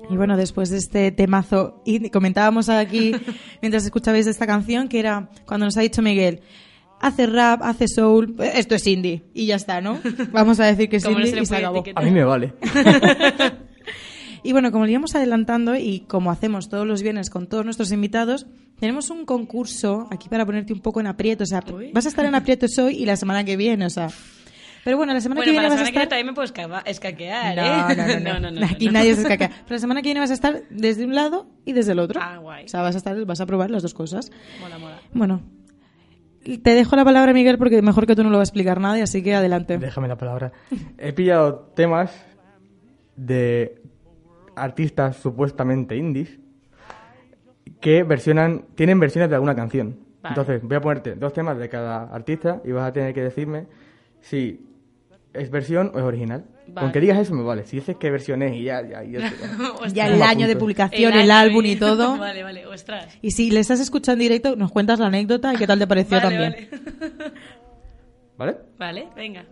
Y 0.09 0.17
bueno, 0.17 0.37
después 0.37 0.69
de 0.69 0.77
este 0.77 1.11
temazo, 1.11 1.81
y 1.85 2.09
comentábamos 2.09 2.69
aquí 2.69 3.13
mientras 3.61 3.85
escuchabais 3.85 4.27
esta 4.27 4.47
canción, 4.47 4.87
que 4.87 4.99
era 4.99 5.29
cuando 5.45 5.65
nos 5.65 5.77
ha 5.77 5.81
dicho 5.81 6.01
Miguel, 6.01 6.41
hace 6.99 7.27
rap, 7.27 7.61
hace 7.63 7.87
soul, 7.87 8.35
esto 8.39 8.75
es 8.75 8.87
indie, 8.87 9.23
y 9.33 9.45
ya 9.45 9.55
está, 9.55 9.81
¿no? 9.81 9.99
Vamos 10.31 10.59
a 10.59 10.65
decir 10.65 10.89
que 10.89 10.97
es 10.97 11.09
no 11.09 11.17
se 11.25 11.41
y 11.41 11.45
se 11.45 11.55
acabó. 11.55 11.83
A 11.95 12.01
mí 12.01 12.11
me 12.11 12.23
vale. 12.23 12.53
Y 14.43 14.53
bueno, 14.53 14.71
como 14.71 14.85
le 14.85 14.91
íbamos 14.91 15.13
adelantando 15.13 15.75
y 15.75 16.01
como 16.07 16.31
hacemos 16.31 16.69
todos 16.69 16.87
los 16.87 17.01
viernes 17.01 17.29
con 17.29 17.47
todos 17.47 17.65
nuestros 17.65 17.91
invitados, 17.91 18.45
tenemos 18.79 19.09
un 19.09 19.25
concurso 19.25 20.07
aquí 20.09 20.29
para 20.29 20.45
ponerte 20.45 20.71
un 20.71 20.79
poco 20.79 21.01
en 21.01 21.07
aprieto. 21.07 21.43
O 21.43 21.47
sea, 21.47 21.61
vas 21.91 22.05
a 22.05 22.07
estar 22.07 22.23
en 22.23 22.33
aprietos 22.33 22.77
hoy 22.77 22.95
y 22.95 23.05
la 23.05 23.17
semana 23.17 23.43
que 23.43 23.57
viene, 23.57 23.85
o 23.85 23.89
sea. 23.89 24.09
Pero 24.83 24.97
bueno, 24.97 25.13
la 25.13 25.21
semana 25.21 25.39
Bueno, 25.39 25.51
que 25.51 25.55
para 25.57 25.61
viene 25.61 25.63
la 25.63 25.69
vas 25.69 25.81
a 25.81 25.85
semana 25.85 25.91
que 25.91 25.91
viene 25.91 26.03
estar. 26.03 26.09
también 26.09 26.25
me 26.27 26.33
puedo 26.33 26.45
escaquear, 26.85 27.55
No, 27.55 28.13
¿eh? 28.13 28.19
no, 28.21 28.39
no, 28.39 28.51
no, 28.51 28.65
Aquí 28.71 28.89
nadie 28.89 29.15
se 29.15 29.21
escaquea. 29.23 29.49
Pero 29.49 29.75
la 29.75 29.79
semana 29.79 30.01
que 30.01 30.07
viene 30.07 30.19
vas 30.19 30.31
a 30.31 30.33
estar 30.33 30.61
desde 30.69 31.05
un 31.05 31.13
lado 31.15 31.47
y 31.65 31.73
desde 31.73 31.91
el 31.93 31.99
otro. 31.99 32.19
Ah, 32.23 32.37
guay. 32.37 32.65
O 32.65 32.67
sea, 32.67 32.81
vas 32.81 32.95
a 32.95 32.97
estar, 32.99 33.25
vas 33.25 33.41
a 33.41 33.45
probar 33.45 33.69
las 33.71 33.81
dos 33.83 33.93
cosas. 33.93 34.31
Mola, 34.61 34.77
mola. 34.77 34.99
Bueno, 35.13 35.41
te 36.63 36.73
dejo 36.75 36.95
la 36.95 37.03
palabra, 37.03 37.33
Miguel, 37.33 37.57
porque 37.57 37.81
mejor 37.81 38.07
que 38.07 38.15
tú 38.15 38.23
no 38.23 38.29
lo 38.29 38.37
va 38.37 38.41
a 38.41 38.45
explicar 38.45 38.79
nadie, 38.79 39.01
así 39.03 39.21
que 39.21 39.35
adelante. 39.35 39.77
Déjame 39.77 40.07
la 40.07 40.17
palabra. 40.17 40.51
He 40.97 41.11
pillado 41.13 41.71
temas 41.75 42.11
de 43.15 43.81
artistas 44.55 45.17
supuestamente 45.17 45.95
indies 45.95 46.39
que 47.81 48.03
versionan, 48.03 48.65
tienen 48.75 48.99
versiones 48.99 49.29
de 49.29 49.35
alguna 49.35 49.55
canción. 49.55 49.99
Vale. 50.21 50.33
Entonces, 50.33 50.61
voy 50.63 50.77
a 50.77 50.81
ponerte 50.81 51.15
dos 51.15 51.33
temas 51.33 51.57
de 51.57 51.69
cada 51.69 52.03
artista 52.03 52.61
y 52.65 52.71
vas 52.71 52.87
a 52.89 52.93
tener 52.93 53.13
que 53.13 53.21
decirme 53.21 53.67
si 54.29 54.59
es 55.33 55.49
versión 55.49 55.91
o 55.93 55.99
es 55.99 56.03
original. 56.03 56.45
Vale. 56.67 56.85
Con 56.85 56.91
que 56.91 56.99
digas 56.99 57.17
eso 57.19 57.33
me 57.33 57.43
vale. 57.43 57.65
Si 57.65 57.77
dices 57.77 57.95
qué 57.97 58.11
versión 58.11 58.41
es 58.43 58.53
y 58.53 58.63
ya, 58.63 58.81
ya, 58.81 59.03
ya, 59.03 59.19
ya. 59.19 59.31
Ostras. 59.73 59.93
Ya 59.93 60.07
el 60.07 60.21
año 60.21 60.47
de 60.47 60.55
publicación, 60.57 61.13
el, 61.13 61.31
año 61.31 61.49
álbum 61.49 61.65
y- 61.65 61.75
todo. 61.79 62.17
vale, 62.17 62.43
vale, 62.43 62.65
ostras. 62.65 63.17
Y 63.21 63.31
si 63.31 63.51
le 63.51 63.61
estás 63.61 63.79
escuchando 63.79 64.21
en 64.21 64.29
directo, 64.29 64.55
nos 64.55 64.71
cuentas 64.71 64.99
la 64.99 65.07
anécdota 65.07 65.53
y 65.53 65.57
qué 65.57 65.65
tal 65.67 65.79
te 65.79 65.87
pareció 65.87 66.17
Vale, 66.17 66.29
también. 66.29 66.69
vale. 66.71 67.31
¿Vale? 68.37 68.57
Vale, 68.77 69.07
venga. 69.15 69.45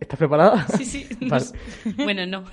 ¿Estás 0.00 0.18
preparada? 0.18 0.66
Sí, 0.78 0.84
sí. 0.84 1.06
no 1.20 1.28
Vale. 1.28 1.44
Bueno, 1.96 2.26
no. 2.26 2.44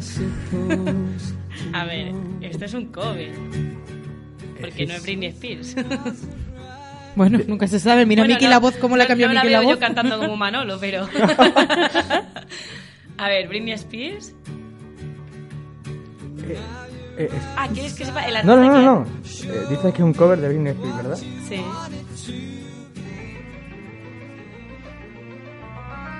A 1.72 1.84
ver, 1.84 2.12
esto 2.40 2.64
es 2.64 2.74
un 2.74 2.86
cover. 2.86 3.32
Porque 4.60 4.86
no 4.86 4.94
es 4.94 5.02
Britney 5.02 5.28
Spears. 5.28 5.76
Bueno, 7.16 7.40
nunca 7.48 7.66
se 7.66 7.80
sabe. 7.80 8.06
Mira 8.06 8.22
Bueno, 8.22 8.34
Miki 8.34 8.44
no, 8.44 8.50
la 8.50 8.58
voz, 8.60 8.76
cómo 8.76 8.96
la 8.96 9.02
no- 9.02 9.08
cambió 9.08 9.26
no 9.26 9.34
Miki 9.34 9.46
la 9.48 9.58
la 9.58 9.60
voz. 9.64 9.72
yo 9.74 9.80
cantando 9.80 10.16
como 10.20 10.36
Manolo, 10.38 10.78
pero... 10.78 11.08
A 13.18 13.28
ver, 13.28 13.48
Britney 13.48 13.72
Spears. 13.72 14.32
Eh, 16.48 16.56
eh, 17.18 17.28
es- 17.32 17.42
Ah, 17.56 17.66
¿quieres 17.74 17.94
que 17.94 18.04
sepa 18.04 18.22
el 18.28 18.34
No, 18.46 18.54
no, 18.56 18.62
artista 18.62 18.80
no, 18.80 18.94
no. 19.00 19.06
quién? 19.24 19.50
Eh, 19.50 19.66
dices 19.70 19.92
que 19.92 19.98
es 19.98 20.04
un 20.04 20.14
cover 20.14 20.40
de 20.40 20.48
Britney 20.50 20.70
Spears, 20.72 20.96
¿verdad? 20.98 21.16
Sí. 21.16 21.60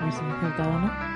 A 0.01 0.03
ver 0.03 0.13
si 0.13 0.21
me 0.23 0.29
he 0.29 0.33
acertado, 0.35 0.79
¿no? 0.79 1.10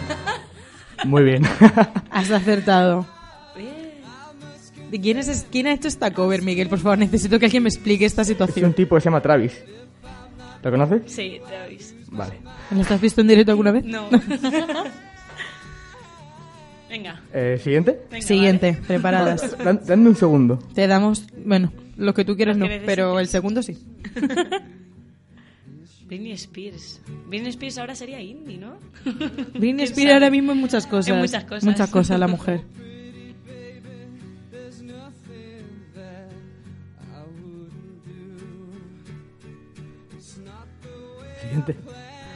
Muy 1.04 1.22
bien. 1.24 1.42
Has 2.10 2.30
acertado. 2.30 3.06
¿De 4.90 5.00
quién 5.00 5.18
es, 5.18 5.46
quién 5.50 5.66
ha 5.66 5.72
hecho 5.72 5.88
esta 5.88 6.12
cover, 6.12 6.42
Miguel? 6.42 6.68
Por 6.68 6.78
favor, 6.78 6.96
necesito 6.98 7.38
que 7.38 7.46
alguien 7.46 7.64
me 7.64 7.68
explique 7.68 8.04
esta 8.04 8.22
es 8.22 8.28
un 8.28 8.34
situación. 8.34 8.72
tipo 8.72 8.94
que 8.94 9.00
se 9.00 9.06
llama 9.06 9.20
Travis. 9.20 9.52
¿Lo 10.62 10.70
conoces? 10.70 11.02
Sí, 11.06 11.40
Travis. 11.46 11.94
Vale. 12.10 12.34
¿Lo 12.70 12.80
has 12.82 13.00
visto 13.00 13.20
en 13.20 13.26
directo 13.28 13.50
alguna 13.52 13.72
vez? 13.72 13.84
No. 13.84 14.08
Venga. 16.88 17.20
Eh, 17.32 17.60
¿Siguiente? 17.62 18.00
venga, 18.10 18.26
Siguiente, 18.26 18.72
vale. 18.72 18.86
preparadas. 18.86 19.56
Dame 19.86 20.08
un 20.08 20.16
segundo. 20.16 20.58
Te 20.72 20.86
damos, 20.86 21.26
bueno, 21.44 21.72
lo 21.96 22.14
que 22.14 22.24
tú 22.24 22.36
quieras 22.36 22.56
no, 22.56 22.66
pero 22.86 23.18
el 23.18 23.26
segundo 23.28 23.60
sí. 23.62 23.76
Britney 26.06 26.32
Spears. 26.32 27.00
Britney 27.26 27.50
Spears 27.50 27.78
ahora 27.78 27.94
sería 27.94 28.20
indie, 28.20 28.58
¿no? 28.58 28.78
Britney 29.04 29.50
¿Quién 29.52 29.80
Spears 29.80 30.12
ahora 30.12 30.30
mismo 30.30 30.52
en 30.52 30.58
muchas 30.58 30.86
cosas. 30.86 31.08
En 31.08 31.18
muchas 31.18 31.44
cosas. 31.44 31.64
Muchas 31.64 31.90
cosas, 31.90 32.18
la 32.20 32.28
mujer. 32.28 32.62
Siguiente. 41.40 41.76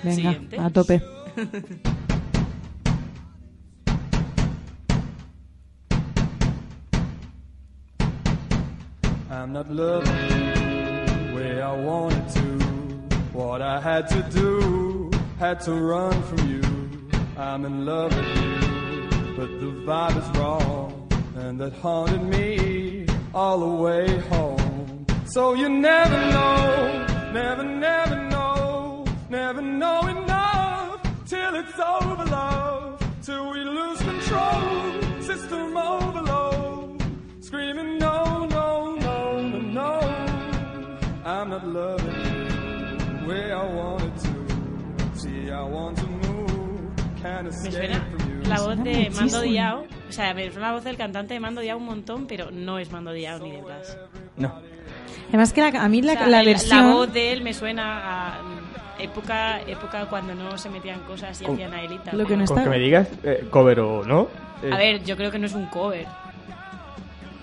Venga, 0.02 0.14
Siguiente. 0.14 0.58
a 0.58 0.70
tope. 0.70 1.02
I'm 9.30 9.52
not 9.52 9.70
loving 9.70 10.06
you 10.06 10.54
the 11.06 11.32
way 11.34 11.62
I 11.62 11.72
wanted 11.72 12.28
to. 12.34 12.59
What 13.40 13.62
I 13.62 13.80
had 13.80 14.06
to 14.08 14.22
do, 14.40 15.10
had 15.38 15.60
to 15.60 15.72
run 15.72 16.12
from 16.24 16.40
you. 16.46 16.62
I'm 17.38 17.64
in 17.64 17.86
love 17.86 18.14
with 18.14 18.32
you, 18.36 19.34
but 19.34 19.48
the 19.62 19.70
vibe 19.86 20.16
is 20.22 20.28
wrong. 20.38 21.08
And 21.36 21.58
that 21.58 21.72
haunted 21.72 22.22
me 22.22 23.06
all 23.32 23.58
the 23.60 23.82
way 23.84 24.18
home. 24.32 25.06
So 25.24 25.54
you 25.54 25.70
never 25.70 26.18
know, 26.34 27.06
never, 27.32 27.64
never 27.64 28.16
know, 28.28 29.06
never 29.30 29.62
know 29.62 30.00
enough 30.06 31.00
till 31.24 31.54
it's 31.54 31.78
over, 31.78 32.26
love. 32.26 33.02
Till 33.22 33.50
we 33.52 33.60
lose 33.60 34.00
control, 34.02 35.22
system 35.22 35.78
overload. 35.78 37.02
Screaming, 37.40 37.98
no, 37.98 38.46
no, 38.50 38.96
no, 38.96 39.40
no, 39.40 39.60
no. 39.78 39.90
I'm 41.24 41.48
not 41.48 41.66
loving 41.66 41.99
Me 47.64 47.70
suena 47.72 48.04
la 48.48 48.60
voz 48.60 48.82
de. 48.82 49.10
Mando 49.10 49.40
Diao. 49.42 49.84
O 50.08 50.12
sea, 50.12 50.34
me 50.34 50.50
suena 50.50 50.68
la 50.68 50.74
voz 50.74 50.84
del 50.84 50.96
cantante 50.96 51.34
de 51.34 51.40
Mando 51.40 51.60
Diao 51.60 51.78
un 51.78 51.84
montón, 51.86 52.26
pero 52.26 52.50
no 52.50 52.78
es 52.78 52.90
Mando 52.90 53.12
Diao 53.12 53.38
ni 53.38 53.52
de 53.52 53.62
Blas. 53.62 53.96
No. 54.36 54.52
Además 55.28 55.52
que 55.52 55.60
la- 55.60 55.82
a 55.84 55.88
mí 55.88 56.02
la, 56.02 56.12
O 56.12 56.16
sea, 56.16 56.26
la 56.26 56.42
versión... 56.42 56.86
la 56.88 56.92
voz 56.94 57.12
de 57.12 57.32
él 57.32 57.42
me 57.42 57.54
suena 57.54 58.38
a 58.38 58.42
mm, 58.42 59.02
época, 59.02 59.60
época 59.62 60.06
cuando 60.06 60.34
no 60.34 60.58
se 60.58 60.68
metían 60.70 61.00
cosas 61.00 61.40
y 61.40 61.44
Con- 61.44 61.54
hacían 61.54 61.72
a 61.74 61.82
él 61.82 61.92
y 61.92 61.98
tal. 61.98 62.18
Lo 62.18 62.26
que 62.26 62.36
no 62.36 62.44
Con 62.46 62.58
está... 62.58 62.64
que 62.64 62.76
me 62.78 62.82
digas 62.84 63.08
eh, 63.22 63.46
cover 63.50 63.78
o 63.80 64.04
no. 64.04 64.28
eh, 64.62 64.70
A 64.72 64.76
ver, 64.76 65.04
yo 65.04 65.16
creo 65.16 65.30
que 65.30 65.38
no 65.38 65.46
es 65.46 65.54
un 65.54 65.66
cover. 65.66 66.06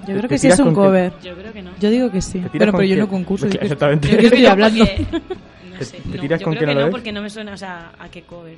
Yo 0.01 0.05
te 0.13 0.17
creo 0.19 0.29
que 0.29 0.37
sí 0.37 0.47
es 0.47 0.59
un 0.59 0.65
con 0.65 0.73
que- 0.73 0.79
cover. 0.81 1.13
Yo 1.23 1.35
creo 1.35 1.53
que 1.53 1.61
no. 1.61 1.71
Yo 1.79 1.89
digo 1.89 2.11
que 2.11 2.21
sí. 2.21 2.39
Te 2.39 2.49
tiras 2.49 2.51
Pero, 2.59 2.71
con 2.73 2.77
pero 2.79 2.89
yo 2.89 2.95
que- 2.95 3.01
no 3.01 3.07
concurso. 3.09 3.45
Pues 3.45 3.53
¿de 3.53 3.59
qué- 3.59 3.65
exactamente. 3.65 4.07
¿De 4.09 4.17
qué 4.17 4.25
estoy 4.27 4.45
hablando? 4.45 4.85
porque- 4.85 5.05
no 5.71 5.77
Te- 5.79 5.85
sé, 5.85 5.97
te 5.99 6.09
no, 6.15 6.21
tiras 6.21 6.39
yo 6.41 6.43
con 6.45 6.53
creo 6.55 6.67
que 6.67 6.73
que 6.73 6.79
no 6.79 6.85
no 6.87 6.91
porque 6.91 7.11
no 7.13 7.21
me 7.21 7.29
suena, 7.29 7.53
o 7.53 7.57
sea, 7.57 7.91
a 7.99 8.09
qué 8.09 8.23
cover. 8.23 8.57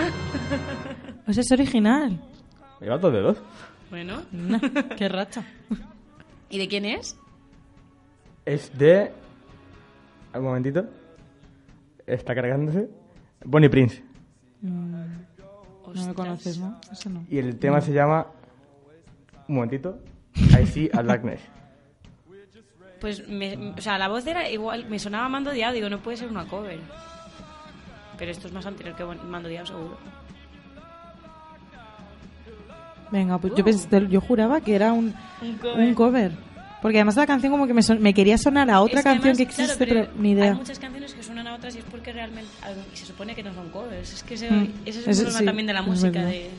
Pues 1.24 1.38
es 1.38 1.52
original. 1.52 2.20
Me 2.80 2.86
llevas 2.86 3.00
dos 3.00 3.12
dedos. 3.12 3.38
Bueno. 3.90 4.22
Qué 4.96 5.08
racha. 5.08 5.44
¿Y 6.50 6.58
de 6.58 6.66
quién 6.68 6.84
es? 6.84 7.16
Es 8.44 8.76
de... 8.76 9.12
Un 10.34 10.42
momentito. 10.42 10.84
Está 12.06 12.34
cargándose. 12.34 12.88
Bonnie 13.44 13.68
Prince. 13.68 14.02
No 14.62 16.06
me 16.06 16.14
conoces, 16.14 16.58
¿no? 16.58 16.80
Eso 16.90 17.08
no. 17.10 17.24
Y 17.30 17.38
el 17.38 17.56
tema 17.58 17.80
se 17.80 17.92
llama... 17.92 18.26
Un 19.48 19.54
momentito. 19.56 19.98
I 20.60 20.66
See 20.66 20.90
a 20.92 21.02
Darkness. 21.02 21.40
Pues, 23.00 23.28
me- 23.28 23.74
o 23.76 23.80
sea, 23.80 23.98
la 23.98 24.08
voz 24.08 24.26
era 24.26 24.48
igual, 24.50 24.88
me 24.88 24.98
sonaba 24.98 25.28
Mando 25.28 25.50
Diao, 25.50 25.72
digo, 25.72 25.88
no 25.88 25.98
puede 26.02 26.16
ser 26.16 26.28
una 26.28 26.46
cover. 26.46 26.78
Pero 28.18 28.30
esto 28.30 28.46
es 28.46 28.52
más 28.52 28.66
anterior 28.66 28.94
que 28.96 29.04
Mando 29.04 29.48
Diao, 29.48 29.66
seguro. 29.66 29.96
Venga, 33.10 33.38
pues 33.38 33.52
yo, 33.54 33.64
pensé- 33.64 34.08
yo 34.08 34.20
juraba 34.20 34.60
que 34.60 34.74
era 34.74 34.92
un, 34.92 35.14
Un 35.42 35.56
cover. 35.58 35.78
un 35.88 35.94
cover. 35.94 36.32
Porque 36.80 36.98
además 36.98 37.16
la 37.16 37.26
canción 37.26 37.52
como 37.52 37.66
que 37.66 37.74
me, 37.74 37.82
son- 37.82 38.00
me 38.00 38.14
quería 38.14 38.38
sonar 38.38 38.70
a 38.70 38.80
otra 38.80 39.00
Es 39.00 39.04
que 39.04 39.10
canción 39.10 39.34
además, 39.34 39.36
que 39.36 39.42
existe, 39.62 39.86
claro, 39.86 40.06
pero, 40.08 40.20
ni 40.22 40.30
idea. 40.32 40.52
Hay 40.52 40.54
muchas 40.58 40.78
canciones 40.78 41.14
que 41.14 41.22
suenan 41.22 41.46
a 41.46 41.54
otras 41.54 41.74
y 41.76 41.78
es 41.78 41.84
porque 41.90 42.12
realmente. 42.12 42.50
Y 42.92 42.96
se 42.96 43.06
supone 43.06 43.34
que 43.34 43.42
no 43.42 43.52
son 43.54 43.68
covers. 43.70 44.12
Es 44.14 44.22
que 44.22 44.34
ese, 44.34 44.50
Mm. 44.50 44.68
ese 44.86 45.00
es 45.00 45.06
el 45.06 45.14
problema 45.14 45.38
sí, 45.38 45.44
también 45.44 45.66
de 45.66 45.72
la 45.74 45.82
música. 45.82 46.24
De... 46.24 46.50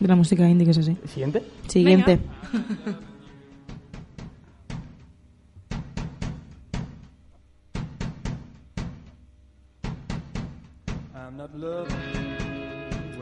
De 0.00 0.08
la 0.08 0.16
música 0.16 0.48
indie 0.48 0.64
que 0.66 0.70
es 0.72 0.78
así. 0.78 0.96
¿Siguiente? 1.06 1.42
Siguiente. 1.68 2.18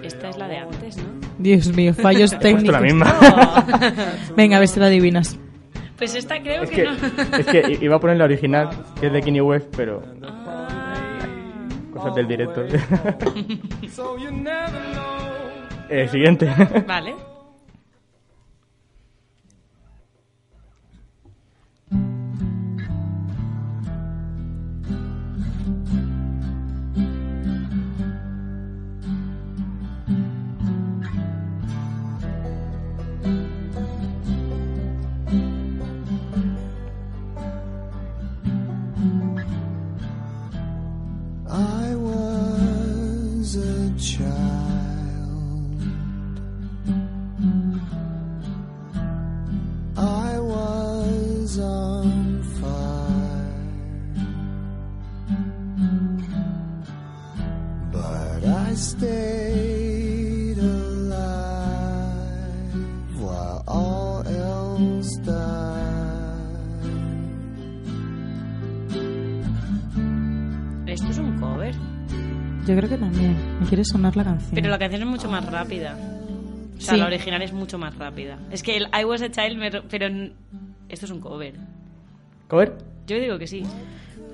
Esta 0.03 0.29
es 0.31 0.37
la 0.39 0.49
de 0.49 0.59
antes, 0.59 0.97
¿no? 0.99 1.05
Dios 1.39 1.69
mío, 1.75 1.95
fallos 1.95 2.37
técnicos. 2.39 2.73
la 2.73 2.81
misma. 2.81 3.15
Venga, 4.37 4.57
a 4.57 4.61
ver 4.61 4.69
si 4.69 4.81
la 4.81 4.87
adivinas. 4.87 5.39
Pues 5.97 6.15
esta 6.17 6.41
creo 6.43 6.63
Es 6.65 6.71
que, 6.71 6.77
que, 6.77 6.85
no. 6.85 6.93
es 7.39 7.47
que 7.47 7.79
iba 7.85 7.97
a 7.97 8.01
poner 8.01 8.17
la 8.17 8.25
original, 8.25 8.71
que 9.01 9.07
es 9.07 9.13
de 9.13 9.21
Kanye 9.21 9.41
West, 9.41 9.73
pero... 9.77 10.03
Cosas 11.93 12.15
del 12.17 12.27
directo. 12.27 12.65
So 13.89 14.19
you 14.19 14.31
never 14.33 14.71
know. 14.93 15.89
Eh, 15.89 16.09
siguiente. 16.09 16.51
Vale. 16.87 17.15
I 41.55 41.95
was 41.97 43.57
a 43.57 43.91
child. 43.99 45.02
Quiere 73.73 73.87
sonar 73.87 74.15
la 74.19 74.25
canción. 74.25 74.51
Pero 74.55 74.69
la 74.69 74.79
canción 74.79 75.01
es 75.01 75.09
mucho 75.09 75.31
más 75.31 75.47
rápida. 75.51 75.97
O 76.77 76.81
sea, 76.81 76.93
Sí. 76.93 77.01
la 77.01 77.07
original 77.07 77.41
es 77.41 77.55
mucho 77.55 77.79
más 77.79 77.97
rápida. 77.97 78.39
Es 78.51 78.63
que 78.63 78.77
el 78.77 78.87
I 78.93 79.05
Was 79.05 79.23
a 79.23 79.31
Child, 79.31 79.57
me 79.57 79.71
ro- 79.71 79.85
pero 79.89 80.07
esto 80.91 81.07
es 81.07 81.11
un 81.11 81.21
cover. 81.21 81.55
¿Cover? 82.49 82.77
Yo 83.07 83.19
digo 83.19 83.39
que 83.39 83.47
sí. 83.47 83.63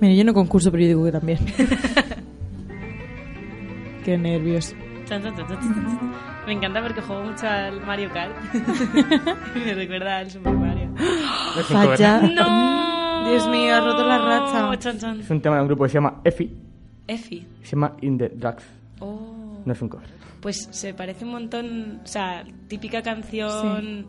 Mira, 0.01 0.13
yo 0.13 0.25
no 0.25 0.33
concurso, 0.33 0.69
pero 0.71 0.81
yo 0.83 0.87
digo 0.89 1.05
que 1.05 1.11
también. 1.13 1.39
Qué 4.03 4.17
nervios. 4.17 4.75
Me 6.45 6.51
encanta 6.53 6.81
porque 6.81 6.99
juego 7.01 7.23
mucho 7.23 7.47
al 7.47 7.79
Mario 7.85 8.09
Kart. 8.11 8.33
me 9.55 9.73
recuerda 9.73 10.17
al 10.17 10.29
Super 10.29 10.51
Mario. 10.53 10.89
Falla. 11.65 12.19
¡No! 12.23 13.29
Dios 13.29 13.47
mío, 13.47 13.73
ha 13.73 13.79
roto 13.79 14.05
la 14.05 14.17
racha. 14.17 14.69
Es 15.17 15.29
un 15.29 15.39
tema 15.41 15.55
de 15.55 15.61
un 15.61 15.67
grupo 15.69 15.83
que 15.83 15.89
se 15.91 15.95
llama 15.95 16.19
Effie. 16.25 16.51
Effie. 17.07 17.45
Se 17.63 17.77
llama 17.77 17.93
In 18.01 18.17
the 18.17 18.27
Drugs. 18.35 18.65
Oh. 18.99 19.61
No 19.65 19.73
es 19.73 19.81
un 19.81 19.89
cover. 19.89 20.07
Pues 20.41 20.67
se 20.71 20.93
parece 20.93 21.25
un 21.25 21.31
montón, 21.31 22.01
o 22.03 22.07
sea, 22.07 22.45
típica 22.67 23.01
canción 23.01 24.07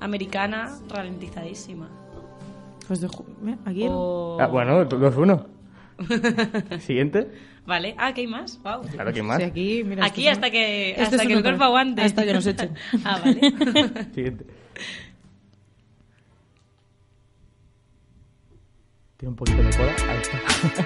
americana 0.00 0.78
ralentizadísima. 0.88 1.88
Pues 2.86 3.00
dejo. 3.00 3.24
Aquí. 3.64 3.86
O- 3.88 4.38
Ah, 4.40 4.46
bueno, 4.46 4.88
2-1. 4.88 5.46
Siguiente. 6.80 7.30
Vale. 7.66 7.94
Ah, 7.96 8.12
¿qué 8.12 8.22
hay 8.22 8.26
más? 8.26 8.60
Wow. 8.62 8.82
Claro, 8.90 9.12
¿quién 9.12 9.26
más? 9.26 9.38
Sí, 9.38 9.44
aquí, 9.44 9.84
mira, 9.84 10.04
Aquí 10.04 10.26
esto 10.26 10.30
es 10.30 10.36
hasta 10.38 10.50
que, 10.50 10.90
esto 10.90 11.02
hasta 11.16 11.26
que 11.26 11.32
el 11.34 11.42
cuerpo 11.42 11.64
aguante. 11.64 12.02
Hasta 12.02 12.24
que 12.24 12.32
nos 12.32 12.46
echen. 12.46 12.74
ah, 13.04 13.20
vale. 13.24 13.40
Siguiente. 14.14 14.46
Tiene 19.16 19.30
un 19.30 19.36
poquito 19.36 19.62
de 19.62 19.70
cola. 19.76 19.94
Ahí 20.08 20.18
está. 20.18 20.84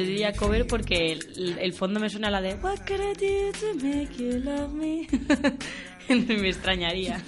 Yo 0.00 0.06
diría 0.06 0.32
cover 0.32 0.66
porque 0.66 1.12
el, 1.12 1.58
el 1.58 1.72
fondo 1.74 2.00
me 2.00 2.08
suena 2.08 2.28
a 2.28 2.30
la 2.30 2.40
de 2.40 2.54
What 2.54 2.78
could 2.86 3.00
I 3.00 3.12
do 3.12 3.52
to 3.52 3.84
make 3.84 4.16
you 4.16 4.38
love 4.38 4.72
me? 4.72 5.06
me 6.08 6.48
extrañaría. 6.48 7.22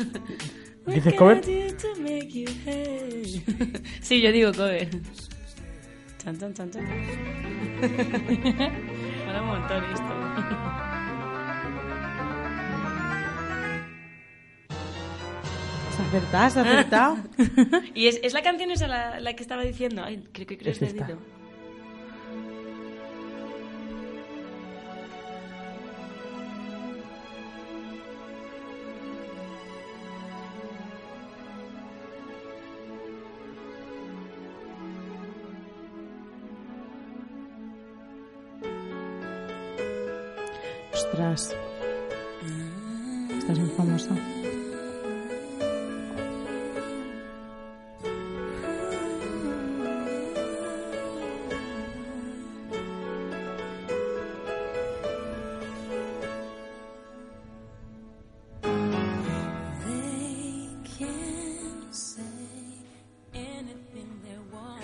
¿Dices 0.86 1.12
cover? 1.14 1.40
do 1.40 1.76
to 1.76 2.00
make 2.00 2.30
you 2.30 2.46
hate? 2.64 3.42
sí, 4.00 4.22
yo 4.22 4.32
digo 4.32 4.52
cover. 4.52 4.88
Chan, 6.22 6.38
chan, 6.38 6.54
chan, 6.54 6.70
chan. 6.70 6.84
Mola 9.26 9.42
un 9.42 9.48
montón 9.48 9.84
esto. 9.92 10.12
Has 15.88 15.98
acertado, 15.98 16.44
has 16.44 16.56
acertado. 16.56 17.16
y 17.94 18.06
es, 18.06 18.20
es 18.22 18.34
la 18.34 18.42
canción 18.42 18.70
esa 18.70 18.86
la, 18.86 19.18
la 19.18 19.34
que 19.34 19.42
estaba 19.42 19.62
diciendo. 19.62 20.04
Ay, 20.04 20.22
creo 20.32 20.46
que 20.46 20.56
creo 20.56 20.70
Es 20.70 20.78
que 20.78 20.84
esta. 20.84 21.08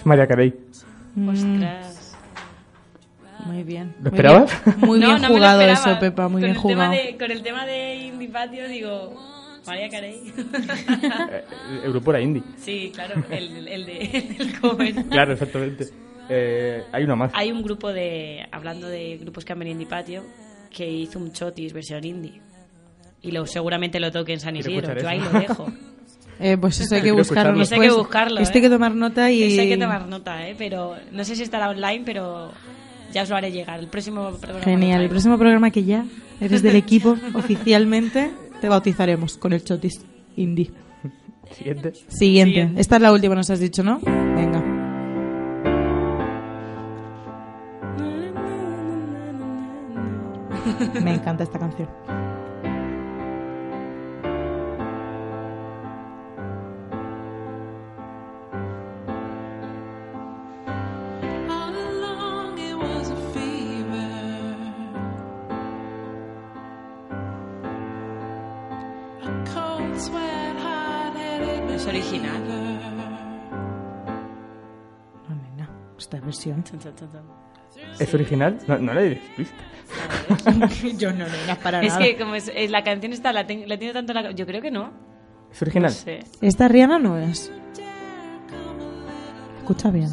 María 0.08 0.26
Carey. 0.26 0.54
Ostras. 1.28 2.16
Muy 3.46 3.62
bien. 3.62 3.94
¿Lo 4.02 4.10
Muy 4.10 4.18
esperabas? 4.18 4.64
bien- 4.64 4.80
Muy 4.80 4.98
bien 4.98 5.22
no 5.22 5.28
jugado 5.28 5.60
eso, 5.62 5.98
Pepa, 6.00 6.28
muy 6.28 6.42
con 6.42 6.50
bien 6.50 6.60
jugado. 6.60 6.90
de- 6.92 7.16
con 7.18 7.30
el 7.30 7.42
tema 7.42 7.64
de 7.66 7.94
Indie 7.96 8.28
Patio, 8.28 8.68
digo, 8.68 9.14
María 9.66 9.88
Carey. 9.88 10.32
Eh, 11.30 11.44
El 11.84 11.90
grupo 11.92 12.10
era 12.10 12.20
indie. 12.20 12.42
sí, 12.56 12.90
claro, 12.94 13.22
el, 13.30 13.68
el 13.68 13.86
de, 13.86 14.36
el 14.38 14.60
cover. 14.60 14.94
Claro, 15.06 15.32
exactamente. 15.34 15.86
Eh, 16.28 16.82
hay 16.92 17.04
una 17.04 17.16
más. 17.16 17.32
Hay 17.34 17.50
un 17.52 17.62
grupo 17.62 17.92
de, 17.92 18.46
hablando 18.50 18.86
de 18.88 19.16
grupos 19.18 19.44
que 19.44 19.52
han 19.52 19.58
venido 19.60 19.72
Indie 19.74 19.88
Patio, 19.88 20.24
que 20.70 20.86
hizo 20.90 21.18
un 21.18 21.32
chotis 21.32 21.72
versión 21.72 22.04
indie. 22.04 22.40
Y 23.22 23.30
lo, 23.30 23.46
seguramente 23.46 23.98
lo 24.00 24.10
toque 24.12 24.32
en 24.34 24.40
San 24.40 24.56
Isidro. 24.56 24.94
Yo 25.00 25.08
ahí 25.08 25.20
lo 25.20 25.30
dejo. 25.30 25.66
Eh, 26.40 26.56
pues 26.56 26.80
eso 26.80 26.94
hay 26.94 27.02
que 27.02 27.12
buscarlo. 27.12 27.62
Eso 27.62 27.74
hay 27.74 27.80
que 27.80 27.90
buscarlo, 27.90 28.40
Esto 28.40 28.54
¿eh? 28.54 28.58
hay 28.58 28.62
que 28.62 28.70
tomar 28.70 28.94
nota 28.94 29.30
y... 29.30 29.42
Eso 29.42 29.60
hay 29.60 29.68
que 29.68 29.76
tomar 29.76 30.06
nota, 30.06 30.48
¿eh? 30.48 30.54
Pero 30.56 30.94
no 31.10 31.24
sé 31.24 31.34
si 31.34 31.42
estará 31.42 31.68
online, 31.68 32.02
pero 32.04 32.52
ya 33.12 33.22
os 33.22 33.28
lo 33.28 33.36
haré 33.36 33.50
llegar. 33.50 33.80
El 33.80 33.88
próximo 33.88 34.30
programa. 34.40 34.64
Genial. 34.64 35.02
El 35.02 35.08
próximo 35.08 35.36
programa 35.36 35.70
que 35.70 35.84
ya 35.84 36.04
eres 36.40 36.62
del 36.62 36.76
equipo 36.76 37.16
oficialmente, 37.34 38.30
te 38.60 38.68
bautizaremos 38.68 39.36
con 39.36 39.52
el 39.52 39.64
Chotis 39.64 40.00
Indie. 40.36 40.70
Siguiente. 41.52 41.94
Siguiente. 41.94 42.02
Siguiente. 42.08 42.80
Esta 42.80 42.96
es 42.96 43.02
la 43.02 43.12
última, 43.12 43.34
nos 43.34 43.50
has 43.50 43.58
dicho, 43.58 43.82
¿no? 43.82 43.98
Venga. 44.04 44.62
Me 51.02 51.14
encanta 51.14 51.44
esta 51.44 51.58
canción. 51.58 51.88
Versión. 76.46 76.64
¿Es 77.98 78.14
original? 78.14 78.58
No, 78.66 78.78
no 78.78 78.94
la 78.94 79.02
he 79.02 79.20
visto. 79.36 79.54
Yo 80.98 81.10
no, 81.12 81.26
nena, 81.26 81.56
para 81.62 81.80
Es 81.82 81.94
nada. 81.94 82.04
que 82.04 82.16
como 82.18 82.34
es, 82.34 82.50
es- 82.54 82.70
la 82.70 82.82
canción 82.84 83.12
está, 83.12 83.32
la, 83.32 83.46
ten- 83.46 83.68
la 83.68 83.78
tiene 83.78 83.94
tanto 83.94 84.12
en 84.12 84.22
la... 84.22 84.30
Yo 84.32 84.46
creo 84.46 84.60
que 84.60 84.70
no. 84.70 84.90
¿Es 85.50 85.62
original? 85.62 85.90
No 85.90 85.96
sé. 85.96 86.20
Esta 86.42 86.68
Rihanna 86.68 86.98
no 86.98 87.18
es. 87.18 87.50
Escucha 89.60 89.90
bien. 89.90 90.10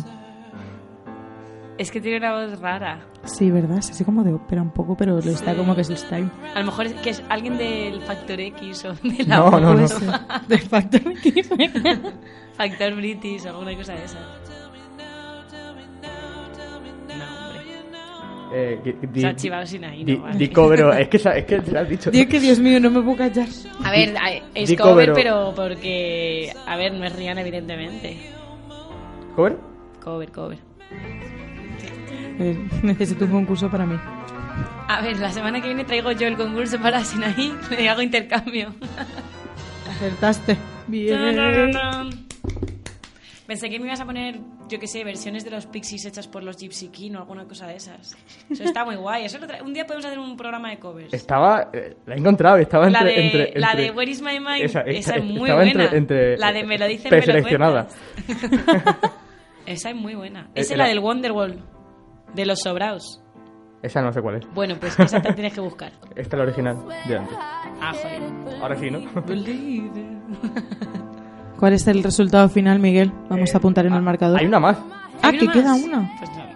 Es 1.77 1.91
que 1.91 1.99
tiene 1.99 2.17
una 2.19 2.33
voz 2.33 2.59
rara. 2.61 3.05
Sí, 3.25 3.51
¿verdad? 3.51 3.79
Es 3.79 3.89
así 3.89 4.05
como 4.05 4.23
de 4.23 4.31
ópera 4.33 4.61
un 4.61 4.71
poco, 4.71 4.95
pero 4.95 5.19
lo 5.19 5.31
está 5.31 5.55
como 5.55 5.75
que 5.75 5.81
es 5.81 5.89
el 5.89 5.97
style. 5.97 6.29
A 6.53 6.59
lo 6.59 6.65
mejor 6.67 6.85
es 6.85 6.93
que 6.93 7.09
es 7.09 7.21
alguien 7.27 7.57
del 7.57 8.01
Factor 8.01 8.39
X 8.39 8.85
o 8.85 8.93
de 8.93 9.25
la 9.25 9.37
No, 9.37 9.51
no, 9.51 9.59
no. 9.59 9.73
Puede 9.73 9.87
ser. 9.89 10.09
De 10.47 10.57
Factor 10.59 11.01
X. 11.23 11.49
Factor 12.53 12.95
British 12.95 13.45
o 13.45 13.49
alguna 13.49 13.75
cosa 13.75 13.93
de 13.93 14.05
esa. 14.05 14.19
Eh, 18.57 18.79
di- 19.11 19.19
Se 19.21 19.27
ha 19.27 19.35
chivado 19.35 19.65
sin 19.65 19.83
ahí, 19.83 20.05
di- 20.05 20.15
no 20.15 20.23
vale. 20.23 20.37
di 20.37 20.47
cover, 20.47 20.83
o- 20.83 20.93
es 20.93 21.09
que, 21.09 21.17
es 21.17 21.43
que 21.45 21.59
te 21.59 21.71
lo 21.73 21.79
has 21.81 21.89
dicho. 21.89 22.09
Dios 22.09 22.25
que 22.27 22.39
Dios 22.39 22.57
mío, 22.59 22.79
no 22.79 22.89
me 22.89 23.01
puedo 23.01 23.17
callar. 23.17 23.49
A 23.83 23.91
ver, 23.91 24.13
es 24.53 24.69
di 24.69 24.77
cover, 24.77 25.11
pero 25.13 25.51
porque... 25.53 26.53
A 26.65 26.77
ver, 26.77 26.93
no 26.93 27.03
es 27.03 27.13
Rihanna, 27.13 27.41
evidentemente. 27.41 28.15
¿Cover? 29.35 29.57
Cover, 30.01 30.31
cover. 30.31 30.57
Eh, 32.39 32.57
necesito 32.83 33.25
un 33.25 33.31
concurso 33.31 33.69
para 33.69 33.85
mí. 33.85 33.97
A 34.87 35.01
ver, 35.01 35.19
la 35.19 35.31
semana 35.31 35.59
que 35.59 35.67
viene 35.67 35.83
traigo 35.83 36.13
yo 36.13 36.25
el 36.27 36.37
concurso 36.37 36.79
para 36.79 37.03
Sinaí. 37.03 37.51
Le 37.77 37.89
hago 37.89 38.01
intercambio. 38.01 38.73
Acertaste. 39.89 40.55
Bien. 40.87 41.35
Pensé 43.47 43.69
que 43.69 43.79
me 43.79 43.87
ibas 43.87 43.99
a 43.99 44.05
poner, 44.05 44.39
yo 44.69 44.79
qué 44.79 44.87
sé, 44.87 45.03
versiones 45.03 45.43
de 45.43 45.51
los 45.51 45.65
Pixies 45.67 46.05
hechas 46.05 46.27
por 46.27 46.43
los 46.43 46.57
Gypsy 46.57 46.89
King 46.89 47.11
o 47.15 47.19
alguna 47.19 47.45
cosa 47.45 47.67
de 47.67 47.75
esas. 47.75 48.15
Eso 48.49 48.63
está 48.63 48.83
muy 48.85 48.95
guay. 48.95 49.25
Eso 49.25 49.37
un 49.63 49.73
día 49.73 49.85
podemos 49.85 50.05
hacer 50.05 50.19
un 50.19 50.35
programa 50.37 50.69
de 50.69 50.79
covers. 50.79 51.13
Estaba. 51.13 51.69
eh, 51.73 51.95
la 52.05 52.15
he 52.15 52.17
encontrado, 52.19 52.57
estaba 52.57 52.87
entre. 52.87 53.01
la, 53.01 53.07
de, 53.07 53.25
entre, 53.25 53.59
la 53.59 53.71
entre- 53.71 53.83
de 53.85 53.91
Where 53.91 54.11
is 54.11 54.21
my 54.21 54.39
mind, 54.39 54.61
Esa, 54.63 54.81
esa, 54.81 55.15
es 55.15 55.23
muy 55.23 55.51
buena. 55.51 55.89
entre- 55.91 56.37
la 56.37 56.51
de 56.51 56.63
me 56.63 56.77
lo 56.77 56.87
dicen, 56.87 57.09
preseleccionada. 57.09 57.87
esa 59.65 59.89
es 59.89 59.95
muy 59.95 60.15
buena. 60.15 60.41
Eh, 60.55 60.61
Esa 60.61 60.61
es 60.61 60.71
era- 60.71 60.83
la 60.83 60.89
del 60.89 60.99
Wonderwall, 60.99 61.59
de 62.33 62.45
los 62.45 62.59
sobraos. 62.59 63.21
Esa 63.81 64.01
no 64.01 64.11
sé 64.11 64.19
cuál 64.21 64.37
es. 64.37 64.47
Bueno, 64.53 64.75
pues 64.79 64.99
esa 64.99 65.21
te 65.21 65.31
tienes 65.33 65.53
que 65.53 65.61
buscar. 65.61 65.91
Esta 66.15 66.21
es 66.21 66.33
la 66.39 66.43
original 66.43 66.77
de 67.07 67.17
antes. 67.17 67.37
Ah, 67.79 67.93
joder. 67.93 68.21
Ahora 68.61 68.75
sí, 68.77 68.89
¿no? 68.89 68.99
¿Cuál 71.65 71.73
es 71.73 71.87
el 71.87 72.03
resultado 72.03 72.47
final, 72.47 72.77
Miguel? 72.77 73.11
Vamos 73.27 73.55
a 73.55 73.57
apuntar 73.57 73.87
en 73.87 73.93
el 73.93 74.01
marcador. 74.03 74.37
Eh, 74.37 74.41
Hay 74.41 74.45
una 74.47 74.59
más. 74.59 74.77
Ah, 75.23 75.29
¿Hay 75.29 75.39
que 75.39 75.47
queda 75.47 75.73
una. 75.73 76.11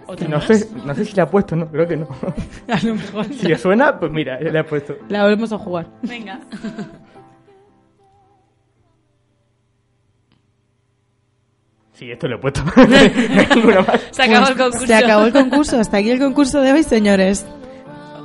Pues 0.05 0.30
no, 0.30 0.39
sé, 0.39 0.70
no 0.86 0.93
sé 0.93 1.03
si 1.03 1.16
la 1.16 1.24
ha 1.24 1.30
puesto, 1.32 1.55
no, 1.55 1.68
creo 1.68 1.88
que 1.88 1.97
no. 1.97 2.07
A 2.72 2.80
lo 2.86 2.93
mejor. 2.93 3.26
Si 3.26 3.47
le 3.47 3.57
suena, 3.57 3.99
pues 3.99 4.12
mira, 4.12 4.39
le 4.39 4.60
ha 4.60 4.64
puesto. 4.64 4.97
La 5.07 5.24
volvemos 5.24 5.51
a 5.51 5.57
jugar. 5.57 5.88
Venga. 6.03 6.41
Sí, 11.93 12.12
esto 12.12 12.28
le 12.28 12.36
he 12.36 12.38
puesto. 12.38 12.62
No 13.66 13.82
más. 13.82 14.01
Se 14.12 14.22
acabó 14.24 14.45
Pues 14.45 14.49
el 14.51 14.57
concurso. 14.57 14.86
Se 14.86 14.93
acabó 14.93 15.26
el 15.26 15.34
concurso. 15.34 15.80
Hasta 15.80 15.97
aquí 15.97 16.12
el 16.12 16.20
concurso 16.20 16.62
de 16.62 16.72
hoy, 16.72 16.84
señores. 16.84 17.47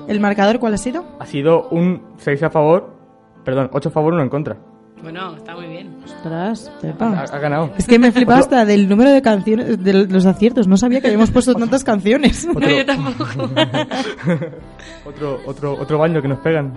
¿El 0.07 0.21
marcador 0.21 0.59
cuál 0.59 0.75
ha 0.75 0.79
sido? 0.79 1.07
Ha 1.19 1.25
sido 1.25 1.67
un 1.71 2.03
6 2.19 2.43
a 2.43 2.51
favor, 2.51 2.95
perdón, 3.43 3.71
8 3.73 3.89
a 3.89 3.93
favor, 3.93 4.13
1 4.13 4.23
en 4.23 4.29
contra. 4.29 4.74
Bueno, 5.03 5.37
está 5.37 5.55
muy 5.55 5.67
bien. 5.67 5.97
Ostras, 6.05 6.71
Ha, 6.77 6.81
Pepa. 6.81 7.25
ha 7.31 7.39
ganado. 7.39 7.71
Es 7.77 7.87
que 7.87 7.99
me 7.99 8.11
flipa 8.11 8.39
hasta 8.39 8.65
del 8.65 8.89
número 8.89 9.11
de 9.11 9.21
canciones, 9.21 9.83
de 9.83 9.93
los 10.07 10.25
aciertos. 10.25 10.67
No 10.67 10.77
sabía 10.79 11.01
que 11.01 11.09
habíamos 11.09 11.31
puesto 11.31 11.55
tantas 11.55 11.85
canciones. 11.85 12.47
Otro, 12.55 12.61
No, 12.69 12.71
yo 12.75 12.87
tampoco. 12.87 13.25
otro, 15.05 15.41
otro, 15.47 15.79
otro 15.79 15.99
baño 15.99 16.23
que 16.23 16.29
nos 16.29 16.39
pegan. 16.41 16.73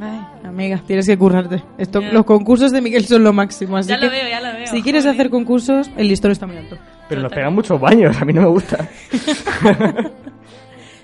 Ay, 0.00 0.20
amiga, 0.44 0.82
tienes 0.86 1.06
que 1.06 1.16
currarte. 1.16 1.62
Esto, 1.76 2.00
Ya. 2.00 2.12
los 2.12 2.24
concursos 2.24 2.72
de 2.72 2.80
Miguel 2.80 3.04
son 3.04 3.22
lo 3.22 3.32
máximo. 3.32 3.76
Así 3.76 3.90
Ya 3.90 3.98
que 3.98 4.06
lo 4.06 4.10
veo, 4.10 4.28
ya 4.28 4.40
lo 4.40 4.52
veo. 4.58 4.66
si 4.66 4.82
quieres 4.82 5.04
joder. 5.04 5.14
hacer 5.14 5.30
concursos, 5.30 5.90
el 5.96 6.08
listón 6.08 6.30
está 6.32 6.46
muy 6.46 6.56
alto. 6.56 6.76
Pero 7.08 7.22
nos 7.22 7.32
pegan 7.32 7.54
muchos 7.54 7.80
baños, 7.80 8.20
a 8.20 8.24
mí 8.24 8.32
no 8.32 8.42
me 8.42 8.48
gusta. 8.48 8.88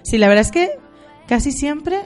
Sí, 0.03 0.19
la 0.19 0.29
verdad 0.29 0.43
es 0.43 0.51
que 0.53 0.69
casi 1.27 1.51
siempre 1.51 1.97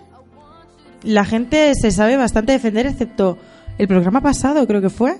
la 1.02 1.24
gente 1.24 1.72
se 1.74 1.90
sabe 1.90 2.16
bastante 2.16 2.52
defender, 2.52 2.86
excepto 2.86 3.38
el 3.78 3.88
programa 3.88 4.20
pasado, 4.20 4.66
creo 4.66 4.80
que 4.80 4.90
fue, 4.90 5.16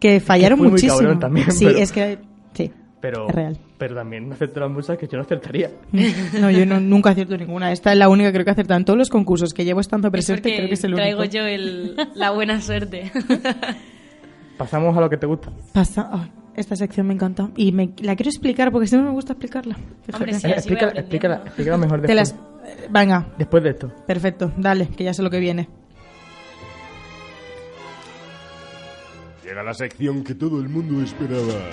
que 0.00 0.20
fallaron 0.20 0.58
muchísimo. 0.60 1.18
también, 1.18 1.50
sí, 1.52 1.64
pero- 1.66 1.78
es 1.78 1.92
que 1.92 2.18
sí, 2.54 2.70
Pero, 3.00 3.28
es 3.28 3.34
real. 3.34 3.58
pero 3.78 3.94
también 3.94 4.32
aceptaron 4.32 4.72
muchas 4.74 4.98
que 4.98 5.06
yo 5.06 5.16
no 5.16 5.22
aceptaría. 5.22 5.70
No, 6.40 6.50
yo 6.50 6.66
no- 6.66 6.80
nunca 6.80 7.10
acierto 7.10 7.36
ninguna. 7.36 7.72
Esta 7.72 7.92
es 7.92 7.98
la 7.98 8.08
única 8.08 8.28
que 8.30 8.34
creo 8.34 8.44
que 8.44 8.50
acertar 8.50 8.76
en 8.78 8.84
todos 8.84 8.98
los 8.98 9.08
concursos 9.08 9.54
que 9.54 9.64
llevo 9.64 9.80
estando 9.80 10.08
Es 10.08 10.12
presente. 10.12 10.42
porque 10.42 10.56
Creo 10.56 10.68
que 10.68 10.74
es 10.74 10.84
el 10.84 10.94
único. 10.94 11.02
traigo 11.02 11.24
yo 11.24 11.42
el, 11.46 11.96
la 12.14 12.30
buena 12.32 12.60
suerte. 12.60 13.10
Pasamos 14.58 14.96
a 14.96 15.00
lo 15.00 15.10
que 15.10 15.16
te 15.18 15.26
gusta. 15.26 15.50
Pasa. 15.72 16.08
ay, 16.12 16.30
esta 16.54 16.74
sección 16.76 17.06
me 17.06 17.12
encanta 17.14 17.50
y 17.56 17.72
me, 17.72 17.90
la 18.00 18.16
quiero 18.16 18.30
explicar 18.30 18.72
porque 18.72 18.86
siempre 18.86 19.08
me 19.08 19.14
gusta 19.14 19.34
explicarla. 19.34 19.76
Hombre, 20.14 20.32
sí, 20.34 20.46
Eh, 20.46 20.54
así 20.56 20.70
voy 20.70 20.78
explícala, 20.78 20.88
aprendiendo. 20.88 21.00
explícala, 21.00 21.42
explícala 21.44 21.76
mejor 21.76 22.00
Te 22.00 22.14
después. 22.14 22.34
las- 22.64 22.78
eh, 22.78 22.88
Venga, 22.90 23.26
Después 23.36 23.62
de 23.62 23.70
esto. 23.70 23.92
perfecto. 24.06 24.52
Dale, 24.56 24.88
que 24.88 25.04
ya 25.04 25.12
sé 25.12 25.22
lo 25.22 25.28
que 25.30 25.38
viene. 25.40 25.68
Llega 29.46 29.62
la 29.62 29.74
sección 29.74 30.24
que 30.24 30.34
todo 30.34 30.60
el 30.60 30.68
mundo 30.68 31.00
esperaba. 31.04 31.70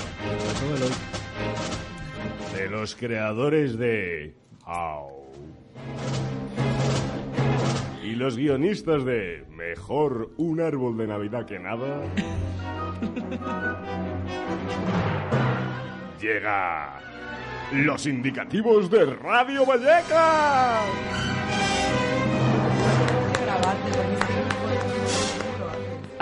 De 2.55 2.69
los 2.69 2.95
creadores 2.95 3.79
de 3.79 4.35
How. 4.67 5.09
Y 8.03 8.13
los 8.13 8.37
guionistas 8.37 9.03
de 9.05 9.43
Mejor 9.49 10.29
un 10.37 10.61
árbol 10.61 10.95
de 10.97 11.07
Navidad 11.07 11.47
que 11.47 11.57
nada. 11.57 12.03
Llega 16.21 16.99
los 17.71 18.05
indicativos 18.05 18.91
de 18.91 19.05
Radio 19.15 19.65
Vallecas. 19.65 20.83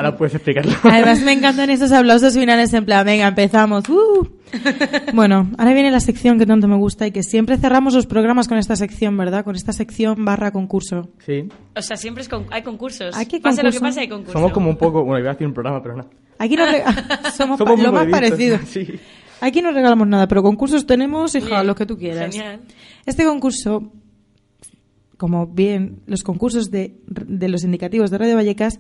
Ahora 0.06 0.18
puedes 0.18 0.34
explicarlo. 0.36 0.72
Además 0.84 1.22
me 1.22 1.34
encantan 1.34 1.70
estos 1.70 1.91
aplausos 1.91 2.34
finales 2.34 2.74
en 2.74 2.86
plan, 2.86 3.06
venga, 3.06 3.28
empezamos. 3.28 3.88
¡uh! 3.89 4.28
Bueno, 5.14 5.49
ahora 5.58 5.74
viene 5.74 5.91
la 5.91 5.99
sección 6.02 6.38
que 6.38 6.45
tanto 6.45 6.68
me 6.68 6.76
gusta 6.76 7.08
y 7.08 7.12
que 7.12 7.24
siempre 7.24 7.58
cerramos 7.58 7.93
los 7.93 8.06
programas 8.06 8.47
con 8.49 8.58
esta 8.58 8.76
sección, 8.76 9.16
¿verdad? 9.16 9.45
Con 9.45 9.56
esta 9.56 9.72
sección 9.74 10.26
barra 10.26 10.52
concurso. 10.52 11.10
Sí. 11.26 11.47
O 11.76 11.82
sea, 11.82 11.95
siempre 11.95 12.24
es 12.24 12.28
con- 12.30 12.45
hay 12.52 12.62
concursos. 12.62 13.16
Hay 13.16 13.28
que 13.28 13.39
Pase 13.39 13.64
lo 13.64 13.72
que 13.72 13.80
pase, 13.80 14.02
hay 14.02 14.10
concursos. 14.10 14.34
Somos 14.34 14.52
como 14.52 14.70
un 14.70 14.78
poco. 14.78 15.04
Bueno, 15.06 15.20
iba 15.20 15.30
a 15.30 15.34
decir 15.34 15.47
un 15.47 15.54
programa, 15.54 15.82
pero 15.82 15.95
no. 15.95 16.10
Aquí 16.38 16.56
nos 16.58 16.70
re- 16.70 16.84
somos, 17.38 17.58
Somos 17.60 17.80
lo 17.82 17.91
más 17.93 18.08
parecido. 18.08 18.58
Sí. 18.66 18.88
Aquí 19.39 19.62
no 19.62 19.72
regalamos 19.72 20.08
nada, 20.08 20.28
pero 20.28 20.43
concursos 20.43 20.86
tenemos, 20.86 21.34
hija, 21.36 21.47
Bien, 21.47 21.68
los 21.68 21.76
que 21.76 21.86
tú 21.86 21.97
quieras. 21.97 22.36
Genial. 22.36 22.60
Este 23.06 23.24
concurso, 23.24 23.91
como 25.18 25.47
bien 25.47 26.02
los 26.08 26.24
concursos 26.24 26.70
de, 26.72 26.97
de 27.08 27.47
los 27.47 27.64
indicativos 27.64 28.12
de 28.12 28.18
Radio 28.18 28.36
Vallecas, 28.36 28.80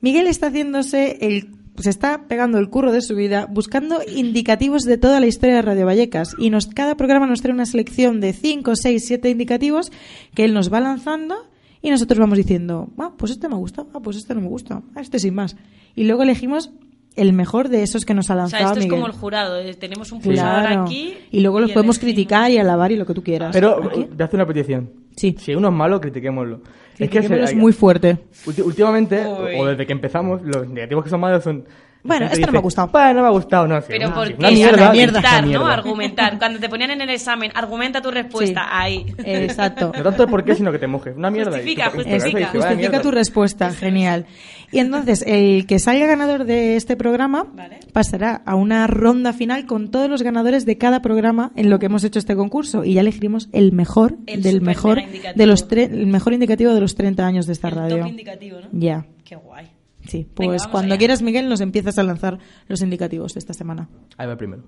Miguel 0.00 0.26
está 0.26 0.48
haciéndose 0.48 1.18
el 1.20 1.48
se 1.78 1.88
está 1.88 2.26
pegando 2.28 2.58
el 2.58 2.68
curro 2.68 2.92
de 2.92 3.00
su 3.00 3.14
vida 3.14 3.46
buscando 3.50 4.00
indicativos 4.06 4.82
de 4.82 4.98
toda 4.98 5.18
la 5.18 5.26
historia 5.26 5.54
de 5.56 5.62
Radio 5.62 5.86
Vallecas 5.86 6.34
y 6.38 6.50
nos 6.50 6.66
cada 6.66 6.94
programa 6.96 7.26
nos 7.26 7.40
trae 7.40 7.54
una 7.54 7.64
selección 7.64 8.20
de 8.20 8.34
5, 8.34 8.76
6, 8.76 9.02
7 9.06 9.30
indicativos 9.30 9.90
que 10.34 10.44
él 10.44 10.52
nos 10.52 10.70
va 10.70 10.80
lanzando 10.80 11.36
y 11.80 11.88
nosotros 11.88 12.18
vamos 12.18 12.36
diciendo, 12.36 12.90
ah, 12.98 13.12
pues 13.16 13.32
este 13.32 13.48
me 13.48 13.54
gusta, 13.54 13.86
ah, 13.94 14.00
pues 14.02 14.18
este 14.18 14.34
no 14.34 14.42
me 14.42 14.48
gusta, 14.48 14.82
ah, 14.94 15.00
este 15.00 15.18
sin 15.18 15.34
más. 15.34 15.56
Y 15.94 16.04
luego 16.04 16.22
elegimos 16.24 16.70
el 17.16 17.32
mejor 17.32 17.70
de 17.70 17.82
esos 17.82 18.04
que 18.04 18.12
nos 18.12 18.28
ha 18.30 18.34
O 18.34 18.36
lanzado 18.36 18.58
sea, 18.62 18.66
esto 18.72 18.80
es 18.80 18.84
Miguel. 18.84 19.00
como 19.00 19.06
el 19.06 19.18
jurado. 19.18 19.58
eh, 19.58 19.72
Tenemos 19.74 20.12
un 20.12 20.20
pulsador 20.20 20.66
Claro. 20.66 20.82
aquí. 20.82 21.14
Y 21.30 21.40
luego 21.40 21.60
los 21.60 21.70
y 21.70 21.72
podemos 21.72 21.96
elegimos. 21.96 22.14
criticar 22.14 22.50
y 22.50 22.58
alabar 22.58 22.92
y 22.92 22.96
lo 22.96 23.06
que 23.06 23.14
tú 23.14 23.22
quieras. 23.22 23.50
Pero 23.54 23.82
Aquí. 23.82 24.00
eh, 24.02 24.08
a 24.20 24.24
hacer 24.24 24.36
una 24.36 24.46
petición. 24.46 24.90
Sí. 25.16 25.34
Si 25.38 25.54
uno 25.54 25.68
es 25.68 25.74
malo, 25.74 25.98
critiquémoslo. 26.00 26.60
Critiquémoslo 26.96 27.46
se- 27.46 27.52
es 27.52 27.54
muy 27.58 27.72
fuerte. 27.72 28.18
últimamente, 28.64 29.20
Uy. 29.26 29.56
o 29.58 29.66
desde 29.66 29.86
que 29.86 29.92
empezamos, 29.92 30.42
los 30.42 30.68
negativos 30.68 31.04
que 31.04 31.10
son 31.10 31.20
malos 31.20 31.42
son... 31.44 31.64
Bueno, 32.02 32.24
esto 32.24 32.36
no 32.38 32.40
me 32.40 32.46
ha 32.46 32.50
dice, 32.52 32.62
gustado. 32.62 32.88
Bueno, 32.88 33.12
no 33.12 33.20
me 33.20 33.26
ha 33.26 33.30
gustado, 33.30 33.66
no. 33.68 33.78
Pero 33.86 34.06
una, 34.06 34.14
¿por 34.14 34.26
sí, 34.26 34.32
qué? 34.32 34.38
una 34.38 34.50
mierda, 34.50 34.86
Argumentar, 34.88 35.42
¿no? 35.42 35.48
mierda. 35.48 35.72
Argumentar. 35.74 36.38
Cuando 36.38 36.58
te 36.58 36.68
ponían 36.70 36.90
en 36.92 37.00
el 37.02 37.10
examen, 37.10 37.50
argumenta 37.54 38.00
tu 38.00 38.10
respuesta. 38.10 38.62
Sí. 38.62 38.68
Ahí. 38.72 39.14
Exacto. 39.22 39.92
No 39.94 40.02
tanto 40.04 40.22
el 40.22 40.30
por 40.30 40.42
qué, 40.42 40.54
sino 40.54 40.72
que 40.72 40.78
te 40.78 40.86
mojes. 40.86 41.14
Una 41.14 41.30
mierda. 41.30 41.50
Justifica, 41.52 41.90
tú- 41.90 42.00
y 42.00 42.04
tú- 42.04 42.10
justifica. 42.10 42.40
y 42.40 42.44
Justifica 42.44 42.74
mierda. 42.76 43.02
tu 43.02 43.10
respuesta, 43.10 43.70
genial. 43.72 44.24
Y 44.72 44.78
entonces, 44.78 45.24
el 45.26 45.66
que 45.66 45.78
salga 45.80 46.06
ganador 46.06 46.44
de 46.44 46.76
este 46.76 46.96
programa 46.96 47.44
Vale. 47.54 47.80
pasará 47.92 48.42
a 48.46 48.54
una 48.54 48.86
ronda 48.86 49.32
final 49.32 49.66
con 49.66 49.90
todos 49.90 50.08
los 50.08 50.22
ganadores 50.22 50.64
de 50.64 50.78
cada 50.78 51.02
programa 51.02 51.50
en 51.56 51.70
lo 51.70 51.78
que 51.78 51.86
hemos 51.86 52.04
hecho 52.04 52.18
este 52.20 52.36
concurso. 52.36 52.84
Y 52.84 52.94
ya 52.94 53.00
elegiremos 53.00 53.48
el 53.52 53.72
mejor 53.72 54.16
El 54.26 54.42
del 54.42 54.60
mejor 54.60 54.98
de 55.34 55.46
los 55.46 55.68
tre- 55.68 55.90
el 55.90 56.06
mejor 56.06 56.34
indicativo 56.34 56.72
de 56.72 56.80
los 56.80 56.94
30 56.94 57.26
años 57.26 57.46
de 57.46 57.52
esta 57.52 57.68
El 57.68 57.74
radio. 57.74 57.98
top 57.98 58.06
indicativo, 58.08 58.60
¿no? 58.60 58.68
Ya. 58.72 59.06
Qué 59.24 59.36
guay. 59.36 59.66
Sí, 60.06 60.26
pues 60.34 60.66
cuando 60.68 60.94
allá. 60.94 60.98
quieras, 60.98 61.20
Miguel, 61.20 61.48
nos 61.48 61.60
empiezas 61.60 61.98
a 61.98 62.02
lanzar 62.02 62.38
los 62.68 62.80
indicativos 62.80 63.34
de 63.34 63.40
esta 63.40 63.52
semana. 63.52 63.88
Ahí 64.16 64.26
va 64.26 64.32
el 64.32 64.38
primero. 64.38 64.62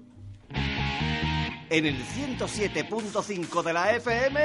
En 1.70 1.86
el 1.86 1.94
107.5 1.96 3.62
de 3.62 3.72
la 3.72 3.96
FM. 3.96 4.40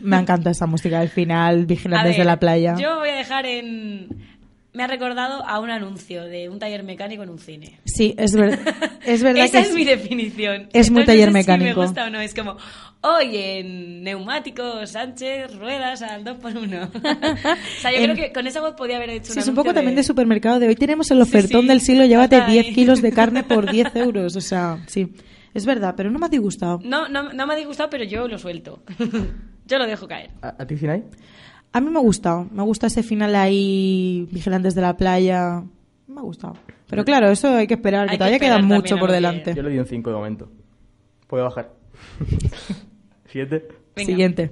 Me 0.00 0.16
encanta 0.18 0.50
esa 0.50 0.66
música 0.66 1.00
al 1.00 1.08
final, 1.08 1.66
Vigilantes 1.66 2.12
ver, 2.12 2.18
de 2.18 2.24
la 2.24 2.38
playa. 2.38 2.76
Yo 2.78 2.98
voy 2.98 3.08
a 3.10 3.14
dejar 3.14 3.46
en. 3.46 4.08
Me 4.72 4.84
ha 4.84 4.86
recordado 4.86 5.44
a 5.44 5.58
un 5.58 5.68
anuncio 5.68 6.22
de 6.26 6.48
un 6.48 6.60
taller 6.60 6.84
mecánico 6.84 7.24
en 7.24 7.30
un 7.30 7.40
cine. 7.40 7.80
Sí, 7.84 8.14
es, 8.16 8.36
ver- 8.36 8.56
es 9.04 9.20
verdad 9.20 9.44
Esa 9.44 9.62
que 9.62 9.68
es 9.68 9.74
mi 9.74 9.84
definición. 9.84 10.68
es 10.72 10.92
muy 10.92 11.04
taller 11.04 11.32
no 11.32 11.38
sé 11.38 11.42
si 11.42 11.48
mecánico. 11.50 11.80
me 11.80 11.86
gusta 11.86 12.04
o 12.06 12.10
no. 12.10 12.20
Es 12.20 12.32
como, 12.34 12.56
hoy 13.00 13.36
en 13.36 14.04
neumáticos, 14.04 14.90
Sánchez, 14.90 15.56
ruedas 15.56 16.02
al 16.02 16.24
2x1. 16.24 16.88
o 16.94 17.80
sea, 17.80 17.90
yo 17.90 17.96
En- 17.98 18.04
creo 18.12 18.14
que 18.14 18.32
con 18.32 18.46
esa 18.46 18.60
voz 18.60 18.74
podía 18.76 18.98
haber 18.98 19.10
hecho 19.10 19.32
Sí, 19.32 19.38
un 19.38 19.38
es 19.40 19.48
un 19.48 19.54
poco 19.56 19.70
anuncio 19.70 19.74
también 19.80 19.96
de 19.96 20.04
supermercado 20.04 20.60
de 20.60 20.68
hoy 20.68 20.76
tenemos 20.76 21.10
el 21.10 21.20
ofertón 21.20 21.62
sí, 21.62 21.66
del 21.66 21.80
siglo, 21.80 22.04
llévate 22.04 22.36
total. 22.36 22.52
10 22.52 22.66
kilos 22.72 23.02
de 23.02 23.10
carne 23.10 23.42
por 23.42 23.68
10 23.72 23.96
euros. 23.96 24.36
O 24.36 24.40
sea, 24.40 24.78
sí, 24.86 25.08
es 25.52 25.66
verdad, 25.66 25.94
pero 25.96 26.12
no 26.12 26.20
me 26.20 26.26
ha 26.26 26.28
disgustado. 26.28 26.78
No, 26.84 27.08
no, 27.08 27.32
no 27.32 27.44
me 27.44 27.54
ha 27.54 27.56
disgustado, 27.56 27.90
pero 27.90 28.04
yo 28.04 28.28
lo 28.28 28.38
suelto. 28.38 28.84
Yo 29.70 29.78
lo 29.78 29.86
dejo 29.86 30.06
caer. 30.08 30.30
¿A, 30.42 30.48
a 30.58 30.66
ti, 30.66 30.76
Sinai? 30.76 31.04
A 31.72 31.80
mí 31.80 31.88
me 31.90 31.98
ha 31.98 32.02
gustado, 32.02 32.48
me 32.50 32.62
gusta 32.64 32.88
ese 32.88 33.02
final 33.04 33.34
ahí, 33.36 34.26
Vigilantes 34.32 34.74
de 34.74 34.80
la 34.82 34.96
playa, 34.96 35.62
me 36.08 36.18
ha 36.18 36.22
gustado. 36.22 36.56
Pero 36.88 37.04
claro, 37.04 37.30
eso 37.30 37.54
hay 37.54 37.68
que 37.68 37.74
esperar, 37.74 38.06
que 38.06 38.12
Hay 38.12 38.16
que 38.16 38.18
todavía 38.18 38.36
esperar 38.36 38.58
queda 38.58 38.66
mucho 38.66 38.96
por 38.98 39.12
delante. 39.12 39.54
Yo 39.54 39.62
le 39.62 39.70
di 39.70 39.78
un 39.78 39.86
5 39.86 40.10
de 40.10 40.16
momento. 40.16 40.50
Puede 41.28 41.44
bajar. 41.44 41.70
Siguiente. 43.26 43.68
Venga. 43.94 44.06
Siguiente. 44.06 44.50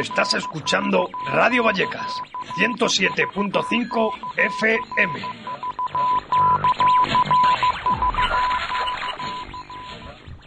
Estás 0.00 0.34
escuchando 0.34 1.08
Radio 1.32 1.64
Vallecas, 1.64 2.06
107.5 2.56 4.10
FM. 4.36 5.20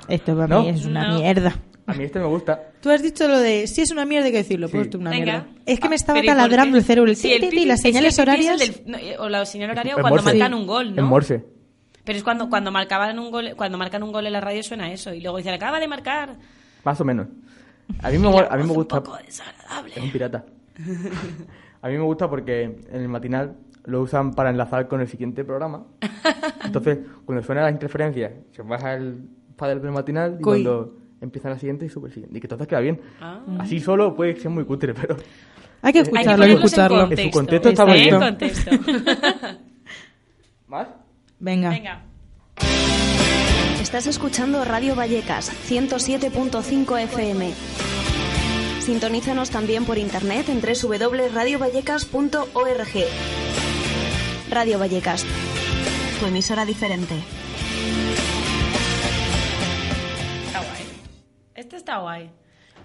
Esto 0.08 0.36
para 0.36 0.48
¿No? 0.48 0.64
mí 0.64 0.70
es 0.70 0.86
una 0.86 1.08
No. 1.10 1.20
mierda. 1.20 1.56
A 1.88 1.94
mí 1.94 2.04
este 2.04 2.20
me 2.20 2.26
gusta. 2.26 2.60
Tú 2.82 2.90
has 2.90 3.02
dicho 3.02 3.28
lo 3.28 3.40
de 3.40 3.68
si 3.68 3.82
es 3.82 3.92
una 3.92 4.06
mierda 4.06 4.26
hay 4.28 4.32
que 4.32 4.38
decirlo, 4.40 4.68
Sí. 4.68 4.76
pues 4.78 4.90
tú 4.90 4.98
una 5.00 5.10
Venga. 5.10 5.24
mierda. 5.26 5.48
Es 5.66 5.80
que 5.80 5.90
me 5.90 5.96
Ah, 5.96 5.98
estaba 5.98 6.16
pero 6.20 6.26
¿y 6.26 6.28
por 6.30 6.36
taladrando 6.38 6.74
qué? 6.74 6.80
el 6.80 6.86
cerebro, 6.86 7.10
el 7.12 7.16
Sí, 7.18 7.28
ti, 7.30 7.34
ti, 7.40 7.50
ti, 7.50 7.58
pipi- 7.58 7.66
las 7.66 7.80
es 7.80 7.84
que 7.84 7.88
el 7.90 7.94
señales 7.94 8.14
pipi 8.14 8.14
es 8.14 8.20
el 8.20 8.24
horarias. 8.30 8.60
del- 8.60 8.92
no, 8.92 8.98
eh, 8.98 9.16
o 9.20 9.30
la 9.30 9.46
señal 9.46 9.72
horaria 9.72 9.96
o 9.96 9.98
En 9.98 10.02
cuando 10.02 10.22
Morse. 10.22 10.38
marcan 10.38 10.54
un 10.54 10.68
gol, 10.68 10.96
¿no? 10.96 11.02
En 11.02 11.08
Morse. 11.08 11.46
Pero 12.04 12.18
es 12.18 12.24
cuando, 12.24 12.50
cuando 12.50 12.72
marcaban 12.72 13.20
un 13.20 13.32
gol, 13.32 13.54
cuando 13.56 13.78
marcan 13.78 14.04
un 14.04 14.12
gol 14.12 14.26
en 14.26 14.34
la 14.34 14.42
radio 14.42 14.64
suena 14.64 14.92
eso. 14.92 15.14
Y 15.14 15.22
luego 15.22 15.38
dicen, 15.38 15.54
acaba 15.54 15.80
de 15.80 15.88
marcar. 15.88 16.36
Más 16.84 17.00
o 17.00 17.06
menos. 17.06 17.28
A 18.02 18.10
mí 18.10 18.18
me, 18.18 18.28
a 18.28 18.58
mí 18.58 18.64
me 18.64 18.68
voz 18.68 18.70
un 18.70 18.76
gusta. 18.76 19.02
poco 19.04 19.18
desagradable. 19.26 19.94
Es 19.96 20.04
un 20.04 20.12
pirata. 20.12 20.46
A 21.82 21.88
mí 21.88 21.98
me 21.98 22.04
gusta 22.04 22.30
porque 22.30 22.64
en 22.64 23.02
el 23.02 23.08
matinal 23.10 23.56
lo 23.86 24.02
usan 24.02 24.34
para 24.34 24.50
enlazar 24.52 24.88
con 24.88 25.02
el 25.02 25.08
siguiente 25.08 25.44
programa. 25.44 25.84
Entonces, 26.66 27.00
cuando 27.26 27.44
suena 27.44 27.64
la 27.64 27.72
interferencia, 27.72 28.32
se 28.52 28.62
baja 28.62 28.94
el 28.96 29.28
padre 29.56 29.80
del 29.80 29.92
matinal 29.92 30.38
y 30.40 30.44
cuando 30.44 30.96
empieza 31.22 31.50
la 31.50 31.58
siguiente 31.58 31.86
y 31.86 31.90
sube 31.90 32.08
el 32.08 32.14
siguiente. 32.14 32.38
Y 32.38 32.42
que 32.42 32.46
entonces 32.48 32.68
queda 32.68 32.80
bien. 32.80 33.00
Ah. 33.20 33.42
Así 33.60 33.80
solo 33.80 34.16
puede 34.16 34.36
ser 34.38 34.50
muy 34.52 34.66
cutre, 34.66 34.94
pero 34.94 35.16
Hay 35.84 35.94
que 35.94 36.00
que 36.00 36.10
escucharlo, 36.10 36.44
hay 36.44 36.50
que 36.50 36.56
en 36.58 36.64
escucharlo. 36.64 37.00
contexto. 37.00 37.22
En 37.26 37.32
su 37.32 37.38
contexto 37.38 37.70
está 37.70 37.86
muy 37.86 38.00
bien. 38.02 38.20
contexto. 38.20 38.72
¿Más? 40.68 40.88
Venga. 41.40 41.70
Venga. 41.70 42.06
Estás 43.92 44.08
escuchando 44.08 44.64
Radio 44.64 44.96
Vallecas, 44.96 45.52
107.5 45.70 46.98
FM. 46.98 47.54
Sintonízanos 48.80 49.50
también 49.50 49.84
por 49.84 49.98
internet 49.98 50.48
en 50.48 50.62
www.radiovallecas.org. 50.62 53.06
Radio 54.50 54.80
Vallecas, 54.80 55.26
tu 56.22 56.26
emisora 56.26 56.64
diferente. 56.64 57.16
Está 60.46 60.62
guay. 60.62 60.86
Este 61.56 61.76
está 61.76 61.98
guay. 61.98 62.32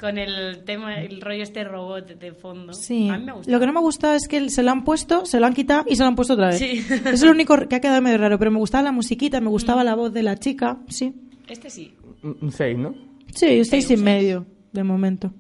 Con 0.01 0.19
el 0.19 0.65
tema, 0.65 1.01
el 1.01 1.21
rollo 1.21 1.43
este 1.43 1.65
robot 1.65 2.19
de 2.19 2.33
fondo. 2.33 2.73
Sí. 2.73 3.09
A 3.09 3.19
mí 3.19 3.25
me 3.25 3.33
gusta. 3.33 3.51
Lo 3.51 3.61
que 3.61 3.67
no 3.67 3.73
me 3.73 3.81
gusta 3.81 4.15
es 4.15 4.29
que 4.29 4.51
se 4.51 4.63
lo 4.63 4.71
han 4.71 4.85
puesto, 4.85 5.25
se 5.27 5.41
lo 5.41 5.47
han 5.47 5.55
quitado 5.55 5.85
y 5.89 5.97
se 5.97 6.03
lo 6.03 6.09
han 6.09 6.17
puesto 6.17 6.35
otra 6.35 6.49
vez. 6.49 6.59
Sí. 6.59 6.85
Es 7.07 7.23
lo 7.23 7.31
único 7.31 7.57
que 7.69 7.77
ha 7.77 7.81
quedado 7.81 8.03
medio 8.03 8.19
raro, 8.19 8.39
pero 8.39 8.51
me 8.51 8.59
gustaba 8.59 8.83
la 8.85 8.93
musiquita, 8.93 9.41
me 9.41 9.49
gustaba 9.49 9.85
la 9.85 9.95
voz 9.95 10.13
de 10.13 10.23
la 10.23 10.37
chica, 10.37 10.79
sí. 10.89 11.15
Este 11.49 11.71
sí. 11.71 11.95
Un 12.23 12.51
6, 12.51 12.79
¿no? 12.79 12.95
Sí, 13.35 13.65
seis 13.65 13.87
Sí, 13.87 13.95
y 13.95 13.97
un 13.97 14.05
medio 14.05 14.47
de 14.73 14.83
momento. 14.85 15.33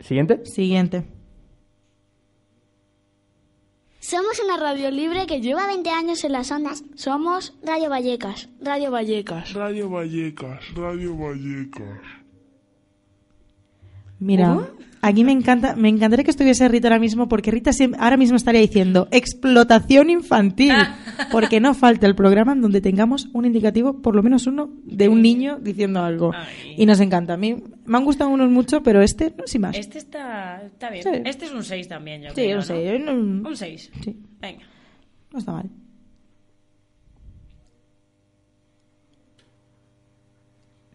¿Siguiente? 0.00 0.44
Siguiente. 0.44 1.04
Somos 4.00 4.38
una 4.44 4.58
radio 4.58 4.90
libre 4.90 5.26
que 5.26 5.40
lleva 5.40 5.66
20 5.66 5.88
años 5.88 6.24
en 6.24 6.32
las 6.32 6.50
ondas. 6.50 6.84
Somos 6.94 7.54
Radio 7.62 7.88
Vallecas. 7.88 8.50
Radio 8.60 8.90
Vallecas. 8.90 9.54
Radio 9.54 9.88
Vallecas, 9.88 10.74
Radio 10.74 11.16
Vallecas. 11.16 12.23
Mira, 14.20 14.70
aquí 15.02 15.24
me 15.24 15.32
encanta, 15.32 15.74
me 15.76 15.88
encantaría 15.88 16.24
que 16.24 16.30
estuviese 16.30 16.66
Rita 16.68 16.88
ahora 16.88 16.98
mismo, 17.00 17.28
porque 17.28 17.50
Rita 17.50 17.72
siem- 17.72 17.96
ahora 17.98 18.16
mismo 18.16 18.36
estaría 18.36 18.60
diciendo 18.60 19.08
explotación 19.10 20.08
infantil, 20.08 20.72
porque 21.32 21.60
no 21.60 21.74
falta 21.74 22.06
el 22.06 22.14
programa 22.14 22.52
en 22.52 22.62
donde 22.62 22.80
tengamos 22.80 23.28
un 23.34 23.44
indicativo, 23.44 24.00
por 24.00 24.14
lo 24.16 24.22
menos 24.22 24.46
uno, 24.46 24.70
de 24.84 25.08
un 25.08 25.20
niño 25.20 25.58
diciendo 25.60 26.00
algo. 26.02 26.32
Y 26.76 26.86
nos 26.86 27.00
encanta. 27.00 27.34
A 27.34 27.36
mí 27.36 27.56
me 27.84 27.96
han 27.98 28.04
gustado 28.04 28.30
unos 28.30 28.50
mucho, 28.50 28.82
pero 28.82 29.02
este, 29.02 29.34
no 29.36 29.46
sin 29.46 29.62
más. 29.62 29.76
Este 29.76 29.98
está, 29.98 30.62
está 30.64 30.90
bien. 30.90 31.02
Sí. 31.02 31.10
Este 31.24 31.44
es 31.46 31.52
un 31.52 31.64
6 31.64 31.88
también, 31.88 32.22
yo 32.22 32.28
Sí, 32.30 32.34
creo, 32.36 32.50
un 32.52 32.56
¿no? 32.56 32.62
seis, 32.62 33.02
un- 33.08 33.46
Un 33.46 33.56
6. 33.56 33.90
Sí. 34.02 34.16
Venga. 34.40 34.62
No 35.32 35.38
está 35.38 35.52
mal. 35.52 35.68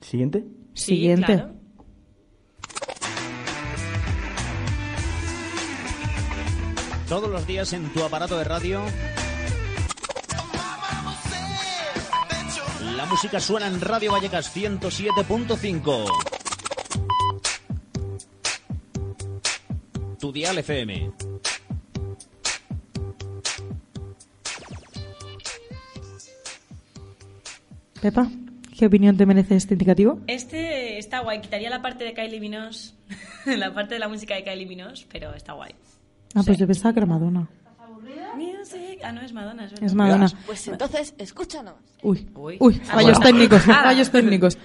¿Siguiente? 0.01 0.45
Sí, 0.73 0.95
Siguiente. 0.95 1.25
claro. 1.25 1.53
todos 7.09 7.29
los 7.29 7.45
días 7.47 7.73
en 7.73 7.91
tu 7.91 8.03
aparato 8.03 8.37
de 8.37 8.43
radio. 8.43 8.83
La 12.95 13.07
música 13.07 13.39
suena 13.39 13.65
en 13.65 13.81
Radio 13.81 14.11
Vallecas 14.11 14.55
107.5. 14.55 16.05
Tu 20.19 20.31
dial 20.31 20.59
FM. 20.59 21.11
Pepa, 27.99 28.29
¿qué 28.77 28.85
opinión 28.85 29.17
te 29.17 29.25
merece 29.25 29.55
este 29.55 29.73
indicativo? 29.73 30.19
Este 30.27 30.99
está 30.99 31.21
guay. 31.21 31.41
Quitaría 31.41 31.71
la 31.71 31.81
parte 31.81 32.03
de 32.03 32.13
Kylie 32.13 32.39
Minos, 32.39 32.93
la 33.47 33.73
parte 33.73 33.95
de 33.95 33.99
la 33.99 34.07
música 34.07 34.35
de 34.35 34.43
Kylie 34.43 34.67
Minos, 34.67 35.07
pero 35.11 35.33
está 35.33 35.53
guay. 35.53 35.73
Ah, 36.35 36.41
pues 36.45 36.57
yo 36.57 36.67
pensaba 36.67 36.93
que 36.93 36.99
era 36.99 37.07
Madonna. 37.07 37.47
Music. 38.35 38.99
Ah, 39.03 39.11
no, 39.11 39.21
es 39.21 39.33
Madonna. 39.33 39.65
Es, 39.65 39.71
verdad. 39.71 39.85
Es 39.87 39.93
Madonna. 39.95 40.31
Pues 40.45 40.67
entonces, 40.67 41.13
escúchanos. 41.17 41.73
Uy, 42.03 42.29
Uy. 42.35 42.57
uy, 42.59 42.81
Ah, 42.87 42.93
fallos 42.93 43.17
bueno. 43.17 43.25
técnicos, 43.31 43.61
Ah. 43.67 43.81
fallos 43.83 44.09
técnicos. 44.11 44.57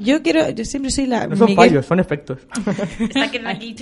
Yo 0.00 0.22
quiero, 0.22 0.50
yo 0.50 0.64
siempre 0.64 0.90
soy 0.92 1.06
la 1.06 1.26
No 1.26 1.34
son 1.36 1.46
Miguel. 1.46 1.56
fallos, 1.68 1.86
son 1.86 1.98
efectos. 1.98 2.38
Está 3.00 3.30
que 3.30 3.38
aquí. 3.46 3.74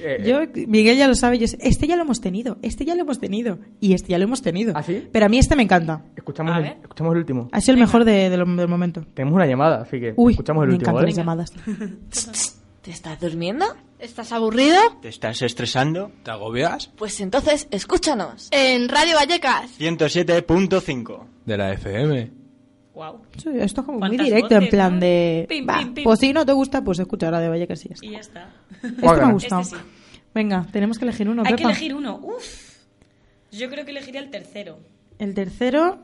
Eh, 0.00 0.24
Yo, 0.26 0.40
Miguel 0.68 0.96
ya 0.96 1.06
lo 1.08 1.14
sabe, 1.14 1.38
yo 1.38 1.46
sé, 1.46 1.58
este 1.60 1.86
ya 1.86 1.96
lo 1.96 2.02
hemos 2.02 2.20
tenido, 2.20 2.56
este 2.62 2.84
ya 2.84 2.94
lo 2.94 3.02
hemos 3.02 3.18
tenido 3.20 3.58
y 3.80 3.92
este 3.94 4.08
ya 4.10 4.18
lo 4.18 4.24
hemos 4.24 4.42
tenido. 4.42 4.72
¿Ah, 4.76 4.82
sí? 4.82 5.06
Pero 5.12 5.26
a 5.26 5.28
mí 5.28 5.38
este 5.38 5.54
me 5.56 5.62
encanta. 5.64 6.04
Escuchamos, 6.16 6.56
el, 6.58 6.64
escuchamos 6.66 7.12
el 7.12 7.18
último. 7.18 7.48
Ha 7.52 7.60
sido 7.60 7.74
el 7.74 7.80
mejor 7.80 8.04
de- 8.04 8.30
de 8.30 8.36
lo- 8.36 8.46
del 8.46 8.68
momento. 8.68 9.04
Tenemos 9.14 9.34
una 9.34 9.46
llamada, 9.46 9.82
así 9.82 10.00
que 10.00 10.14
Uy, 10.16 10.32
escuchamos 10.32 10.62
el 10.64 10.68
me 10.70 10.74
último, 10.76 11.00
las 11.00 11.14
llamadas. 11.16 11.52
¿Te 12.82 12.90
estás 12.92 13.20
durmiendo? 13.20 13.66
¿Estás 13.98 14.30
aburrido? 14.30 14.78
¿Te 15.02 15.08
estás 15.08 15.42
estresando? 15.42 16.12
¿Te 16.22 16.30
agobias? 16.30 16.86
Pues 16.96 17.20
entonces, 17.20 17.66
escúchanos. 17.72 18.48
En 18.52 18.88
Radio 18.88 19.16
Vallecas. 19.16 19.76
107.5 19.78 21.26
de 21.44 21.56
la 21.56 21.72
FM. 21.72 22.30
Wow. 22.94 23.20
Sí, 23.36 23.48
esto 23.58 23.80
es 23.80 23.86
como 23.86 23.98
muy 23.98 24.08
¿Cuántas 24.08 24.26
directo, 24.26 24.54
en 24.54 24.60
voces, 24.60 24.70
plan 24.70 24.94
no? 24.94 25.00
de... 25.00 25.46
Pim, 25.48 25.68
va, 25.68 25.78
pim, 25.78 25.94
pim. 25.94 26.04
Pues 26.04 26.20
si 26.20 26.32
no 26.32 26.46
te 26.46 26.52
gusta, 26.52 26.82
pues 26.82 26.98
escucha 27.00 27.26
ahora 27.26 27.40
de 27.40 27.48
Vallecas 27.48 27.84
y 27.84 27.88
ya 27.88 27.94
está. 27.94 28.06
Y 28.06 28.10
ya 28.10 28.18
está. 28.20 28.48
Este 28.82 29.02
me 29.02 29.08
ha 29.08 29.32
gustado. 29.32 29.62
Este 29.62 29.76
sí. 29.76 29.82
Venga, 30.34 30.66
tenemos 30.72 30.98
que 30.98 31.04
elegir 31.04 31.28
uno, 31.28 31.42
Hay 31.44 31.54
que 31.54 31.64
elegir 31.64 31.94
uno. 31.94 32.20
Uf. 32.22 32.76
Yo 33.50 33.68
creo 33.68 33.84
que 33.84 33.90
elegiría 33.90 34.20
el 34.20 34.30
tercero. 34.30 34.78
El 35.18 35.34
tercero... 35.34 35.98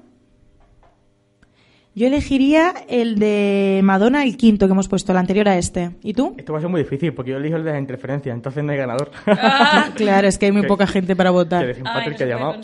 Yo 1.97 2.09
elegiría 2.09 2.72
el 2.88 3.18
de 3.20 3.80
Madonna, 3.84 4.24
el 4.24 4.36
quinto 4.36 4.66
que 4.66 4.72
hemos 4.72 4.88
puesto, 4.88 5.12
el 5.12 5.18
anterior 5.18 5.49
a 5.49 5.57
este. 5.57 5.90
¿Y 6.03 6.12
tú? 6.12 6.34
Esto 6.36 6.53
va 6.53 6.59
a 6.59 6.62
ser 6.62 6.70
muy 6.70 6.82
difícil 6.82 7.14
porque 7.14 7.30
yo 7.30 7.36
elijo 7.36 7.57
el 7.57 7.62
de 7.64 7.70
la 7.72 7.78
interferencia, 7.78 8.32
entonces 8.32 8.64
no 8.64 8.72
hay 8.72 8.78
ganador. 8.78 9.11
Claro, 9.95 10.26
es 10.26 10.36
que 10.38 10.47
hay 10.47 10.53
muy 10.53 10.62
Que- 10.62 10.68
poca 10.68 10.86
gente 10.88 11.14
para 11.14 11.30
que 11.30 11.34
votar. 11.34 11.66
desempate 11.66 12.01
Ay, 12.01 12.11
no 12.11 12.16
que 12.16 12.24
ha 12.24 12.26
llamado. 12.26 12.55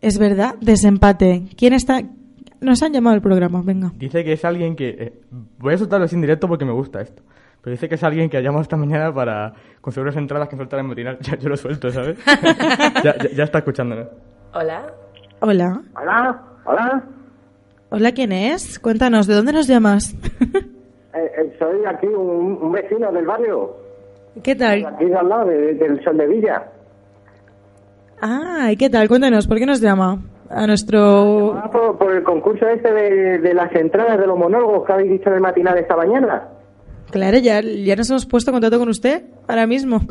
Es 0.00 0.18
verdad, 0.18 0.54
desempate. 0.60 1.42
¿Quién 1.56 1.72
está...? 1.72 2.02
Nos 2.60 2.82
han 2.82 2.92
llamado 2.92 3.14
al 3.14 3.22
programa, 3.22 3.62
venga. 3.64 3.90
Dice 3.96 4.22
que 4.22 4.34
es 4.34 4.44
alguien 4.44 4.76
que... 4.76 4.88
eh, 4.90 5.12
voy 5.58 5.74
a 5.74 5.78
soltarlo 5.78 6.04
así 6.04 6.14
en 6.14 6.20
directo 6.20 6.46
porque 6.46 6.64
me 6.64 6.72
gusta 6.72 7.00
esto. 7.00 7.22
Pero 7.62 7.72
dice 7.72 7.88
que 7.88 7.94
es 7.96 8.04
alguien 8.04 8.30
que 8.30 8.36
ha 8.36 8.40
llamado 8.40 8.62
esta 8.62 8.76
mañana 8.76 9.12
para 9.12 9.54
conseguir 9.80 10.04
unas 10.04 10.16
entradas 10.16 10.48
que 10.48 10.56
soltar 10.56 10.78
en 10.80 10.86
matinal. 10.86 11.18
Ya, 11.22 11.36
yo 11.36 11.48
lo 11.48 11.56
suelto, 11.56 11.90
¿sabes? 11.90 12.16
ya, 13.02 13.16
ya- 13.18 13.30
ya 13.34 13.44
está 13.44 13.58
escuchándonos. 13.58 14.06
Hola. 14.54 14.86
Hola. 15.40 15.80
Hola, 15.96 16.42
hola. 16.64 17.04
Hola, 17.90 18.12
¿quién 18.12 18.32
es? 18.32 18.78
Cuéntanos, 18.78 19.26
¿de 19.26 19.34
dónde 19.34 19.52
nos 19.52 19.66
llamas? 19.66 20.14
Eh, 21.12 21.18
eh, 21.38 21.56
soy 21.58 21.84
aquí 21.92 22.06
un, 22.06 22.56
un 22.62 22.70
vecino 22.70 23.10
del 23.10 23.26
barrio. 23.26 23.74
¿Qué 24.44 24.54
tal? 24.54 24.86
Aquí 24.86 25.06
de 25.06 25.16
al 25.16 25.28
lado, 25.28 25.46
de- 25.46 25.74
del 25.74 26.00
Sol 26.04 26.16
de 26.16 26.28
Villa. 26.28 26.70
Ah, 28.22 28.68
¿y 28.70 28.76
qué 28.76 28.88
tal? 28.88 29.08
Cuéntanos, 29.08 29.48
¿por 29.48 29.58
qué 29.58 29.66
nos 29.66 29.80
llama? 29.80 30.22
A 30.48 30.68
nuestro... 30.68 31.54
Ah, 31.58 31.68
por, 31.68 31.98
por 31.98 32.14
el 32.14 32.22
concurso 32.22 32.64
este 32.68 32.92
de, 32.94 33.38
de 33.40 33.54
las 33.54 33.74
entradas 33.74 34.20
de 34.20 34.26
los 34.28 34.38
monólogos 34.38 34.86
que 34.86 34.92
habéis 34.92 35.10
dicho 35.10 35.30
en 35.30 35.34
el 35.34 35.40
matinal 35.40 35.76
esta 35.78 35.96
mañana. 35.96 36.46
Claro, 37.10 37.38
ya, 37.38 37.60
ya 37.60 37.96
nos 37.96 38.08
hemos 38.10 38.24
puesto 38.26 38.52
en 38.52 38.54
contacto 38.54 38.78
con 38.78 38.88
usted 38.88 39.24
ahora 39.48 39.66
mismo. 39.66 40.02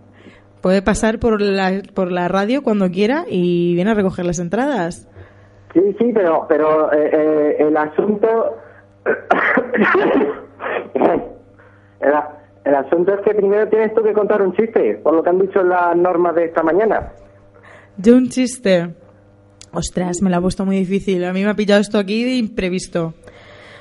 Puede 0.62 0.82
pasar 0.82 1.18
por 1.18 1.42
la, 1.42 1.82
por 1.94 2.12
la 2.12 2.28
radio 2.28 2.62
cuando 2.62 2.88
quiera 2.92 3.24
y 3.28 3.74
viene 3.74 3.90
a 3.90 3.94
recoger 3.94 4.24
las 4.24 4.38
entradas. 4.38 5.08
Sí, 5.74 5.80
sí, 5.98 6.12
pero, 6.14 6.46
pero 6.48 6.90
eh, 6.92 7.10
eh, 7.12 7.56
el 7.58 7.76
asunto... 7.76 8.56
el, 12.64 12.74
asunto 12.74 13.14
es 13.14 13.20
que 13.20 13.34
primero 13.34 13.68
tienes 13.68 13.92
tú 13.94 14.02
que 14.02 14.14
contar 14.14 14.40
un 14.40 14.54
chiste, 14.54 15.00
por 15.02 15.14
lo 15.14 15.22
que 15.22 15.30
han 15.30 15.40
dicho 15.40 15.62
las 15.62 15.94
normas 15.96 16.34
de 16.36 16.46
esta 16.46 16.62
mañana. 16.62 17.12
Yo 17.98 18.16
un 18.16 18.28
chiste. 18.28 18.94
Ostras, 19.72 20.22
me 20.22 20.30
la 20.30 20.38
ha 20.38 20.40
puesto 20.40 20.64
muy 20.64 20.76
difícil. 20.76 21.24
A 21.24 21.32
mí 21.32 21.42
me 21.42 21.50
ha 21.50 21.54
pillado 21.54 21.80
esto 21.80 21.98
aquí 21.98 22.24
de 22.24 22.36
imprevisto. 22.36 23.12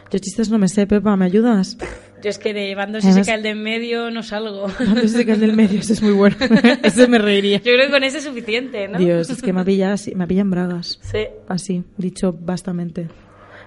Yo 0.10 0.20
chistes 0.20 0.50
no 0.50 0.58
me 0.58 0.68
sé, 0.68 0.88
Pepa, 0.88 1.16
¿me 1.16 1.26
ayudas? 1.26 1.78
Yo 2.24 2.30
es 2.30 2.40
que 2.40 2.54
de 2.54 2.74
bando 2.74 3.00
Además- 3.00 3.16
si 3.16 3.24
se 3.24 3.26
cae 3.30 3.36
el 3.36 3.44
de 3.44 3.50
en 3.50 3.62
medio 3.64 4.10
no 4.10 4.24
salgo. 4.24 4.68
No 4.68 5.08
sé 5.08 5.26
que 5.26 5.34
el 5.34 5.42
del 5.42 5.54
medio, 5.56 5.80
ese 5.82 5.94
es 5.94 6.02
muy 6.02 6.14
bueno. 6.14 6.36
ese 6.84 7.08
me 7.10 7.18
reiría. 7.20 7.58
Yo 7.58 7.74
creo 7.74 7.88
que 7.88 7.92
con 7.92 8.04
ese 8.04 8.20
es 8.20 8.24
suficiente, 8.24 8.88
¿no? 8.88 8.98
Dios, 8.98 9.30
es 9.30 9.42
que 9.42 9.52
me 9.52 9.62
así, 9.92 10.16
me 10.16 10.26
pillan 10.26 10.50
bragas. 10.50 11.00
Sí. 11.02 11.28
Así, 11.50 11.84
dicho 11.98 12.34
bastante. 12.34 13.10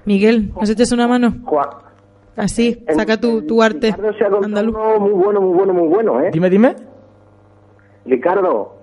Miguel, 0.06 0.52
¿nos 0.58 0.70
echas 0.70 0.90
una 0.92 1.06
mano? 1.06 1.34
Juan. 1.44 1.68
Así, 2.36 2.82
saca 2.94 3.18
tu, 3.20 3.42
tu 3.46 3.62
arte. 3.62 3.88
Ricardo 3.92 4.12
se 4.18 4.24
ha 4.24 4.28
muy 4.98 5.12
bueno, 5.12 5.40
muy 5.40 5.54
bueno, 5.54 5.72
muy 5.74 5.88
bueno, 5.88 6.20
¿eh? 6.22 6.30
Dime, 6.32 6.48
dime. 6.50 6.74
Ricardo, 8.06 8.76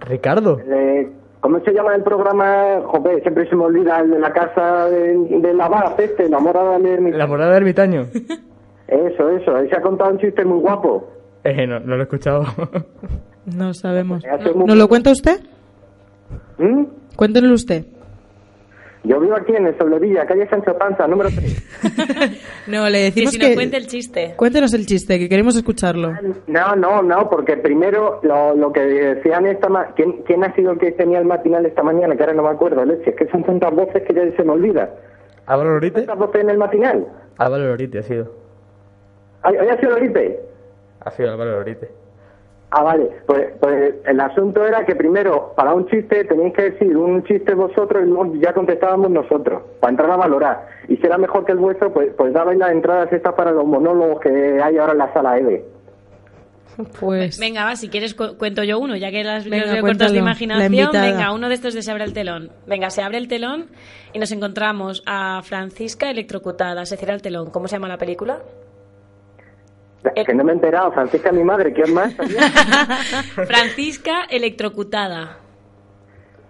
Ricardo. 0.00 0.58
eh, 0.60 1.08
¿cómo 1.40 1.60
se 1.60 1.72
llama 1.72 1.94
el 1.94 2.02
programa? 2.02 2.80
Joder, 2.86 3.20
siempre 3.22 3.48
se 3.48 3.56
me 3.56 3.64
olvida 3.64 4.00
el 4.00 4.10
de 4.10 4.18
la 4.18 4.32
casa 4.32 4.86
de, 4.88 5.16
de 5.40 5.54
la 5.54 5.68
Baz, 5.68 5.98
este, 5.98 6.28
la 6.28 6.38
morada 6.38 6.78
de 6.78 6.94
ermitaño. 6.94 7.18
La 7.18 7.26
morada 7.26 7.50
de 7.52 7.56
ermitaño. 7.58 8.06
Eso, 8.90 9.30
eso, 9.30 9.56
él 9.58 9.68
se 9.70 9.76
ha 9.76 9.80
contado 9.82 10.10
un 10.10 10.18
chiste 10.18 10.44
muy 10.44 10.58
guapo. 10.60 11.08
Eh, 11.44 11.66
no, 11.66 11.80
no 11.80 11.94
lo 11.96 12.00
he 12.00 12.02
escuchado. 12.02 12.44
No 13.46 13.72
sabemos. 13.72 14.22
Muy- 14.54 14.66
¿Nos 14.66 14.76
lo 14.76 14.86
cuenta 14.86 15.10
usted? 15.10 15.40
¿Mm? 16.58 16.84
Cuéntenoslo 17.16 17.54
usted. 17.54 17.86
Yo 19.02 19.18
vivo 19.18 19.34
aquí 19.34 19.56
en 19.56 19.66
el 19.66 19.76
Soldevilla, 19.78 20.26
calle 20.26 20.46
Sancho 20.48 20.76
Panza, 20.76 21.06
número 21.08 21.30
3. 21.34 21.70
No, 22.66 22.84
le 22.90 22.98
Que 22.98 23.04
decimos 23.04 23.32
si 23.32 23.38
que... 23.38 23.46
nos 23.46 23.54
cuente 23.54 23.76
el 23.78 23.86
chiste. 23.86 24.34
Cuéntenos 24.36 24.74
el 24.74 24.84
chiste, 24.84 25.18
que 25.18 25.28
queremos 25.28 25.56
escucharlo. 25.56 26.12
No, 26.46 26.76
no, 26.76 27.02
no, 27.02 27.30
porque 27.30 27.56
primero 27.56 28.20
lo, 28.22 28.54
lo 28.54 28.70
que 28.72 28.80
decían 28.82 29.46
esta 29.46 29.70
ma 29.70 29.86
¿quién, 29.96 30.22
¿quién 30.26 30.44
ha 30.44 30.54
sido 30.54 30.72
el 30.72 30.78
que 30.78 30.92
tenía 30.92 31.18
el 31.18 31.24
matinal 31.24 31.64
esta 31.64 31.82
mañana? 31.82 32.14
Que 32.14 32.22
ahora 32.24 32.34
no 32.34 32.42
me 32.42 32.50
acuerdo, 32.50 32.84
leche, 32.84 33.10
es 33.10 33.16
que 33.16 33.26
son 33.28 33.42
tantas 33.42 33.74
voces 33.74 34.02
que 34.06 34.14
ya 34.14 34.36
se 34.36 34.44
me 34.44 34.52
olvida. 34.52 34.90
¿Álvaro 35.46 35.70
Lorite? 35.70 36.02
¿Tantas 36.02 36.18
voces 36.18 36.42
en 36.42 36.50
el 36.50 36.58
matinal? 36.58 37.06
Álvaro 37.38 37.64
Lorite 37.68 37.98
ha 38.00 38.02
sido. 38.02 38.30
¿Hoy 39.44 39.56
hoy 39.56 39.68
ha 39.68 39.76
sido 39.78 39.90
Lorite? 39.92 40.40
Ha 41.00 41.10
sido 41.12 41.30
Álvaro 41.32 41.52
Lorite. 41.52 41.90
Ah, 42.72 42.82
vale. 42.84 43.10
Pues, 43.26 43.48
pues 43.58 43.94
el 44.04 44.20
asunto 44.20 44.64
era 44.64 44.84
que 44.86 44.94
primero, 44.94 45.52
para 45.56 45.74
un 45.74 45.88
chiste, 45.88 46.24
tenéis 46.24 46.54
que 46.54 46.70
decir 46.70 46.96
un 46.96 47.24
chiste 47.24 47.52
vosotros 47.54 48.02
y 48.04 48.06
luego 48.06 48.32
ya 48.36 48.52
contestábamos 48.52 49.10
nosotros, 49.10 49.62
para 49.80 49.90
entrar 49.90 50.10
a 50.12 50.16
valorar. 50.16 50.68
Y 50.86 50.96
si 50.96 51.04
era 51.06 51.18
mejor 51.18 51.44
que 51.44 51.52
el 51.52 51.58
vuestro, 51.58 51.92
pues, 51.92 52.10
pues 52.16 52.32
dabais 52.32 52.58
las 52.58 52.70
entradas 52.70 53.12
estas 53.12 53.34
para 53.34 53.50
los 53.50 53.66
monólogos 53.66 54.20
que 54.20 54.60
hay 54.62 54.78
ahora 54.78 54.92
en 54.92 54.98
la 54.98 55.12
sala 55.12 55.38
EVE. 55.38 55.64
Pues... 57.00 57.38
Venga, 57.40 57.64
va, 57.64 57.74
si 57.76 57.88
quieres 57.88 58.14
cu- 58.14 58.36
cuento 58.38 58.62
yo 58.62 58.78
uno, 58.78 58.96
ya 58.96 59.10
que 59.10 59.24
las 59.24 59.44
Venga, 59.48 59.80
cortos 59.80 60.06
de 60.08 60.12
la 60.14 60.18
imaginación. 60.20 60.90
Venga, 60.92 61.32
uno 61.32 61.48
de 61.48 61.54
estos 61.54 61.74
de 61.74 61.82
se 61.82 61.90
abre 61.90 62.04
el 62.04 62.12
telón. 62.14 62.50
Venga, 62.66 62.88
se 62.90 63.02
abre 63.02 63.18
el 63.18 63.26
telón 63.26 63.66
y 64.12 64.18
nos 64.20 64.30
encontramos 64.32 65.02
a 65.06 65.42
Francisca 65.42 66.08
electrocutada. 66.08 66.86
Se 66.86 66.96
cierra 66.96 67.14
el 67.14 67.20
telón. 67.22 67.50
¿Cómo 67.50 67.66
se 67.68 67.76
llama 67.76 67.88
la 67.88 67.98
película? 67.98 68.38
Que 70.02 70.34
no 70.34 70.44
me 70.44 70.52
he 70.52 70.54
enterado, 70.54 70.92
Francisca, 70.92 71.30
mi 71.30 71.44
madre, 71.44 71.72
¿quién 71.74 71.92
más? 71.92 72.14
Francisca 73.46 74.24
electrocutada. 74.30 75.38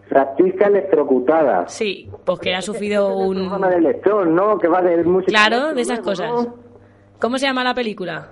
Francisca 0.08 0.66
electrocutada. 0.66 1.68
Sí, 1.68 2.08
porque 2.24 2.54
ha 2.54 2.62
sufrido 2.62 3.16
un... 3.16 3.36
programa 3.36 3.70
de 3.70 3.76
electrón, 3.76 4.34
¿no? 4.34 4.58
Que 4.58 4.68
va 4.68 4.82
de 4.82 5.02
música. 5.04 5.32
Claro, 5.32 5.74
de 5.74 5.82
esas 5.82 6.00
cosas. 6.00 6.30
¿Cómo 7.20 7.38
se 7.38 7.46
llama 7.46 7.64
la 7.64 7.74
película? 7.74 8.28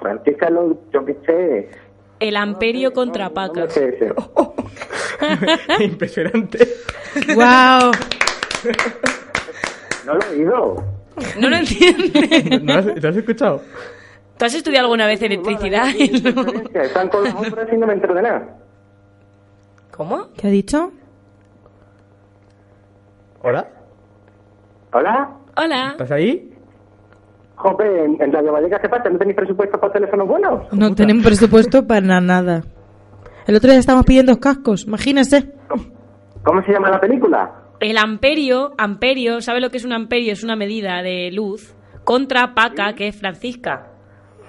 Francisca, 0.00 0.50
lo, 0.50 0.78
yo 0.92 1.04
qué 1.04 1.16
sé. 1.26 1.70
El 2.20 2.36
Amperio 2.36 2.92
contra 2.92 3.30
Paca. 3.30 3.62
No 3.62 3.70
sé 3.70 3.88
ese. 3.88 4.12
Impresionante. 5.84 6.66
¡Wow! 7.34 7.92
No 10.06 10.14
lo 10.14 10.20
he 10.22 10.36
oído. 10.36 10.97
No 11.40 11.48
lo 11.48 11.56
entiendes. 11.56 12.62
¿No 12.62 12.74
has, 12.74 12.86
¿Lo 13.02 13.08
has 13.08 13.16
escuchado? 13.16 13.60
¿Tú 14.38 14.44
has 14.44 14.54
estudiado 14.54 14.86
alguna 14.86 15.06
vez 15.06 15.20
electricidad? 15.22 15.88
Están 16.74 17.08
con 17.08 17.24
los 17.24 17.34
hombres 17.34 17.68
y 17.72 17.76
no 17.76 17.86
me 17.86 17.94
entero 17.94 18.14
de 18.14 18.22
nada. 18.22 18.56
¿Cómo? 19.90 20.28
¿Qué 20.36 20.46
ha 20.46 20.50
dicho? 20.50 20.92
¿Hola? 23.42 23.68
¿Hola? 24.92 25.30
Hola. 25.56 25.88
¿Estás 25.92 26.10
ahí? 26.12 26.52
Jope, 27.56 28.04
en, 28.04 28.20
en 28.22 28.32
Radio 28.32 28.52
Vallecas, 28.52 28.80
¿qué 28.80 28.88
pasa? 28.88 29.08
¿No 29.10 29.18
tenéis 29.18 29.36
presupuesto 29.36 29.80
para 29.80 29.92
teléfonos 29.92 30.28
buenos? 30.28 30.72
No 30.72 30.94
tenemos 30.94 31.24
presupuesto 31.24 31.84
para 31.86 32.20
nada. 32.20 32.62
El 33.48 33.56
otro 33.56 33.70
día 33.70 33.80
estábamos 33.80 34.06
pidiendo 34.06 34.38
cascos, 34.38 34.84
imagínese. 34.86 35.52
¿Cómo 36.44 36.62
se 36.62 36.72
llama 36.72 36.90
la 36.90 37.00
película? 37.00 37.50
El 37.80 37.96
amperio, 37.98 38.72
amperio, 38.76 39.40
¿sabe 39.40 39.60
lo 39.60 39.70
que 39.70 39.76
es 39.76 39.84
un 39.84 39.92
amperio? 39.92 40.32
Es 40.32 40.42
una 40.42 40.56
medida 40.56 41.02
de 41.02 41.30
luz 41.32 41.74
contra 42.04 42.54
Paca, 42.54 42.94
que 42.94 43.08
es 43.08 43.16
Francisca. 43.16 43.86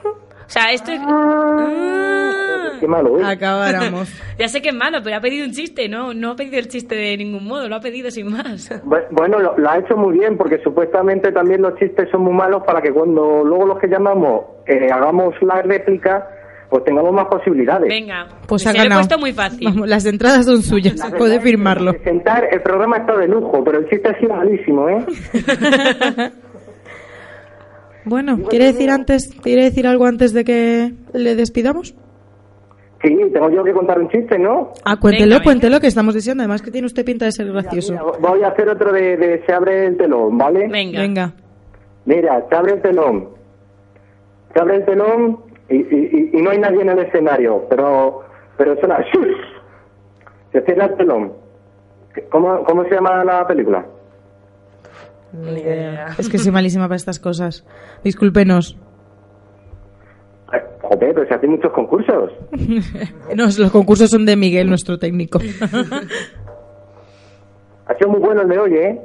O 0.04 0.52
sea, 0.52 0.72
esto 0.72 0.92
es... 0.92 1.00
Ah. 1.04 2.72
qué 2.80 2.88
malo, 2.88 3.20
¿eh? 3.20 3.24
Acabáramos. 3.26 4.10
Ya 4.40 4.48
sé 4.48 4.62
que 4.62 4.70
es 4.70 4.76
malo, 4.76 5.00
pero 5.04 5.18
ha 5.18 5.20
pedido 5.20 5.46
un 5.46 5.52
chiste, 5.52 5.90
¿no? 5.90 6.14
No 6.14 6.32
ha 6.32 6.36
pedido 6.38 6.58
el 6.60 6.70
chiste 6.70 6.96
de 6.96 7.18
ningún 7.18 7.44
modo, 7.44 7.68
lo 7.68 7.76
ha 7.76 7.82
pedido 7.82 8.10
sin 8.10 8.32
más. 8.32 8.72
Bu- 8.86 9.06
Bueno, 9.12 9.38
lo, 9.38 9.58
lo 9.58 9.70
ha 9.70 9.78
hecho 9.78 9.98
muy 9.98 10.18
bien 10.18 10.38
porque 10.38 10.60
supuestamente 10.64 11.32
también 11.34 11.62
los 11.62 11.76
chistes 11.78 12.10
son 12.10 12.22
muy 12.24 12.34
malos 12.34 12.64
para 12.66 12.82
que 12.82 12.92
cuando 12.94 13.44
luego 13.44 13.66
los 13.66 13.80
que 13.80 13.88
llamamos 13.90 14.44
eh, 14.66 14.90
hagamos 14.92 15.36
la 15.42 15.62
réplica, 15.62 16.26
pues 16.70 16.84
tengamos 16.84 17.11
más 17.13 17.26
posibilidades. 17.28 17.88
Venga, 17.89 18.28
Pues 18.47 18.61
se 18.61 18.70
ha 18.70 18.72
he 18.74 18.78
ganado. 18.78 19.01
puesto 19.01 19.17
muy 19.20 19.34
fácil. 19.34 19.65
Vamos, 19.65 19.88
las 19.89 20.05
entradas 20.05 20.45
son 20.45 20.61
suyas, 20.61 21.01
puede 21.17 21.39
firmarlo. 21.39 21.93
Sentar, 22.03 22.47
el 22.51 22.61
programa 22.61 22.97
está 22.97 23.17
de 23.17 23.28
lujo, 23.28 23.63
pero 23.63 23.80
el 23.80 23.89
chiste 23.89 24.09
ha 24.09 24.20
sido 24.20 24.36
malísimo, 24.36 24.88
¿eh? 24.89 25.05
Bueno, 28.05 28.39
¿quiere 28.49 28.65
decir 28.65 28.89
antes, 28.89 29.30
quiere 29.43 29.63
decir 29.65 29.86
algo 29.86 30.05
antes 30.05 30.34
de 30.34 30.43
que 30.43 30.93
le 31.13 31.36
despidamos? 31.36 31.93
Sí, 33.03 33.15
tengo 33.32 33.49
yo 33.51 33.63
que 33.63 33.72
contar 33.72 33.99
un 33.99 34.09
chiste, 34.09 34.38
¿no? 34.39 34.74
Ah, 34.84 34.97
cuéntelo, 34.97 35.41
cuéntelo, 35.43 35.80
que 35.80 35.88
estamos 35.88 36.13
diciendo. 36.15 36.41
Además 36.41 36.61
que 36.61 36.72
tiene 36.72 36.86
usted 36.88 37.05
pinta 37.05 37.26
de 37.26 37.32
ser 37.32 37.51
gracioso. 37.51 37.93
Mira, 37.93 38.03
voy 38.20 38.43
a 38.43 38.47
hacer 38.47 38.67
otro 38.67 38.91
de, 38.91 39.15
de 39.15 39.43
se 39.45 39.53
abre 39.53 39.86
el 39.86 39.97
telón, 39.97 40.38
¿vale? 40.38 40.67
Venga. 40.67 40.99
Venga. 41.01 41.34
Mira, 42.05 42.43
se 42.49 42.55
abre 42.55 42.74
el 42.74 42.82
telón. 42.82 43.30
Se 44.53 44.59
abre 44.59 44.78
el 44.78 44.86
telón 44.86 45.39
y, 45.70 45.76
y- 45.76 46.30
y- 46.34 46.41
no 46.41 46.49
hay 46.51 46.59
nadie 46.59 46.82
en 46.82 46.89
el 46.89 46.99
escenario, 46.99 47.65
pero 47.70 48.22
pero 48.57 48.76
suena 48.80 48.99
¡shush! 49.11 49.38
Se 50.51 50.61
cierra 50.61 50.86
el 50.86 50.95
telón. 50.97 51.34
¿Cómo, 52.32 52.63
¿Cómo 52.63 52.84
se 52.86 52.95
llama 52.95 53.24
la 53.24 53.45
película? 53.47 53.86
Ni 55.32 55.59
idea. 55.61 56.07
Es 56.17 56.28
que 56.28 56.38
soy 56.39 56.51
malísima 56.51 56.86
para 56.86 56.95
estas 56.97 57.20
cosas. 57.20 57.63
Discúlpenos. 58.03 58.78
Joder, 60.82 61.13
pero 61.13 61.28
se 61.28 61.34
hacen 61.36 61.51
muchos 61.51 61.72
concursos. 61.72 62.32
No, 63.36 63.43
los 63.45 63.72
concursos 63.72 64.09
son 64.09 64.26
de 64.26 64.36
Miguel, 64.36 64.67
nuestro 64.67 64.97
técnico. 64.97 65.39
Ha 67.86 67.93
sido 67.95 68.09
muy 68.09 68.20
bueno 68.20 68.41
el 68.41 68.49
de 68.49 68.57
hoy, 68.59 68.74
¿eh? 68.76 68.99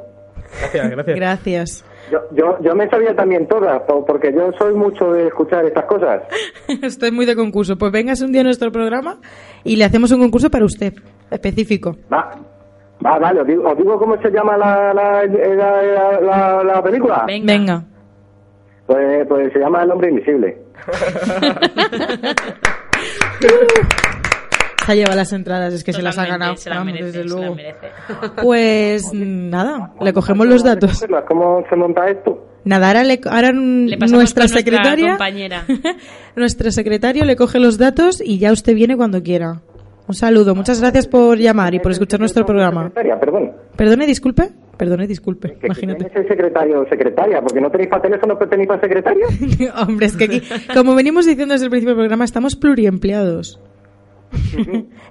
Gracias, 0.61 0.91
gracias. 0.91 1.17
Gracias. 1.17 1.85
Yo, 2.11 2.19
yo, 2.33 2.59
yo 2.63 2.75
me 2.75 2.89
sabía 2.89 3.15
también 3.17 3.47
todas, 3.49 3.81
po- 3.83 4.05
porque 4.05 4.33
yo 4.33 4.51
soy 4.59 4.75
mucho 4.75 5.13
de 5.13 5.29
escuchar 5.29 5.65
estas 5.65 5.85
cosas. 5.87 6.23
Estoy 6.83 7.11
muy 7.11 7.25
de 7.27 7.35
concurso. 7.35 7.77
Pues 7.79 7.91
véngase 7.93 8.25
un 8.25 8.33
día 8.33 8.43
a 8.43 8.45
nuestro 8.45 8.71
programa 8.71 9.19
y 9.65 9.77
le 9.77 9.85
hacemos 9.85 10.11
un 10.13 10.21
concurso 10.21 10.51
para 10.51 10.65
usted, 10.65 10.93
específico. 11.31 11.97
Va, 12.13 12.31
va 13.05 13.19
vale, 13.19 13.41
os 13.41 13.47
digo, 13.47 13.69
os 13.69 13.77
digo 13.77 13.99
cómo 13.99 14.21
se 14.21 14.31
llama 14.31 14.57
la, 14.57 14.93
la, 14.93 15.25
la, 15.25 15.83
la- 15.83 16.21
la- 16.21 16.65
la 16.65 16.83
película. 16.83 17.25
Venga. 17.27 17.83
Pues, 18.87 19.27
pues 19.27 19.53
se 19.53 19.59
llama 19.59 19.83
El 19.83 19.91
Hombre 19.93 20.11
Invisible. 20.11 20.59
Se 24.87 24.93
ha 24.93 24.95
llevado 24.95 25.17
las 25.17 25.33
entradas, 25.33 25.73
es 25.75 25.85
que 25.85 25.93
se 25.93 26.03
las 26.03 26.19
ha 26.19 26.23
Totalmente, 26.25 26.45
ganado. 26.45 26.57
se 26.57 26.71
las 26.71 26.85
merece, 26.85 27.05
desde 27.05 27.19
se 27.23 27.25
las 27.29 27.33
luego. 27.39 27.55
merece. 27.55 27.87
Pues 28.43 29.13
nada, 29.15 29.93
le 30.01 30.13
cogemos 30.13 30.47
los 30.47 30.63
datos. 30.65 31.05
¿Cómo 31.29 31.65
se 31.69 31.77
monta 31.77 32.07
esto? 32.09 32.47
Nada, 32.65 32.89
ahora, 32.89 33.05
le, 33.05 33.21
ahora 33.27 33.53
Le 33.53 33.97
nuestra 34.09 34.49
secretaria, 34.49 35.11
compañera. 35.11 35.65
nuestro 36.37 36.71
secretario 36.71 37.25
le 37.25 37.37
coge 37.37 37.59
los 37.59 37.77
datos 37.79 38.23
y 38.25 38.39
ya 38.39 38.53
usted 38.53 38.75
viene 38.75 38.97
cuando 38.97 39.23
quiera. 39.23 39.61
Un 40.07 40.15
saludo, 40.15 40.55
muchas 40.55 40.81
gracias 40.81 41.07
por 41.07 41.39
llamar 41.39 41.75
y 41.75 41.79
por 41.79 41.93
escuchar 41.93 42.21
nuestro 42.21 42.45
programa. 42.45 42.85
Secretaria, 42.89 43.19
perdón. 43.21 43.53
Perdone, 43.77 44.07
disculpe. 44.07 44.51
Perdone, 44.77 45.07
disculpe. 45.07 45.57
Que 45.59 45.67
Imagínate. 45.67 46.05
¿Quién 46.07 46.11
es 46.11 46.17
el 46.23 46.29
secretario 46.29 46.81
o 46.81 46.89
secretaria? 46.89 47.41
Porque 47.41 47.61
no 47.61 47.71
tenéis 47.71 47.89
para 47.89 48.03
teléfono, 48.03 48.37
pero 48.39 48.51
tenéis 48.51 48.69
para 48.69 48.81
secretario. 48.81 49.27
Hombre, 49.79 50.07
es 50.07 50.17
que 50.17 50.25
aquí, 50.25 50.43
como 50.75 50.95
venimos 50.95 51.25
diciendo 51.27 51.53
desde 51.55 51.67
el 51.67 51.71
principio 51.71 51.95
del 51.95 52.01
programa, 52.03 52.25
estamos 52.25 52.57
pluriempleados. 52.57 53.61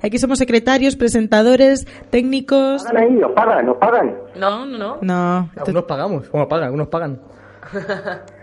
Aquí 0.02 0.18
somos 0.18 0.40
secretarios, 0.40 0.96
presentadores, 0.96 1.86
técnicos. 2.10 2.84
Pagan 2.84 3.04
ahí, 3.04 3.24
os 3.24 3.32
pagan, 3.32 3.70
os 3.70 3.78
pagan. 3.78 4.16
No, 4.36 4.66
no, 4.66 4.78
no. 4.78 4.98
No. 5.02 5.50
Algunos 5.56 5.84
pagamos, 5.84 6.30
como 6.30 6.48
pagan, 6.48 6.66
algunos 6.66 6.88
pagan. 6.88 7.20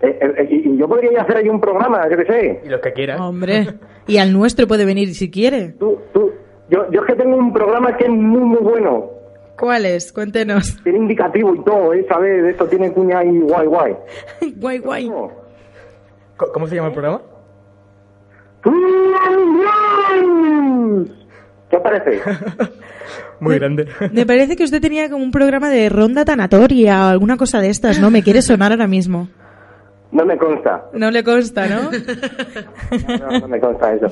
Eh, 0.00 0.16
eh, 0.20 0.48
eh, 0.48 0.76
yo 0.76 0.86
podría 0.86 1.22
hacer 1.22 1.38
ahí 1.38 1.48
un 1.48 1.60
programa, 1.60 2.08
yo 2.08 2.16
qué 2.18 2.24
sé. 2.24 2.60
Y 2.64 2.68
los 2.68 2.80
que 2.80 2.92
quieran. 2.92 3.20
Hombre, 3.20 3.66
y 4.06 4.18
al 4.18 4.32
nuestro 4.32 4.68
puede 4.68 4.84
venir 4.84 5.12
si 5.12 5.28
quiere. 5.28 5.70
Tú, 5.70 5.98
tú, 6.12 6.30
yo, 6.70 6.88
yo 6.92 7.00
es 7.00 7.06
que 7.08 7.14
tengo 7.16 7.36
un 7.36 7.52
programa 7.52 7.96
que 7.96 8.04
es 8.04 8.10
muy, 8.10 8.42
muy 8.42 8.60
bueno. 8.60 9.10
¿Cuál 9.58 9.86
es? 9.86 10.12
Cuéntenos. 10.12 10.80
Tiene 10.84 10.98
indicativo 10.98 11.52
y 11.52 11.64
todo, 11.64 11.92
¿eh? 11.92 12.06
¿Sabes? 12.08 12.44
De 12.44 12.50
esto 12.50 12.66
tiene 12.66 12.92
cuña 12.92 13.24
y 13.24 13.40
guay, 13.40 13.66
guay. 13.66 13.96
guay, 14.56 14.78
guay. 14.78 15.10
¿Cómo 16.52 16.66
se 16.68 16.76
llama 16.76 16.88
el 16.88 16.94
programa? 16.94 17.20
¿Qué 21.70 21.76
os 21.76 21.82
parece? 21.82 22.20
Muy 23.40 23.58
grande. 23.58 23.86
Me 24.12 24.26
parece 24.26 24.56
que 24.56 24.64
usted 24.64 24.80
tenía 24.80 25.08
como 25.10 25.22
un 25.22 25.30
programa 25.30 25.68
de 25.70 25.88
ronda 25.88 26.24
tanatoria 26.24 27.04
o 27.04 27.08
alguna 27.08 27.36
cosa 27.36 27.60
de 27.60 27.68
estas, 27.68 28.00
¿no? 28.00 28.10
Me 28.10 28.22
quiere 28.22 28.42
sonar 28.42 28.72
ahora 28.72 28.86
mismo. 28.88 29.28
No 30.10 30.24
me 30.24 30.36
consta. 30.38 30.86
No 30.94 31.10
le 31.10 31.22
consta, 31.22 31.66
¿no? 31.68 31.90
No, 33.30 33.40
no 33.40 33.48
me 33.48 33.60
consta 33.60 33.92
eso. 33.94 34.06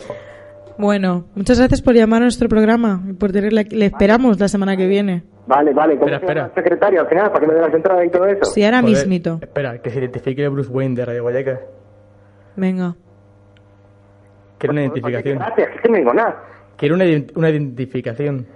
Bueno, 0.78 1.24
muchas 1.34 1.58
gracias 1.58 1.80
por 1.80 1.94
llamar 1.94 2.20
a 2.20 2.26
nuestro 2.26 2.48
programa 2.50 3.02
y 3.08 3.14
por 3.14 3.32
tenerle 3.32 3.62
aquí. 3.62 3.74
Le 3.76 3.86
esperamos 3.86 4.38
la 4.38 4.46
semana 4.48 4.76
que 4.76 4.86
viene. 4.86 5.24
Vale, 5.46 5.72
vale. 5.72 5.94
¿Cómo 5.96 6.12
Espera, 6.12 6.42
espera. 6.46 6.50
secretario 6.54 7.00
al 7.00 7.08
final? 7.08 7.28
Para 7.28 7.40
que 7.40 7.46
me 7.46 7.54
dé 7.54 7.60
las 7.62 7.72
entradas 7.74 8.04
y 8.04 8.10
todo 8.10 8.26
eso. 8.26 8.44
Sí, 8.44 8.62
ahora 8.62 8.80
Joder, 8.82 8.94
mismito. 8.94 9.38
Espera, 9.40 9.80
que 9.80 9.88
se 9.90 9.98
identifique 10.00 10.46
Bruce 10.48 10.70
Wayne 10.70 10.94
de 10.96 11.04
Radio 11.06 11.24
Vallecas. 11.24 11.60
Venga. 12.56 12.94
Quiero 14.58 14.72
una 14.72 14.80
Oye, 14.82 14.88
identificación. 14.88 15.38
Gracias, 15.38 15.68
que 15.70 15.78
que 15.88 15.96
digo 15.98 16.14
nada. 16.14 16.36
Quiero 16.76 16.94
una, 16.94 17.04
una 17.34 17.50
identificación. 17.50 18.46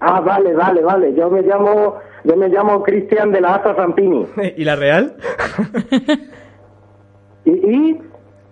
Ah, 0.00 0.20
vale, 0.20 0.52
vale, 0.54 0.82
vale. 0.82 1.14
Yo 1.14 1.30
me 1.30 1.42
llamo, 1.42 1.96
yo 2.24 2.36
me 2.36 2.48
llamo 2.48 2.82
Cristian 2.82 3.32
de 3.32 3.40
la 3.40 3.54
Asa 3.56 3.74
Zampini. 3.74 4.26
¿Y 4.56 4.64
la 4.64 4.76
real? 4.76 5.16
¿Y, 7.44 7.50
y 7.50 8.00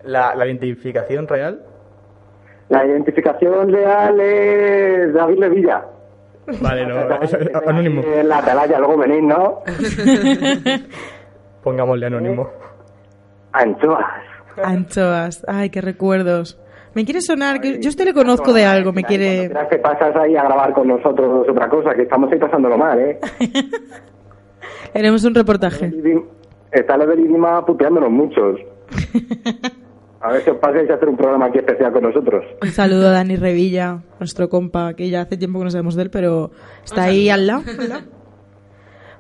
¿La, 0.05 0.35
la 0.35 0.47
identificación 0.47 1.27
real? 1.29 1.63
la 2.71 2.85
identificación 2.87 3.71
real 3.73 4.19
es 4.21 5.13
David 5.13 5.39
Levilla. 5.39 5.85
Vale, 6.61 6.87
no, 6.87 7.23
es 7.23 7.35
anónimo. 7.67 8.03
En 8.03 8.29
la 8.29 8.39
atalaya, 8.39 8.79
luego 8.79 8.99
venís, 8.99 9.23
¿no? 9.23 9.61
Pongámosle 11.63 12.07
anónimo. 12.07 12.49
Anchoas. 13.53 14.05
Anchoas. 14.63 15.45
Ay, 15.49 15.71
qué 15.71 15.81
recuerdos. 15.81 16.61
Me 16.95 17.05
quiere 17.05 17.21
sonar, 17.21 17.61
que 17.61 17.81
yo 17.81 17.89
a 17.89 17.91
usted 17.91 18.05
le 18.05 18.15
conozco 18.15 18.53
de 18.53 18.65
algo, 18.65 18.93
me 18.93 19.03
quiere... 19.03 19.49
Creas 19.49 19.69
que 19.69 19.79
pasas 19.79 20.15
ahí 20.15 20.37
a 20.37 20.45
grabar 20.45 20.73
con 20.73 20.87
nosotros 20.87 21.49
otra 21.49 21.69
cosa, 21.69 21.93
que 21.95 22.03
estamos 22.03 22.31
ahí 22.31 22.39
pasándolo 22.39 22.79
mal, 22.79 23.01
¿eh? 23.01 23.19
Haremos 24.95 25.25
un 25.25 25.35
reportaje. 25.35 25.93
Está 26.71 26.97
la 26.97 27.05
Belidima 27.05 27.67
puteándonos 27.67 28.11
muchos. 28.11 28.61
A 30.21 30.33
ver 30.33 30.43
si 30.43 30.49
os 30.49 30.57
pasáis 30.57 30.89
a 30.89 30.95
hacer 30.95 31.07
un 31.07 31.19
programa 31.19 31.47
aquí 31.47 31.59
especial 31.59 31.93
con 31.93 32.03
nosotros. 32.05 32.47
Un 32.63 32.71
saludo 32.71 33.09
a 33.09 33.11
Dani 33.11 33.37
Revilla, 33.37 34.05
nuestro 34.19 34.49
compa, 34.49 34.95
que 34.95 35.11
ya 35.11 35.21
hace 35.21 35.37
tiempo 35.37 35.59
que 35.59 35.67
no 35.67 35.71
sabemos 35.71 35.97
de 35.97 36.05
él, 36.05 36.11
pero 36.11 36.51
está 36.83 37.03
ahí 37.03 37.29
al 37.29 37.47
lado. 37.47 37.63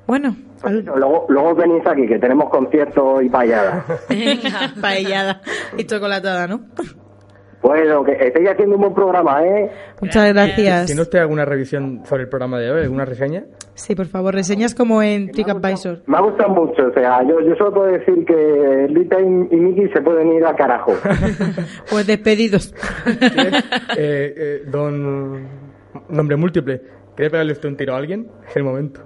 al 0.08 0.36
Luego, 0.70 1.26
luego 1.28 1.54
venís 1.54 1.86
aquí, 1.86 2.06
que 2.06 2.18
tenemos 2.18 2.48
conciertos 2.50 3.22
y 3.22 3.28
payadas. 3.28 3.84
paellada 4.80 5.40
y 5.76 5.84
chocolatada, 5.84 6.46
¿no? 6.46 6.60
Bueno, 7.64 8.04
que 8.04 8.12
estáis 8.12 8.50
haciendo 8.50 8.76
un 8.76 8.82
buen 8.82 8.94
programa, 8.94 9.42
¿eh? 9.42 9.70
Muchas 9.98 10.34
gracias. 10.34 10.84
¿Tiene 10.84 11.00
usted 11.00 11.20
alguna 11.20 11.46
revisión 11.46 12.02
sobre 12.04 12.24
el 12.24 12.28
programa 12.28 12.58
de 12.58 12.70
hoy? 12.70 12.82
¿Alguna 12.82 13.06
reseña? 13.06 13.44
Sí, 13.72 13.94
por 13.94 14.04
favor, 14.04 14.34
reseñas 14.34 14.74
como 14.74 15.02
en 15.02 15.30
TripAdvisor. 15.30 16.02
Me 16.06 16.18
ha 16.18 16.20
gustado 16.20 16.50
mucho, 16.50 16.88
o 16.88 16.92
sea, 16.92 17.22
yo, 17.22 17.40
yo 17.40 17.54
solo 17.56 17.72
puedo 17.72 17.86
decir 17.86 18.22
que 18.26 18.86
Lita 18.90 19.18
y, 19.18 19.24
y 19.24 19.60
Miki 19.60 19.88
se 19.94 20.02
pueden 20.02 20.34
ir 20.34 20.44
a 20.44 20.54
carajo. 20.54 20.92
Pues 21.90 22.06
despedidos. 22.06 22.74
Eh, 23.96 24.34
eh, 24.36 24.62
don... 24.66 25.48
Nombre 26.08 26.36
múltiple. 26.36 26.82
¿Quiere 27.14 27.30
pegarle 27.30 27.52
usted 27.52 27.68
un 27.68 27.76
tiro 27.76 27.94
a 27.94 27.98
alguien? 27.98 28.28
Es 28.48 28.56
el 28.56 28.64
momento. 28.64 29.00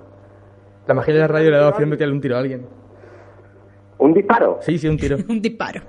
La 0.88 0.94
magia 0.94 1.12
de 1.12 1.20
la 1.20 1.28
radio 1.28 1.50
le 1.50 1.56
ha 1.56 1.58
dado 1.60 1.70
opción 1.70 1.90
de 1.90 1.96
tirarle 1.98 2.14
un 2.14 2.20
tiro 2.22 2.36
a 2.36 2.38
alguien. 2.40 2.66
¿Un 3.98 4.14
disparo? 4.14 4.58
Sí, 4.62 4.78
sí, 4.78 4.88
un 4.88 4.96
tiro. 4.96 5.18
Un 5.28 5.42
disparo. 5.42 5.82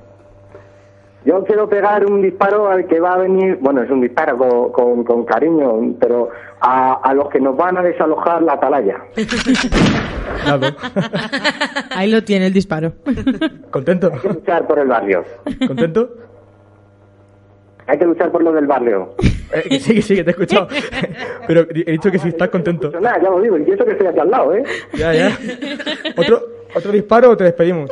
Yo 1.25 1.43
quiero 1.43 1.67
pegar 1.67 2.05
un 2.05 2.21
disparo 2.21 2.69
al 2.69 2.87
que 2.87 2.99
va 2.99 3.13
a 3.13 3.17
venir, 3.17 3.57
bueno, 3.61 3.83
es 3.83 3.89
un 3.91 3.99
disparo 3.99 4.37
con, 4.37 4.71
con, 4.71 5.03
con 5.03 5.25
cariño, 5.25 5.95
pero 5.99 6.29
a, 6.61 6.93
a 6.93 7.13
los 7.13 7.27
que 7.29 7.41
nos 7.41 7.57
van 7.57 7.77
a 7.77 7.81
desalojar 7.81 8.41
la 8.41 8.53
atalaya. 8.53 8.97
Ahí 11.91 12.09
lo 12.09 12.23
tiene 12.23 12.47
el 12.47 12.53
disparo. 12.53 12.93
¿Contento? 13.69 14.11
Hay 14.13 14.19
que 14.19 14.27
luchar 14.29 14.65
por 14.65 14.79
el 14.79 14.87
barrio. 14.87 15.23
¿Contento? 15.67 16.09
Hay 17.89 17.97
que 17.97 18.05
luchar 18.05 18.31
por 18.31 18.43
lo 18.43 18.51
del 18.53 18.67
barrio. 18.67 19.15
Eh, 19.51 19.79
sí, 19.79 19.99
sí, 20.03 20.15
que 20.15 20.23
te 20.23 20.29
he 20.29 20.33
escuchado. 20.33 20.67
Pero 21.47 21.61
he 21.73 21.93
dicho 21.93 22.11
que 22.11 22.19
sí 22.19 22.27
estás 22.27 22.49
contento. 22.49 22.91
Nada, 23.01 23.19
ya 23.19 23.31
lo 23.31 23.41
digo, 23.41 23.57
y 23.57 23.63
eso 23.71 23.83
que 23.83 23.93
estoy 23.93 24.05
aquí 24.05 24.19
al 24.19 24.29
lado, 24.29 24.53
¿eh? 24.53 24.63
Ya, 24.93 25.11
ya. 25.11 25.35
¿Otro, 26.15 26.39
¿Otro 26.75 26.91
disparo 26.91 27.31
o 27.31 27.35
te 27.35 27.45
despedimos? 27.45 27.89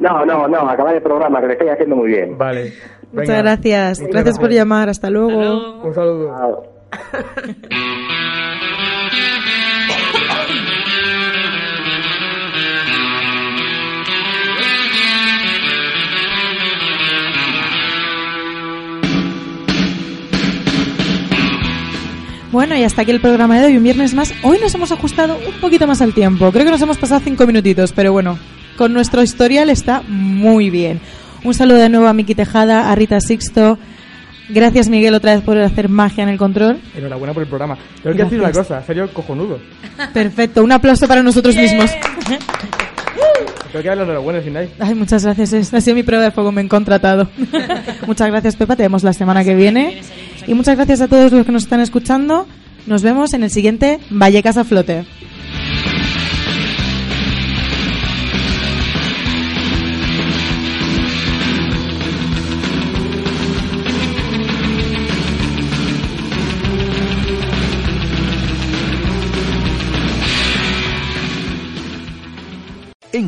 No, 0.00 0.26
no, 0.26 0.48
no, 0.48 0.68
acabar 0.68 0.96
el 0.96 1.02
programa, 1.02 1.40
que 1.40 1.46
lo 1.46 1.52
estoy 1.52 1.68
haciendo 1.68 1.94
muy 1.94 2.08
bien. 2.08 2.36
Vale. 2.36 2.72
Muchas 3.12 3.28
Venga, 3.28 3.42
gracias. 3.42 4.00
muchas 4.00 4.14
Gracias 4.14 4.38
por 4.40 4.50
llamar. 4.50 4.88
Hasta 4.88 5.10
luego. 5.10 5.80
Un 5.84 5.94
saludo. 5.94 6.64
Bueno, 22.52 22.76
y 22.76 22.84
hasta 22.84 23.00
aquí 23.00 23.10
el 23.10 23.20
programa 23.22 23.58
de 23.58 23.64
hoy, 23.66 23.78
un 23.78 23.82
viernes 23.82 24.12
más. 24.12 24.34
Hoy 24.42 24.58
nos 24.60 24.74
hemos 24.74 24.92
ajustado 24.92 25.38
un 25.38 25.58
poquito 25.58 25.86
más 25.86 26.02
al 26.02 26.12
tiempo. 26.12 26.52
Creo 26.52 26.66
que 26.66 26.70
nos 26.70 26.82
hemos 26.82 26.98
pasado 26.98 27.22
cinco 27.24 27.46
minutitos, 27.46 27.92
pero 27.92 28.12
bueno, 28.12 28.38
con 28.76 28.92
nuestro 28.92 29.22
historial 29.22 29.70
está 29.70 30.02
muy 30.06 30.68
bien. 30.68 31.00
Un 31.44 31.54
saludo 31.54 31.78
de 31.78 31.88
nuevo 31.88 32.06
a 32.08 32.12
Miki 32.12 32.34
Tejada, 32.34 32.92
a 32.92 32.94
Rita 32.94 33.22
Sixto. 33.22 33.78
Gracias, 34.50 34.90
Miguel, 34.90 35.14
otra 35.14 35.34
vez 35.34 35.42
por 35.42 35.56
hacer 35.56 35.88
magia 35.88 36.24
en 36.24 36.28
el 36.28 36.36
control. 36.36 36.78
Enhorabuena 36.94 37.32
por 37.32 37.42
el 37.42 37.48
programa. 37.48 37.78
Tengo 38.02 38.16
que 38.16 38.24
decir 38.24 38.38
una 38.38 38.52
cosa, 38.52 38.82
serio 38.82 39.10
cojonudo. 39.14 39.58
Perfecto, 40.12 40.62
un 40.62 40.72
aplauso 40.72 41.08
para 41.08 41.22
nosotros 41.22 41.56
mismos. 41.56 41.90
Tengo 43.70 43.82
que 43.82 43.88
darle 43.88 44.04
enhorabuena 44.04 44.42
sin 44.42 44.52
nadie. 44.52 44.70
Ay, 44.78 44.94
muchas 44.94 45.24
gracias. 45.24 45.52
Esta 45.52 45.78
ha 45.78 45.80
sido 45.80 45.96
mi 45.96 46.02
prueba 46.02 46.24
de 46.24 46.30
fuego, 46.30 46.52
me 46.52 46.60
han 46.60 46.68
contratado. 46.68 47.28
muchas 48.06 48.28
gracias, 48.28 48.56
Pepa. 48.56 48.76
Te 48.76 48.82
vemos 48.82 49.02
la 49.02 49.12
semana 49.12 49.44
que 49.44 49.54
viene. 49.54 50.02
Y 50.46 50.54
muchas 50.54 50.76
gracias 50.76 51.00
a 51.00 51.08
todos 51.08 51.32
los 51.32 51.46
que 51.46 51.52
nos 51.52 51.64
están 51.64 51.80
escuchando. 51.80 52.46
Nos 52.86 53.02
vemos 53.02 53.32
en 53.32 53.44
el 53.44 53.50
siguiente 53.50 54.00
Vallecas 54.10 54.56
a 54.56 54.64
Flote. 54.64 55.04